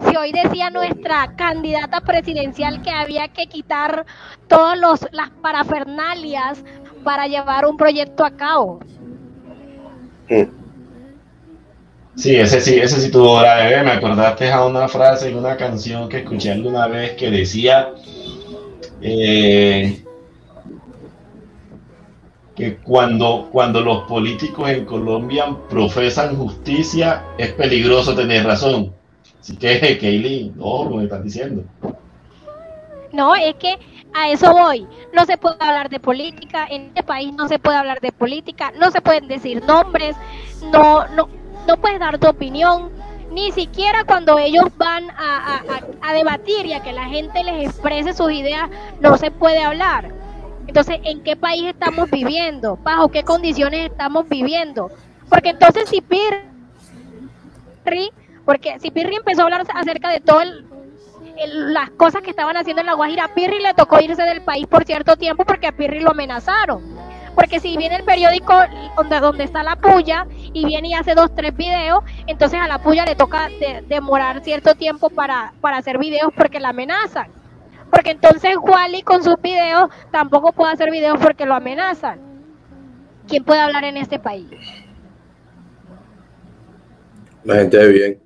Si 0.00 0.16
hoy 0.16 0.32
decía 0.32 0.70
nuestra 0.70 1.34
candidata 1.36 2.00
presidencial 2.00 2.82
que 2.82 2.90
había 2.90 3.28
que 3.28 3.46
quitar 3.46 4.04
todas 4.46 4.78
las 5.12 5.30
parafernalias 5.42 6.62
para 7.02 7.26
llevar 7.26 7.66
un 7.66 7.76
proyecto 7.76 8.24
a 8.24 8.30
cabo. 8.30 8.80
Sí, 12.16 12.34
ese 12.34 12.60
sí, 12.60 12.78
ese 12.78 13.00
sí 13.00 13.10
tuvo 13.10 13.40
la 13.40 13.56
bebé. 13.56 13.82
Me 13.82 13.92
acordaste 13.92 14.50
a 14.50 14.64
una 14.64 14.88
frase 14.88 15.28
en 15.28 15.36
una 15.36 15.56
canción 15.56 16.08
que 16.08 16.18
escuché 16.18 16.50
alguna 16.50 16.86
vez 16.88 17.12
que 17.12 17.30
decía 17.30 17.90
eh, 19.00 20.02
que 22.54 22.76
cuando, 22.78 23.48
cuando 23.52 23.82
los 23.82 24.04
políticos 24.04 24.70
en 24.70 24.84
Colombia 24.86 25.44
profesan 25.68 26.36
justicia, 26.36 27.22
es 27.36 27.52
peligroso 27.52 28.14
tener 28.14 28.44
razón. 28.44 28.92
Así 29.46 29.56
que, 29.56 29.96
Kaylee, 30.00 30.52
no, 30.56 30.90
lo 30.90 30.98
que 30.98 31.04
estás 31.04 31.22
diciendo. 31.22 31.62
No, 33.12 33.36
es 33.36 33.54
que 33.54 33.78
a 34.12 34.28
eso 34.30 34.52
voy. 34.52 34.84
No 35.12 35.24
se 35.24 35.38
puede 35.38 35.54
hablar 35.60 35.88
de 35.88 36.00
política, 36.00 36.66
en 36.68 36.86
este 36.86 37.04
país 37.04 37.32
no 37.32 37.46
se 37.46 37.60
puede 37.60 37.76
hablar 37.76 38.00
de 38.00 38.10
política, 38.10 38.72
no 38.76 38.90
se 38.90 39.00
pueden 39.00 39.28
decir 39.28 39.64
nombres, 39.64 40.16
no, 40.72 41.06
no, 41.14 41.28
no 41.68 41.76
puedes 41.76 42.00
dar 42.00 42.18
tu 42.18 42.26
opinión, 42.26 42.90
ni 43.30 43.52
siquiera 43.52 44.02
cuando 44.02 44.36
ellos 44.36 44.64
van 44.78 45.10
a, 45.10 45.62
debatir 46.12 46.66
y 46.66 46.72
a 46.72 46.82
que 46.82 46.92
la 46.92 47.04
gente 47.04 47.44
les 47.44 47.68
exprese 47.68 48.14
sus 48.14 48.32
ideas, 48.32 48.68
no 49.00 49.16
se 49.16 49.30
puede 49.30 49.62
hablar. 49.62 50.10
Entonces, 50.66 50.98
¿en 51.04 51.22
qué 51.22 51.36
país 51.36 51.66
estamos 51.66 52.10
viviendo? 52.10 52.76
¿Bajo 52.82 53.10
qué 53.10 53.22
condiciones 53.22 53.90
estamos 53.92 54.28
viviendo? 54.28 54.90
Porque 55.28 55.50
entonces 55.50 55.88
si 55.88 56.00
Pirri, 56.00 56.40
porque 58.46 58.78
si 58.78 58.90
Pirri 58.92 59.16
empezó 59.16 59.42
a 59.42 59.44
hablar 59.44 59.66
acerca 59.74 60.08
de 60.08 60.20
todas 60.20 60.48
las 61.46 61.90
cosas 61.90 62.22
que 62.22 62.30
estaban 62.30 62.56
haciendo 62.56 62.80
en 62.80 62.86
La 62.86 62.94
Guajira, 62.94 63.24
a 63.24 63.34
Pirri 63.34 63.60
le 63.60 63.74
tocó 63.74 64.00
irse 64.00 64.22
del 64.22 64.40
país 64.40 64.66
por 64.68 64.84
cierto 64.84 65.16
tiempo 65.16 65.44
porque 65.44 65.66
a 65.66 65.72
Pirri 65.72 66.00
lo 66.00 66.12
amenazaron. 66.12 66.96
Porque 67.34 67.60
si 67.60 67.76
viene 67.76 67.96
el 67.96 68.04
periódico 68.04 68.54
donde, 68.96 69.20
donde 69.20 69.44
está 69.44 69.62
la 69.62 69.76
puya 69.76 70.26
y 70.54 70.64
viene 70.64 70.88
y 70.88 70.94
hace 70.94 71.14
dos, 71.14 71.34
tres 71.34 71.54
videos, 71.54 72.02
entonces 72.26 72.58
a 72.58 72.68
la 72.68 72.78
puya 72.78 73.04
le 73.04 73.16
toca 73.16 73.50
demorar 73.88 74.42
cierto 74.42 74.74
tiempo 74.76 75.10
para, 75.10 75.52
para 75.60 75.76
hacer 75.78 75.98
videos 75.98 76.32
porque 76.34 76.60
la 76.60 76.70
amenazan. 76.70 77.30
Porque 77.90 78.12
entonces 78.12 78.56
Wally 78.62 79.02
con 79.02 79.22
sus 79.22 79.36
videos 79.42 79.90
tampoco 80.12 80.52
puede 80.52 80.72
hacer 80.72 80.90
videos 80.90 81.18
porque 81.20 81.44
lo 81.44 81.54
amenazan. 81.54 82.20
¿Quién 83.28 83.44
puede 83.44 83.60
hablar 83.60 83.84
en 83.84 83.96
este 83.96 84.18
país? 84.18 84.48
La 87.44 87.56
gente 87.56 87.76
de 87.76 87.88
bien. 87.88 88.25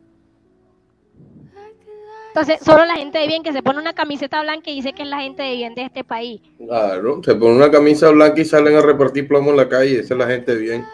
Entonces, 2.30 2.60
solo 2.64 2.84
la 2.84 2.94
gente 2.94 3.18
de 3.18 3.26
bien 3.26 3.42
que 3.42 3.52
se 3.52 3.62
pone 3.62 3.80
una 3.80 3.92
camiseta 3.92 4.40
blanca 4.40 4.70
y 4.70 4.76
dice 4.76 4.92
que 4.92 5.02
es 5.02 5.08
la 5.08 5.20
gente 5.20 5.42
de 5.42 5.56
bien 5.56 5.74
de 5.74 5.82
este 5.82 6.04
país. 6.04 6.40
Claro, 6.58 7.20
se 7.24 7.34
pone 7.34 7.56
una 7.56 7.70
camisa 7.70 8.08
blanca 8.10 8.40
y 8.40 8.44
salen 8.44 8.76
a 8.76 8.82
repartir 8.82 9.26
plomo 9.26 9.50
en 9.50 9.56
la 9.56 9.68
calle, 9.68 9.98
esa 9.98 10.14
es 10.14 10.18
la 10.18 10.26
gente 10.26 10.54
de 10.54 10.60
bien. 10.60 10.86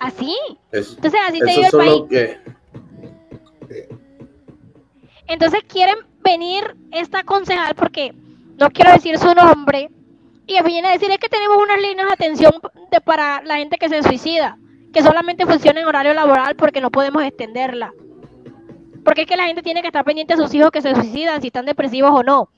¿Así? 0.00 0.34
Entonces, 0.72 1.20
así 1.28 1.38
te 1.38 1.50
digo 1.50 1.80
el 1.80 2.06
país. 2.08 2.36
Entonces, 5.28 5.60
quieren 5.68 5.96
venir 6.24 6.74
esta 6.90 7.22
concejal, 7.22 7.74
porque 7.76 8.12
no 8.58 8.70
quiero 8.70 8.92
decir 8.92 9.16
su 9.16 9.32
nombre, 9.32 9.90
y 10.50 10.60
viene 10.64 10.88
a 10.88 10.92
decir 10.92 11.08
es 11.12 11.18
que 11.18 11.28
tenemos 11.28 11.58
unas 11.62 11.80
líneas 11.80 12.08
de 12.08 12.12
atención 12.12 12.52
de, 12.90 13.00
para 13.00 13.40
la 13.42 13.58
gente 13.58 13.78
que 13.78 13.88
se 13.88 14.02
suicida, 14.02 14.58
que 14.92 15.02
solamente 15.02 15.46
funciona 15.46 15.80
en 15.80 15.86
horario 15.86 16.12
laboral 16.14 16.56
porque 16.56 16.80
no 16.80 16.90
podemos 16.90 17.22
extenderla. 17.22 17.92
Porque 19.04 19.22
es 19.22 19.26
que 19.26 19.36
la 19.36 19.46
gente 19.46 19.62
tiene 19.62 19.80
que 19.80 19.88
estar 19.88 20.04
pendiente 20.04 20.34
de 20.34 20.42
sus 20.42 20.52
hijos 20.54 20.70
que 20.70 20.82
se 20.82 20.94
suicidan, 20.94 21.40
si 21.40 21.48
están 21.48 21.66
depresivos 21.66 22.10
o 22.12 22.22
no. 22.22 22.50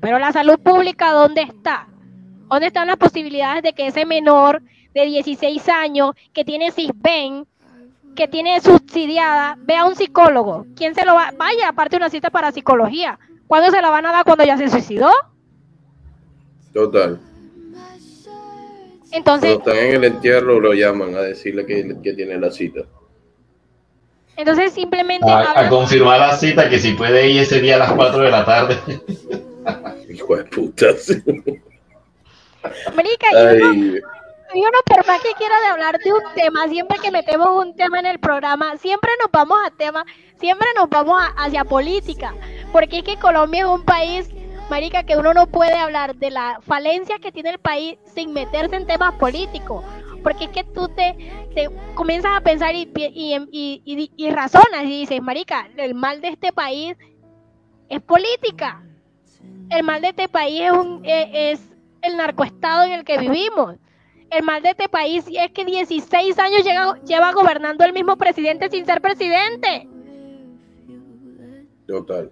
Pero 0.00 0.18
la 0.18 0.32
salud 0.32 0.58
pública, 0.58 1.12
¿dónde 1.12 1.42
está? 1.42 1.88
¿Dónde 2.48 2.66
están 2.66 2.86
las 2.86 2.96
posibilidades 2.96 3.62
de 3.62 3.72
que 3.72 3.86
ese 3.86 4.04
menor 4.04 4.62
de 4.92 5.06
16 5.06 5.68
años 5.68 6.14
que 6.32 6.44
tiene 6.44 6.70
CISBEN, 6.70 7.46
que 8.14 8.28
tiene 8.28 8.60
subsidiada, 8.60 9.56
vea 9.60 9.82
a 9.82 9.86
un 9.86 9.96
psicólogo? 9.96 10.66
¿Quién 10.76 10.94
se 10.94 11.04
lo 11.04 11.14
va? 11.14 11.32
Vaya, 11.36 11.68
aparte 11.68 11.96
una 11.96 12.10
cita 12.10 12.30
para 12.30 12.52
psicología. 12.52 13.18
¿Cuándo 13.46 13.70
se 13.70 13.80
la 13.80 13.90
van 13.90 14.06
a 14.06 14.12
dar 14.12 14.24
cuando 14.24 14.44
ya 14.44 14.56
se 14.56 14.68
suicidó? 14.68 15.10
Total. 16.72 17.20
Entonces. 19.10 19.58
Cuando 19.58 19.70
están 19.70 19.86
en 19.86 19.94
el 19.94 20.04
entierro 20.04 20.60
lo 20.60 20.74
llaman 20.74 21.14
a 21.14 21.20
decirle 21.20 21.64
que, 21.66 21.96
que 22.02 22.12
tiene 22.12 22.38
la 22.38 22.50
cita. 22.50 22.80
Entonces 24.36 24.72
simplemente... 24.72 25.30
A, 25.30 25.68
confirmar 25.68 26.18
la 26.20 26.36
cita, 26.36 26.68
que 26.68 26.78
si 26.78 26.92
puede 26.94 27.28
ir 27.28 27.42
ese 27.42 27.60
día 27.60 27.76
a 27.76 27.78
las 27.78 27.92
4 27.92 28.22
de 28.22 28.30
la 28.30 28.44
tarde. 28.44 28.78
Hijo 30.08 30.36
de 30.36 30.44
putas. 30.44 31.22
Marica, 32.94 33.26
yo 33.32 33.58
no, 33.58 33.74
yo 34.54 34.70
no, 34.70 34.78
por 34.86 35.06
más 35.06 35.20
que 35.20 35.32
quiera 35.36 35.58
de 35.60 35.66
hablar 35.66 35.98
de 35.98 36.12
un 36.12 36.22
tema, 36.34 36.68
siempre 36.68 36.98
que 36.98 37.10
metemos 37.10 37.48
un 37.64 37.74
tema 37.74 37.98
en 37.98 38.06
el 38.06 38.18
programa, 38.18 38.76
siempre 38.76 39.10
nos 39.20 39.30
vamos 39.32 39.58
a 39.66 39.70
tema, 39.70 40.04
siempre 40.38 40.68
nos 40.76 40.88
vamos 40.88 41.20
hacia 41.36 41.64
política, 41.64 42.34
porque 42.72 42.98
es 42.98 43.04
que 43.04 43.16
Colombia 43.16 43.60
es 43.60 43.66
un 43.66 43.84
país, 43.84 44.30
marica, 44.70 45.02
que 45.02 45.16
uno 45.16 45.34
no 45.34 45.46
puede 45.48 45.74
hablar 45.74 46.14
de 46.16 46.30
la 46.30 46.60
falencia 46.66 47.18
que 47.18 47.32
tiene 47.32 47.50
el 47.50 47.58
país 47.58 47.98
sin 48.14 48.32
meterse 48.32 48.76
en 48.76 48.86
temas 48.86 49.14
políticos 49.14 49.84
porque 50.24 50.44
es 50.44 50.50
que 50.50 50.64
tú 50.64 50.88
te, 50.88 51.14
comienzas 51.94 52.32
a 52.34 52.40
pensar 52.40 52.74
y, 52.74 52.90
y, 52.96 54.10
y, 54.16 54.30
razonas 54.30 54.84
y 54.84 55.00
dices, 55.00 55.22
marica, 55.22 55.68
el 55.76 55.94
mal 55.94 56.22
de 56.22 56.28
este 56.28 56.50
país 56.50 56.96
es 57.90 58.00
política. 58.00 58.82
El 59.70 59.84
mal 59.84 60.00
de 60.00 60.08
este 60.08 60.28
país 60.28 60.62
es, 60.62 60.72
un, 60.72 61.04
e, 61.04 61.52
es 61.52 61.60
el 62.00 62.16
narcoestado 62.16 62.84
en 62.84 62.92
el 62.92 63.04
que 63.04 63.18
vivimos. 63.18 63.76
El 64.30 64.42
mal 64.44 64.62
de 64.62 64.70
este 64.70 64.88
país 64.88 65.26
es 65.30 65.50
que 65.52 65.64
16 65.66 66.38
años 66.38 66.64
lleva, 66.64 66.98
lleva 67.04 67.32
gobernando 67.32 67.84
el 67.84 67.92
mismo 67.92 68.16
presidente 68.16 68.70
sin 68.70 68.86
ser 68.86 69.02
presidente. 69.02 69.86
Total. 71.86 72.30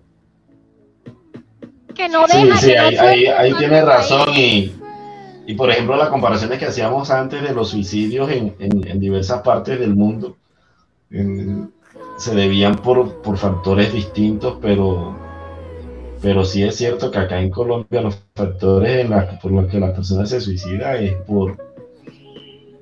Que 1.95 2.09
no 2.09 2.27
deja. 2.27 2.57
Sí, 2.57 2.69
sí, 2.69 2.73
ahí, 2.73 3.27
ahí 3.27 3.53
tiene 3.53 3.83
razón 3.83 4.31
y 4.35 4.73
y 5.47 5.55
por 5.55 5.71
ejemplo, 5.71 5.97
las 5.97 6.09
comparaciones 6.09 6.59
que 6.59 6.67
hacíamos 6.67 7.11
antes 7.11 7.43
de 7.43 7.55
los 7.55 7.71
suicidios 7.71 8.31
en, 8.31 9.01
diversas 9.01 9.43
partes 9.43 9.79
del 9.79 9.95
mundo, 9.95 10.37
se 11.11 12.35
debían 12.35 12.77
por, 12.77 13.23
por 13.23 13.37
factores 13.37 13.93
distintos, 13.93 14.59
pero 14.61 15.17
pero 16.23 16.45
sí 16.45 16.63
es 16.63 16.77
cierto 16.77 17.11
que 17.11 17.19
acá 17.19 17.41
en 17.41 17.51
Colombia 17.51 18.01
los 18.01 18.17
factores 18.37 19.11
por 19.43 19.51
los 19.51 19.67
que 19.67 19.81
la 19.81 19.93
persona 19.93 20.25
se 20.25 20.41
suicida 20.41 20.95
es 20.95 21.17
por, 21.27 21.57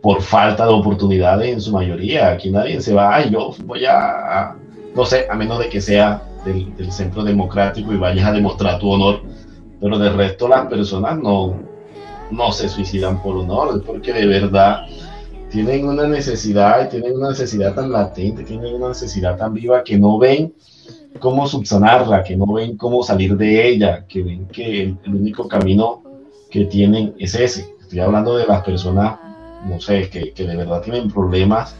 por 0.03 0.21
falta 0.21 0.67
de 0.67 0.73
oportunidades 0.73 1.51
en 1.51 1.61
su 1.61 1.73
mayoría. 1.73 2.33
Aquí 2.33 2.51
nadie 2.51 2.83
se 2.83 2.93
va, 2.93 3.25
yo 3.25 3.55
voy 3.65 3.87
a, 3.87 4.55
no 4.95 5.07
sé, 5.07 5.27
a 5.31 5.35
menos 5.35 5.59
de 5.59 5.71
que 5.71 5.81
sea 5.81 6.23
del, 6.45 6.93
centro 6.93 7.25
democrático 7.25 7.95
y 7.95 7.97
vayas 7.97 8.27
a 8.27 8.33
demostrar 8.33 8.79
tu 8.79 8.91
honor. 8.91 9.23
Pero 9.81 9.99
de 9.99 10.11
resto 10.11 10.47
las 10.47 10.67
personas 10.67 11.19
no, 11.19 11.59
no 12.31 12.53
se 12.53 12.69
suicidan 12.69 13.23
por 13.23 13.37
honor, 13.37 13.83
porque 13.85 14.13
de 14.13 14.27
verdad 14.27 14.87
tienen 15.51 15.87
una 15.87 16.07
necesidad, 16.07 16.89
tienen 16.89 17.17
una 17.17 17.31
necesidad 17.31 17.75
tan 17.75 17.91
latente, 17.91 18.45
tienen 18.45 18.75
una 18.75 18.89
necesidad 18.89 19.37
tan 19.37 19.53
viva 19.53 19.83
que 19.83 19.99
no 19.99 20.19
ven 20.19 20.55
cómo 21.19 21.47
subsanarla, 21.47 22.23
que 22.23 22.37
no 22.37 22.47
ven 22.53 22.77
cómo 22.77 23.03
salir 23.03 23.37
de 23.37 23.69
ella, 23.69 24.07
que 24.07 24.23
ven 24.23 24.47
que 24.47 24.83
el, 24.83 24.99
único 25.07 25.49
camino 25.49 26.03
que 26.51 26.67
tienen 26.67 27.15
es 27.19 27.35
ese. 27.35 27.75
Estoy 27.81 28.01
hablando 28.01 28.37
de 28.37 28.47
las 28.47 28.63
personas, 28.63 29.19
no 29.67 29.81
sé, 29.81 30.09
que, 30.09 30.33
de 30.33 30.57
verdad 30.57 30.83
tienen 30.83 31.11
problemas, 31.11 31.75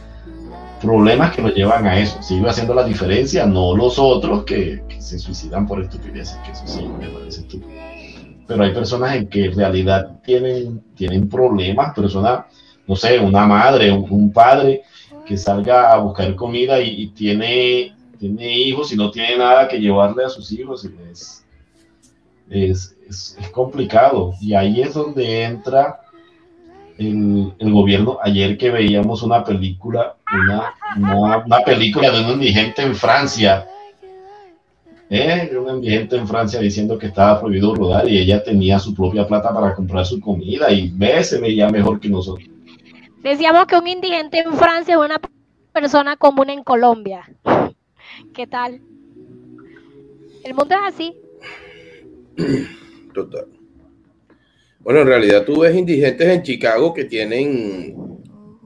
problemas 0.81 1.33
que 1.33 1.41
nos 1.41 1.55
llevan 1.55 1.87
a 1.87 1.97
eso. 1.97 2.21
Sigo 2.21 2.49
haciendo 2.49 2.73
la 2.73 2.83
diferencia, 2.83 3.45
no 3.45 3.75
los 3.75 3.97
otros 3.97 4.43
que, 4.43 4.83
se 4.99 5.17
suicidan 5.17 5.67
por 5.67 5.81
estupideces, 5.81 6.37
que 6.45 6.51
eso 6.51 6.63
sí 6.65 6.87
me 6.99 7.07
parece 7.07 7.41
estúpido. 7.41 7.71
Pero 8.47 8.63
hay 8.63 8.73
personas 8.73 9.15
en 9.15 9.27
que 9.27 9.45
en 9.45 9.55
realidad 9.55 10.19
tienen, 10.23 10.81
tienen 10.95 11.29
problemas, 11.29 11.93
personas, 11.93 12.45
no 12.87 12.95
sé, 12.95 13.19
una 13.19 13.45
madre, 13.45 13.91
un, 13.91 14.31
padre 14.33 14.81
que 15.25 15.37
salga 15.37 15.93
a 15.93 15.97
buscar 15.99 16.35
comida 16.35 16.81
y 16.81 17.07
tiene 17.07 17.93
tiene 18.21 18.55
hijos 18.55 18.93
y 18.93 18.95
no 18.95 19.09
tiene 19.09 19.35
nada 19.35 19.67
que 19.67 19.79
llevarle 19.79 20.23
a 20.23 20.29
sus 20.29 20.51
hijos, 20.51 20.87
es, 21.11 21.43
es, 22.51 22.95
es, 23.09 23.49
complicado. 23.51 24.35
Y 24.39 24.53
ahí 24.53 24.79
es 24.79 24.93
donde 24.93 25.43
entra 25.43 26.01
el, 26.99 27.51
el, 27.57 27.73
gobierno. 27.73 28.19
Ayer 28.21 28.59
que 28.59 28.69
veíamos 28.69 29.23
una 29.23 29.43
película, 29.43 30.17
una, 30.31 31.43
una, 31.45 31.63
película 31.65 32.11
de 32.11 32.23
un 32.23 32.29
indigente 32.33 32.83
en 32.83 32.95
Francia, 32.95 33.67
¿eh? 35.11 35.49
de 35.51 35.57
un 35.57 35.69
indigente 35.75 36.15
en 36.15 36.27
Francia 36.27 36.59
diciendo 36.59 36.97
que 36.97 37.07
estaba 37.07 37.39
prohibido 37.39 37.75
rodar 37.75 38.07
y 38.07 38.17
ella 38.17 38.41
tenía 38.41 38.79
su 38.79 38.95
propia 38.95 39.27
plata 39.27 39.53
para 39.53 39.75
comprar 39.75 40.05
su 40.05 40.19
comida 40.21 40.71
y 40.71 40.89
ve, 40.89 41.23
se 41.23 41.39
veía 41.39 41.69
mejor 41.69 41.99
que 41.99 42.09
nosotros. 42.09 42.47
Decíamos 43.21 43.65
que 43.67 43.75
un 43.75 43.87
indigente 43.87 44.39
en 44.39 44.53
Francia 44.53 44.95
es 44.95 44.99
una 44.99 45.19
persona 45.73 46.15
común 46.15 46.49
en 46.49 46.63
Colombia. 46.63 47.29
¿Qué 48.33 48.47
tal? 48.47 48.81
El 50.43 50.53
mundo 50.53 50.75
es 50.75 50.93
así. 50.93 51.13
Total. 53.13 53.45
Bueno, 54.79 55.01
en 55.01 55.07
realidad 55.07 55.45
tú 55.45 55.59
ves 55.59 55.75
indigentes 55.75 56.27
en 56.27 56.41
Chicago 56.41 56.93
que 56.93 57.03
tienen 57.03 57.95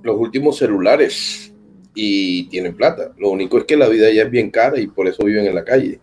los 0.01 0.15
últimos 0.15 0.57
celulares 0.57 1.53
y 1.95 2.47
tienen 2.49 2.77
plata. 2.77 3.13
Lo 3.17 3.31
único 3.31 3.57
es 3.57 3.65
que 3.65 3.75
la 3.75 3.89
vida 3.89 4.09
ya 4.11 4.23
es 4.23 4.31
bien 4.31 4.51
cara 4.51 4.79
y 4.79 4.87
por 4.87 5.07
eso 5.07 5.25
viven 5.25 5.47
en 5.47 5.55
la 5.55 5.65
calle. 5.65 5.99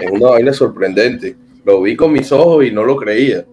Es 0.00 0.10
una 0.10 0.30
vaina 0.30 0.52
sorprendente. 0.52 1.36
Lo 1.64 1.82
vi 1.82 1.96
con 1.96 2.12
mis 2.12 2.30
ojos 2.32 2.64
y 2.64 2.70
no 2.70 2.84
lo 2.84 2.96
creía. 2.96 3.44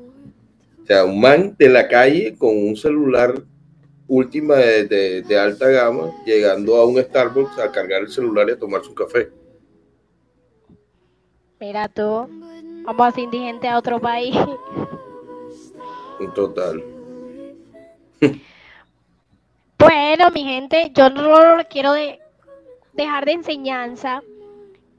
O 0.83 0.85
sea, 0.85 1.05
un 1.05 1.19
man 1.19 1.55
de 1.57 1.69
la 1.69 1.87
calle 1.87 2.35
con 2.37 2.55
un 2.55 2.75
celular 2.75 3.41
última 4.07 4.55
de, 4.55 5.39
alta 5.39 5.69
gama, 5.69 6.11
llegando 6.25 6.75
a 6.75 6.85
un 6.85 7.01
Starbucks 7.01 7.57
a 7.57 7.71
cargar 7.71 8.01
el 8.01 8.09
celular 8.09 8.47
y 8.49 8.51
a 8.51 8.59
tomar 8.59 8.83
su 8.83 8.93
café. 8.93 9.31
Mira 11.59 11.87
tú, 11.87 12.27
vamos 12.83 13.17
a 13.17 13.21
indigente 13.21 13.67
a 13.67 13.77
otro 13.77 13.99
país. 13.99 14.35
En 16.19 16.33
total. 16.33 16.83
Bueno, 19.79 20.31
mi 20.31 20.43
gente, 20.43 20.91
yo 20.93 21.09
no 21.09 21.57
quiero 21.69 21.93
dejar 22.93 23.25
de 23.25 23.31
enseñanza 23.31 24.21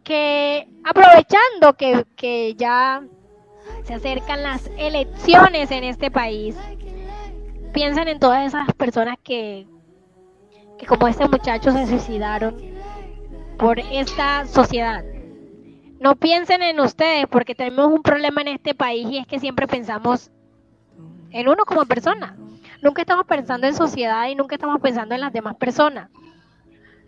que 0.05 0.69
aprovechando 0.85 1.75
que, 1.77 2.05
que 2.15 2.55
ya 2.55 3.03
se 3.85 3.95
acercan 3.95 4.43
las 4.43 4.71
elecciones 4.77 5.71
en 5.71 5.85
este 5.85 6.11
país, 6.11 6.57
piensen 7.73 8.09
en 8.09 8.19
todas 8.19 8.47
esas 8.47 8.73
personas 8.75 9.17
que, 9.23 9.67
que 10.79 10.87
como 10.87 11.09
este 11.09 11.27
muchacho 11.27 11.73
se 11.73 11.87
suicidaron 11.87 12.57
por 13.59 13.79
esta 13.79 14.47
sociedad. 14.47 15.05
No 16.01 16.17
piensen 16.17 16.63
en 16.63 16.81
ustedes 16.81 17.27
porque 17.27 17.55
tenemos 17.55 17.87
un 17.87 18.03
problema 18.03 18.43
en 18.43 18.49
este 18.49 18.75
país 18.75 19.09
y 19.11 19.19
es 19.19 19.27
que 19.27 19.41
siempre 19.41 19.67
pensamos 19.67 20.31
en 21.31 21.49
uno 21.49 21.65
como 21.65 21.87
persona. 21.87 22.37
Nunca 22.83 23.01
estamos 23.01 23.25
pensando 23.27 23.67
en 23.67 23.75
sociedad 23.75 24.29
y 24.29 24.35
nunca 24.35 24.57
estamos 24.57 24.81
pensando 24.81 25.15
en 25.15 25.23
las 25.23 25.33
demás 25.33 25.57
personas. 25.57 26.11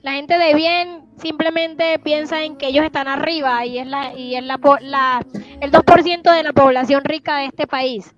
La 0.06 0.12
gente 0.12 0.38
de 0.38 0.54
bien 0.54 1.04
simplemente 1.20 1.98
piensa 1.98 2.44
en 2.44 2.56
que 2.56 2.68
ellos 2.68 2.84
están 2.84 3.08
arriba 3.08 3.66
y 3.66 3.80
es 3.80 3.88
la 3.88 4.14
y 4.14 4.36
es 4.36 4.44
la, 4.44 4.56
la 4.80 5.20
el 5.60 5.72
2% 5.72 6.32
de 6.32 6.42
la 6.44 6.52
población 6.52 7.02
rica 7.02 7.38
de 7.38 7.46
este 7.46 7.66
país 7.66 8.14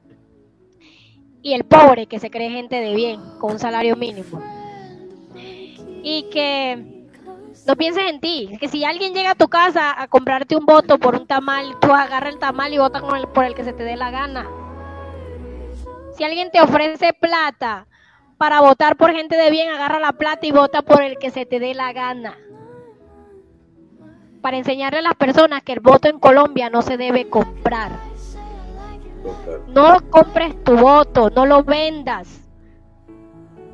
y 1.41 1.55
el 1.55 1.65
pobre 1.65 2.05
que 2.05 2.19
se 2.19 2.31
cree 2.31 2.51
gente 2.51 2.79
de 2.79 2.95
bien 2.95 3.23
con 3.41 3.53
un 3.53 3.59
salario 3.59 3.97
mínimo. 3.97 4.43
Y 6.03 6.25
que 6.31 7.07
no 7.67 7.75
pienses 7.75 8.05
en 8.11 8.21
ti, 8.21 8.51
que 8.61 8.69
si 8.69 8.85
alguien 8.85 9.15
llega 9.15 9.31
a 9.31 9.35
tu 9.35 9.49
casa 9.49 9.99
a 9.99 10.09
comprarte 10.09 10.57
un 10.57 10.67
voto 10.67 10.99
por 10.99 11.15
un 11.15 11.27
tamal, 11.27 11.81
tú 11.81 11.95
agarras 11.95 12.35
el 12.35 12.39
tamal 12.39 12.71
y 12.75 12.77
votas 12.77 13.03
el, 13.17 13.29
por 13.29 13.47
el 13.47 13.55
que 13.55 13.65
se 13.65 13.73
te 13.73 13.85
dé 13.85 13.97
la 13.97 14.11
gana. 14.11 14.47
Si 16.19 16.23
alguien 16.23 16.51
te 16.51 16.61
ofrece 16.61 17.15
plata 17.15 17.87
para 18.39 18.61
votar 18.61 18.97
por 18.97 19.13
gente 19.13 19.37
de 19.37 19.51
bien, 19.51 19.69
agarra 19.69 19.99
la 19.99 20.13
plata 20.13 20.47
y 20.47 20.53
vota 20.53 20.83
por 20.83 21.03
el 21.03 21.19
que 21.19 21.31
se 21.31 21.45
te 21.45 21.61
dé 21.61 21.75
la 21.75 21.93
gana. 21.93 22.39
Para 24.41 24.57
enseñarle 24.57 25.01
a 25.01 25.03
las 25.03 25.17
personas 25.17 25.63
que 25.63 25.73
el 25.73 25.81
voto 25.81 26.09
en 26.09 26.19
Colombia 26.19 26.71
no 26.71 26.81
se 26.83 26.97
debe 26.97 27.29
comprar 27.29 27.91
no 29.69 29.99
compres 30.11 30.63
tu 30.65 30.77
voto, 30.77 31.31
no 31.31 31.47
lo 31.47 31.63
vendas. 31.63 32.45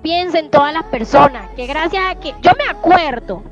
Piensa 0.03 0.39
en 0.39 0.51
todas 0.51 0.73
las 0.73 0.85
personas 0.85 1.51
que 1.51 1.67
gracias 1.67 2.05
a 2.07 2.15
que 2.17 2.35
yo 2.43 2.51
me 2.59 2.65
acuerdo 2.69 3.43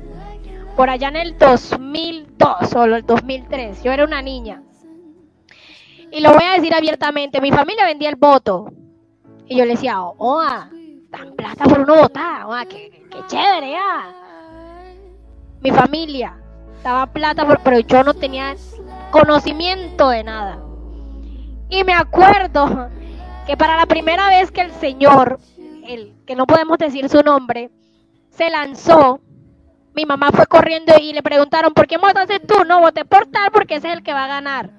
por 0.75 0.89
allá 0.89 1.07
en 1.09 1.15
el 1.15 1.37
2002 1.37 2.75
o 2.75 2.83
el 2.83 3.05
2003, 3.05 3.83
yo 3.83 3.91
era 3.91 4.03
una 4.03 4.21
niña. 4.21 4.61
Y 6.11 6.19
lo 6.19 6.31
voy 6.31 6.43
a 6.43 6.53
decir 6.53 6.73
abiertamente, 6.73 7.41
mi 7.41 7.51
familia 7.51 7.85
vendía 7.85 8.09
el 8.09 8.15
voto. 8.15 8.71
Y 9.47 9.57
yo 9.57 9.65
le 9.65 9.71
decía, 9.71 9.99
oh, 9.99 10.43
dan 11.13 11.35
plata 11.35 11.63
por 11.65 11.79
uno 11.81 11.95
votar, 11.95 12.45
oh, 12.45 12.55
qué, 12.67 12.91
chévere, 13.27 13.77
ah. 13.77 14.11
Mi 15.61 15.71
familia 15.71 16.35
daba 16.83 17.05
plata, 17.05 17.45
por, 17.45 17.59
pero 17.61 17.79
yo 17.79 18.03
no 18.03 18.13
tenía 18.13 18.55
conocimiento 19.11 20.09
de 20.09 20.23
nada. 20.23 20.59
Y 21.69 21.83
me 21.83 21.93
acuerdo 21.93 22.89
que 23.45 23.55
para 23.55 23.77
la 23.77 23.85
primera 23.85 24.27
vez 24.29 24.51
que 24.51 24.61
el 24.61 24.71
Señor, 24.71 25.39
el 25.87 26.13
que 26.25 26.35
no 26.35 26.45
podemos 26.45 26.77
decir 26.77 27.07
su 27.07 27.21
nombre, 27.21 27.69
se 28.29 28.49
lanzó, 28.49 29.21
mi 29.95 30.05
mamá 30.05 30.31
fue 30.31 30.47
corriendo 30.47 30.93
y 30.99 31.13
le 31.13 31.21
preguntaron, 31.21 31.73
¿por 31.73 31.87
qué 31.87 31.97
votaste 31.97 32.39
tú? 32.39 32.55
No, 32.67 32.79
voté 32.81 33.05
por 33.05 33.27
tal 33.27 33.51
porque 33.51 33.75
ese 33.75 33.89
es 33.89 33.93
el 33.93 34.03
que 34.03 34.13
va 34.13 34.25
a 34.25 34.27
ganar. 34.27 34.71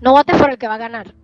No 0.00 0.12
votes 0.12 0.36
por 0.36 0.50
el 0.50 0.58
que 0.58 0.68
va 0.68 0.74
a 0.74 0.78
ganar. 0.78 1.14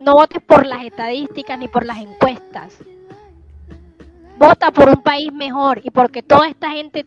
No 0.00 0.14
votes 0.14 0.42
por 0.42 0.66
las 0.66 0.84
estadísticas 0.84 1.58
ni 1.58 1.68
por 1.68 1.84
las 1.84 1.98
encuestas. 1.98 2.78
Vota 4.38 4.70
por 4.70 4.88
un 4.88 5.02
país 5.02 5.32
mejor 5.32 5.80
y 5.82 5.90
porque 5.90 6.22
toda 6.22 6.48
esta 6.48 6.70
gente 6.70 7.06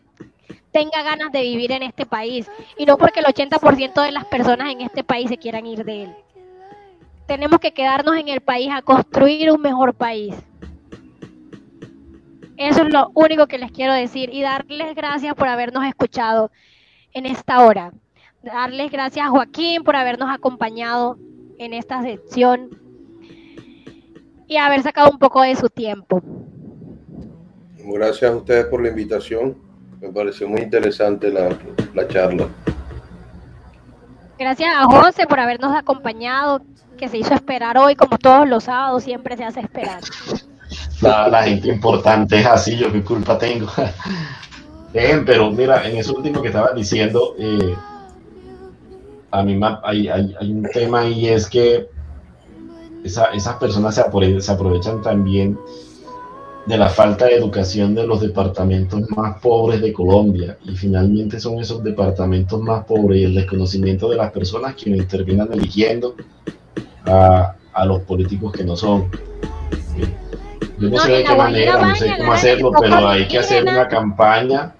tenga 0.72 1.02
ganas 1.02 1.32
de 1.32 1.42
vivir 1.42 1.72
en 1.72 1.82
este 1.82 2.06
país 2.06 2.50
y 2.76 2.86
no 2.86 2.96
porque 2.96 3.20
el 3.20 3.26
80% 3.26 4.02
de 4.02 4.12
las 4.12 4.24
personas 4.24 4.72
en 4.72 4.80
este 4.80 5.04
país 5.04 5.28
se 5.28 5.38
quieran 5.38 5.66
ir 5.66 5.84
de 5.84 6.04
él. 6.04 6.14
Tenemos 7.26 7.60
que 7.60 7.72
quedarnos 7.72 8.16
en 8.16 8.28
el 8.28 8.40
país 8.40 8.70
a 8.72 8.82
construir 8.82 9.52
un 9.52 9.60
mejor 9.60 9.94
país. 9.94 10.34
Eso 12.56 12.82
es 12.82 12.92
lo 12.92 13.10
único 13.14 13.46
que 13.46 13.58
les 13.58 13.70
quiero 13.70 13.94
decir 13.94 14.30
y 14.34 14.42
darles 14.42 14.94
gracias 14.94 15.34
por 15.34 15.48
habernos 15.48 15.84
escuchado 15.84 16.50
en 17.12 17.26
esta 17.26 17.64
hora. 17.64 17.92
Darles 18.42 18.90
gracias 18.90 19.26
a 19.26 19.30
Joaquín 19.30 19.82
por 19.84 19.96
habernos 19.96 20.28
acompañado 20.30 21.18
en 21.60 21.74
esta 21.74 22.02
sección 22.02 22.70
y 24.48 24.56
haber 24.56 24.82
sacado 24.82 25.10
un 25.10 25.18
poco 25.18 25.42
de 25.42 25.54
su 25.54 25.68
tiempo. 25.68 26.22
Gracias 27.84 28.32
a 28.32 28.36
ustedes 28.36 28.64
por 28.66 28.82
la 28.82 28.88
invitación 28.88 29.56
me 30.00 30.08
pareció 30.08 30.48
muy 30.48 30.62
interesante 30.62 31.30
la, 31.30 31.50
la 31.92 32.08
charla. 32.08 32.48
Gracias 34.38 34.70
a 34.74 34.84
José 34.84 35.26
por 35.26 35.38
habernos 35.38 35.76
acompañado, 35.76 36.62
que 36.96 37.08
se 37.08 37.18
hizo 37.18 37.34
esperar 37.34 37.76
hoy, 37.76 37.94
como 37.94 38.16
todos 38.16 38.48
los 38.48 38.64
sábados, 38.64 39.04
siempre 39.04 39.36
se 39.36 39.44
hace 39.44 39.60
esperar. 39.60 40.00
la, 41.02 41.42
gente 41.42 41.68
importante 41.68 42.38
es 42.40 42.46
así, 42.46 42.78
yo 42.78 42.90
qué 42.90 43.02
culpa 43.02 43.36
tengo. 43.36 43.66
pero 45.26 45.50
mira, 45.50 45.86
en 45.86 45.98
eso 45.98 46.14
último 46.14 46.40
que 46.40 46.48
estabas 46.48 46.74
diciendo, 46.74 47.34
eh, 47.38 47.76
a 49.30 49.42
mí 49.42 49.58
hay, 49.84 50.08
hay, 50.08 50.34
hay, 50.40 50.52
un 50.52 50.62
tema 50.64 51.06
y 51.06 51.28
es 51.28 51.48
que 51.48 51.88
esas 53.04 53.56
personas 53.56 53.94
se, 53.94 54.40
se 54.40 54.52
aprovechan 54.52 55.00
también 55.02 55.58
de 56.66 56.76
la 56.76 56.88
falta 56.88 57.24
de 57.24 57.36
educación 57.36 57.94
de 57.94 58.06
los 58.06 58.20
departamentos 58.20 59.08
más 59.10 59.40
pobres 59.40 59.80
de 59.80 59.92
Colombia 59.92 60.58
y 60.64 60.76
finalmente 60.76 61.40
son 61.40 61.58
esos 61.58 61.82
departamentos 61.82 62.60
más 62.60 62.84
pobres 62.84 63.20
y 63.20 63.24
el 63.24 63.34
desconocimiento 63.34 64.10
de 64.10 64.16
las 64.16 64.30
personas 64.30 64.74
quienes 64.74 65.08
terminan 65.08 65.48
eligiendo 65.52 66.14
a, 67.06 67.56
a 67.72 67.84
los 67.86 68.02
políticos 68.02 68.52
que 68.52 68.64
no 68.64 68.76
son. 68.76 69.10
Yo 70.78 70.88
no, 70.88 70.98
sé 70.98 71.12
de 71.12 71.24
qué 71.24 71.34
manera, 71.34 71.80
no 71.80 71.94
sé 71.94 72.14
cómo 72.18 72.32
hacerlo, 72.32 72.72
pero 72.78 73.08
hay 73.08 73.28
que 73.28 73.38
hacer 73.38 73.64
una 73.64 73.86
campaña 73.88 74.74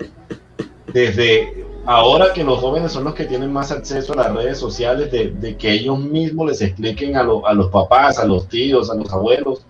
desde 0.93 1.67
ahora 1.87 2.33
que 2.33 2.45
los 2.45 2.59
jóvenes 2.59 2.93
son 2.93 3.05
los 3.05 3.15
que 3.15 3.25
tienen 3.25 3.53
más 3.53 3.73
acceso 3.73 4.13
a 4.13 4.17
las 4.17 4.35
redes 4.35 4.59
sociales, 4.59 5.11
de, 5.11 5.57
que 5.57 5.73
ellos 5.73 5.99
mismos 5.99 6.49
les 6.49 6.63
expliquen 6.63 7.17
a, 7.17 7.21
a, 7.21 7.55
los 7.55 7.69
papás, 7.71 8.19
a 8.19 8.27
los 8.27 8.49
tíos, 8.49 8.91
a 8.91 8.95
los 8.95 9.13
abuelos, 9.13 9.65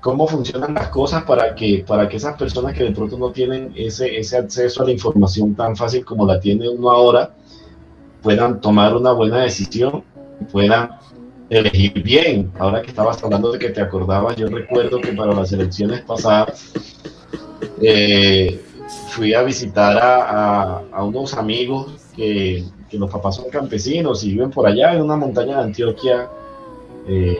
cómo 0.00 0.26
funcionan 0.26 0.74
las 0.74 0.88
cosas 0.88 1.24
para 1.24 1.54
que, 1.54 1.84
para 1.86 2.08
que 2.08 2.16
esas 2.16 2.36
personas 2.36 2.74
que 2.74 2.84
de 2.84 2.92
pronto 2.92 3.18
no 3.18 3.30
tienen 3.30 3.72
ese, 3.76 4.18
ese 4.18 4.38
acceso 4.38 4.82
a 4.82 4.86
la 4.86 4.92
información 4.92 5.54
tan 5.54 5.76
fácil 5.76 6.04
como 6.04 6.26
la 6.26 6.40
tiene 6.40 6.68
uno 6.68 6.90
ahora, 6.90 7.34
puedan 8.22 8.60
tomar 8.60 8.96
una 8.96 9.12
buena 9.12 9.42
decisión, 9.42 10.04
puedan 10.50 10.90
elegir 11.50 12.02
bien. 12.02 12.52
Ahora 12.58 12.80
que 12.82 12.88
estabas 12.88 13.22
hablando 13.22 13.52
de 13.52 13.58
que 13.58 13.70
te 13.70 13.80
acordabas, 13.80 14.36
yo 14.36 14.46
recuerdo 14.48 15.00
que 15.00 15.12
para 15.12 15.34
las 15.34 15.52
elecciones 15.52 16.02
pasadas 16.02 16.72
eh, 17.82 18.60
fui 19.10 19.34
a 19.34 19.42
visitar 19.42 19.98
a, 20.00 21.02
unos 21.02 21.34
amigos 21.34 21.92
que, 22.14 22.64
que, 22.88 22.98
los 22.98 23.10
papás 23.10 23.36
son 23.36 23.50
campesinos 23.50 24.24
y 24.24 24.32
viven 24.32 24.50
por 24.50 24.66
allá 24.66 24.94
en 24.94 25.02
una 25.02 25.16
montaña 25.16 25.58
de 25.58 25.62
Antioquia 25.64 26.28
eh, 27.06 27.38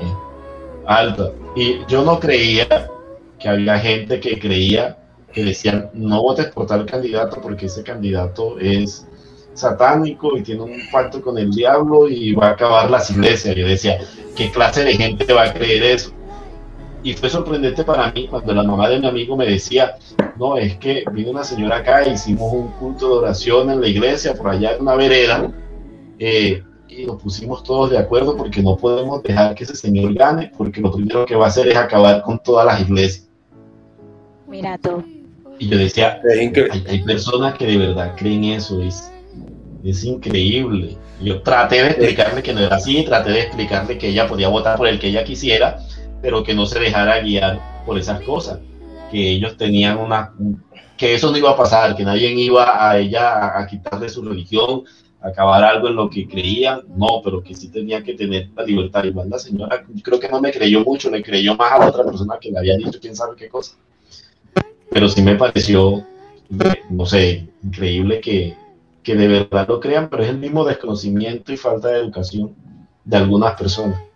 alta. 0.87 1.31
Y 1.55 1.85
yo 1.87 2.03
no 2.05 2.19
creía 2.19 2.91
que 3.39 3.49
había 3.49 3.79
gente 3.79 4.21
que 4.21 4.39
creía 4.39 4.97
que 5.33 5.45
decían 5.45 5.91
no 5.95 6.23
votes 6.23 6.47
por 6.47 6.67
tal 6.67 6.85
candidato 6.87 7.41
porque 7.41 7.67
ese 7.67 7.83
candidato 7.83 8.59
es 8.59 9.07
satánico 9.55 10.37
y 10.37 10.43
tiene 10.43 10.63
un 10.63 10.81
pacto 10.91 11.23
con 11.23 11.39
el 11.39 11.51
diablo 11.51 12.09
y 12.09 12.33
va 12.33 12.49
a 12.49 12.51
acabar 12.51 12.91
las 12.91 13.11
iglesias. 13.11 13.55
Yo 13.55 13.67
decía, 13.67 13.99
¿qué 14.37 14.51
clase 14.51 14.85
de 14.85 14.95
gente 14.95 15.33
va 15.33 15.45
a 15.45 15.53
creer 15.53 15.83
eso? 15.83 16.13
Y 17.03 17.15
fue 17.15 17.31
sorprendente 17.31 17.83
para 17.85 18.13
mí 18.13 18.27
cuando 18.29 18.53
la 18.53 18.63
mamá 18.63 18.89
de 18.89 18.99
mi 19.01 19.07
amigo 19.07 19.37
me 19.37 19.47
decía, 19.47 19.97
no, 20.37 20.57
es 20.57 20.77
que 20.77 21.05
vino 21.13 21.31
una 21.31 21.45
señora 21.45 21.77
acá, 21.77 22.07
hicimos 22.07 22.53
un 22.53 22.69
culto 22.73 23.09
de 23.09 23.19
oración 23.21 23.71
en 23.71 23.81
la 23.81 23.89
iglesia, 23.89 24.35
por 24.35 24.49
allá 24.49 24.73
en 24.75 24.83
una 24.83 24.95
vereda, 24.97 25.51
eh, 26.19 26.63
y 26.89 27.07
nos 27.07 27.23
pusimos 27.23 27.63
todos 27.63 27.91
de 27.91 27.99
acuerdo 27.99 28.37
porque 28.37 28.63
no 28.63 28.77
podemos 28.77 29.23
dejar 29.23 29.55
que 29.55 29.65
ese 29.65 29.77
señor 29.77 30.13
gane, 30.15 30.53
porque 30.57 30.81
lo 30.81 30.93
primero 30.93 31.25
que 31.25 31.37
va 31.37 31.47
a 31.47 31.49
hacer 31.49 31.69
es 31.69 31.77
acabar 31.77 32.21
con 32.23 32.39
todas 32.43 32.67
las 32.67 32.81
iglesias. 32.83 33.29
Mira 34.47 34.77
tú. 34.77 35.03
Y 35.59 35.69
yo 35.69 35.79
decía, 35.79 36.21
hay, 36.31 36.53
hay 36.87 37.05
personas 37.05 37.55
que 37.55 37.67
de 37.67 37.77
verdad 37.79 38.15
creen 38.17 38.45
eso, 38.45 38.83
es 38.83 39.11
es 39.85 40.05
increíble. 40.05 40.97
Yo 41.23 41.43
traté 41.43 41.83
de 41.83 41.89
explicarle 41.89 42.43
que 42.43 42.53
no 42.53 42.61
era 42.61 42.77
así, 42.77 43.03
traté 43.05 43.31
de 43.31 43.41
explicarle 43.43 43.99
que 43.99 44.09
ella 44.09 44.27
podía 44.27 44.49
votar 44.49 44.77
por 44.77 44.89
el 44.89 44.99
que 44.99 45.09
ella 45.09 45.25
quisiera, 45.25 45.79
pero 46.23 46.43
que 46.43 46.55
no 46.55 46.67
se 46.67 46.79
dejara 46.79 47.21
guiar 47.21 47.61
por 47.87 47.99
esas 47.99 48.21
cosas, 48.23 48.61
que 49.11 49.31
ellos 49.31 49.57
tenían 49.57 49.99
una, 49.99 50.33
que 50.97 51.15
eso 51.15 51.31
no 51.31 51.39
iba 51.39 51.51
a 51.51 51.57
pasar, 51.57 51.97
que 51.97 52.05
nadie 52.05 52.31
iba 52.33 52.89
a 52.89 52.99
ella 52.99 53.59
a, 53.59 53.67
quitarle 53.67 54.09
su 54.09 54.23
religión, 54.23 54.85
acabar 55.21 55.65
algo 55.65 55.89
en 55.89 55.97
lo 55.97 56.11
que 56.11 56.29
creían, 56.29 56.83
no, 56.97 57.21
pero 57.25 57.43
que 57.43 57.55
sí 57.55 57.69
tenía 57.69 58.03
que 58.03 58.15
tener 58.15 58.51
la 58.55 58.65
libertad. 58.65 59.05
Igual 59.05 59.31
la 59.31 59.39
señora 59.39 59.85
creo 60.03 60.21
que 60.21 60.29
no 60.29 60.41
me 60.41 60.53
creyó 60.53 60.85
mucho, 60.85 61.11
le 61.11 61.23
creyó 61.23 61.57
más 61.57 61.73
a 61.73 61.79
la 61.79 61.89
otra 61.89 62.05
persona 62.05 62.39
que 62.41 62.51
le 62.51 62.59
había 62.59 62.77
dicho 62.77 62.99
quién 63.01 63.17
sabe 63.17 63.37
qué 63.37 63.49
cosa. 63.49 63.77
Pero 64.91 65.09
sí 65.09 65.23
me 65.23 65.37
pareció, 65.37 66.05
no 66.91 67.07
sé, 67.07 67.49
increíble 67.63 68.21
que, 68.21 68.57
que 69.03 69.15
de 69.15 69.29
verdad 69.29 69.69
lo 69.69 69.81
crean, 69.81 70.09
pero 70.11 70.23
es 70.23 70.29
el 70.29 70.39
mismo 70.39 70.65
desconocimiento 70.65 71.53
y 71.53 71.57
falta 71.57 71.89
de 71.89 72.01
educación 72.01 72.55
de 73.05 73.17
algunas 73.17 73.55
personas. 73.59 74.10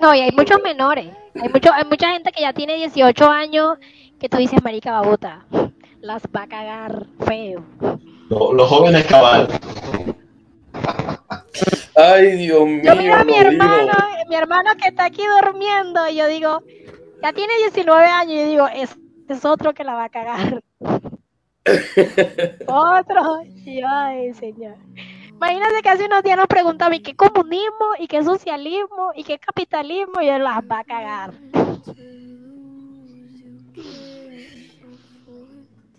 No, 0.00 0.14
y 0.14 0.20
hay 0.20 0.30
muchos 0.32 0.62
menores. 0.62 1.06
Hay, 1.40 1.48
mucho, 1.48 1.72
hay 1.72 1.84
mucha 1.84 2.10
gente 2.10 2.32
que 2.32 2.42
ya 2.42 2.52
tiene 2.52 2.76
18 2.76 3.30
años 3.30 3.78
que 4.18 4.28
tú 4.28 4.36
dices, 4.38 4.62
marica 4.62 4.92
babota, 4.92 5.44
las 6.00 6.22
va 6.34 6.42
a 6.42 6.48
cagar 6.48 7.06
feo. 7.24 7.64
los 8.28 8.68
jóvenes 8.68 9.04
cabal. 9.06 9.48
Ay, 11.96 12.36
Dios 12.36 12.66
mío. 12.66 12.82
Yo 12.84 12.96
miro 12.96 13.14
a 13.14 13.24
mi 13.24 13.36
hermano, 13.36 13.92
mi 14.28 14.34
hermano 14.34 14.70
que 14.80 14.88
está 14.88 15.06
aquí 15.06 15.22
durmiendo, 15.42 16.08
y 16.08 16.16
yo 16.16 16.26
digo, 16.28 16.62
ya 17.22 17.32
tiene 17.32 17.52
19 17.58 18.06
años, 18.06 18.32
y 18.32 18.38
yo 18.38 18.46
digo, 18.46 18.68
es, 18.68 18.96
es 19.28 19.44
otro 19.44 19.74
que 19.74 19.84
la 19.84 19.94
va 19.94 20.04
a 20.04 20.08
cagar. 20.08 20.62
Otro. 22.66 23.42
ay, 23.86 24.32
señor. 24.34 24.76
Imagínate 25.38 25.82
que 25.82 25.88
hace 25.88 26.06
unos 26.06 26.24
días 26.24 26.36
nos 26.36 26.48
preguntaba 26.48 26.96
¿y 26.96 27.00
qué 27.00 27.14
comunismo? 27.14 27.94
¿Y 28.00 28.08
qué 28.08 28.24
socialismo? 28.24 29.12
¿Y 29.14 29.22
qué 29.22 29.38
capitalismo? 29.38 30.20
Y 30.20 30.28
él 30.28 30.42
las 30.42 30.64
va 30.64 30.80
a 30.80 30.84
cagar. 30.84 31.32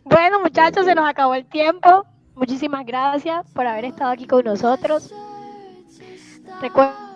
Bueno, 0.03 0.41
muchachos, 0.41 0.85
se 0.85 0.93
nos 0.93 1.07
acabó 1.07 1.35
el 1.35 1.45
tiempo. 1.45 2.05
Muchísimas 2.35 2.85
gracias 2.85 3.49
por 3.51 3.65
haber 3.65 3.85
estado 3.85 4.11
aquí 4.11 4.27
con 4.27 4.43
nosotros. 4.43 5.13
Recuerden 6.61 7.08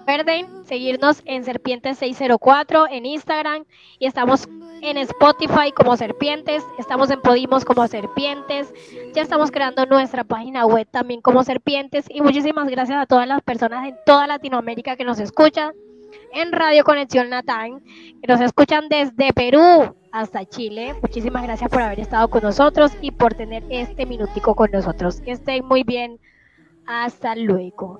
seguirnos 0.66 1.22
en 1.26 1.44
Serpientes 1.44 1.98
604 1.98 2.88
en 2.90 3.06
Instagram 3.06 3.66
y 4.00 4.06
estamos 4.06 4.48
en 4.82 4.98
Spotify 4.98 5.72
como 5.74 5.96
Serpientes, 5.96 6.64
estamos 6.78 7.10
en 7.10 7.22
Podimos 7.22 7.64
como 7.64 7.88
Serpientes, 7.88 8.74
ya 9.14 9.22
estamos 9.22 9.52
creando 9.52 9.86
nuestra 9.86 10.24
página 10.24 10.66
web 10.66 10.88
también 10.92 11.22
como 11.22 11.44
Serpientes 11.44 12.06
y 12.10 12.22
muchísimas 12.22 12.68
gracias 12.68 12.98
a 13.02 13.06
todas 13.06 13.28
las 13.28 13.42
personas 13.42 13.88
en 13.88 13.96
toda 14.06 14.28
Latinoamérica 14.28 14.96
que 14.96 15.06
nos 15.06 15.20
escuchan 15.20 15.74
en 16.34 16.52
Radio 16.52 16.84
Conexión 16.84 17.30
Natán, 17.30 17.82
que 18.22 18.28
nos 18.28 18.42
escuchan 18.42 18.90
desde 18.90 19.32
Perú 19.34 19.96
hasta 20.12 20.46
Chile. 20.46 20.96
Muchísimas 21.02 21.44
gracias 21.44 21.70
por 21.70 21.82
haber 21.82 22.00
estado 22.00 22.30
con 22.30 22.44
nosotros 22.44 22.92
y 23.02 23.12
por 23.12 23.34
tener 23.36 23.64
este 23.70 24.06
minutico 24.06 24.56
con 24.56 24.72
nosotros. 24.72 25.22
Que 25.22 25.32
estén 25.32 25.66
muy 25.66 25.84
bien. 25.84 26.20
Hasta 26.86 27.36
luego. 27.36 28.00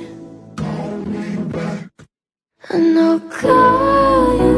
I 2.73 2.79
know 2.79 3.19
call 3.29 4.50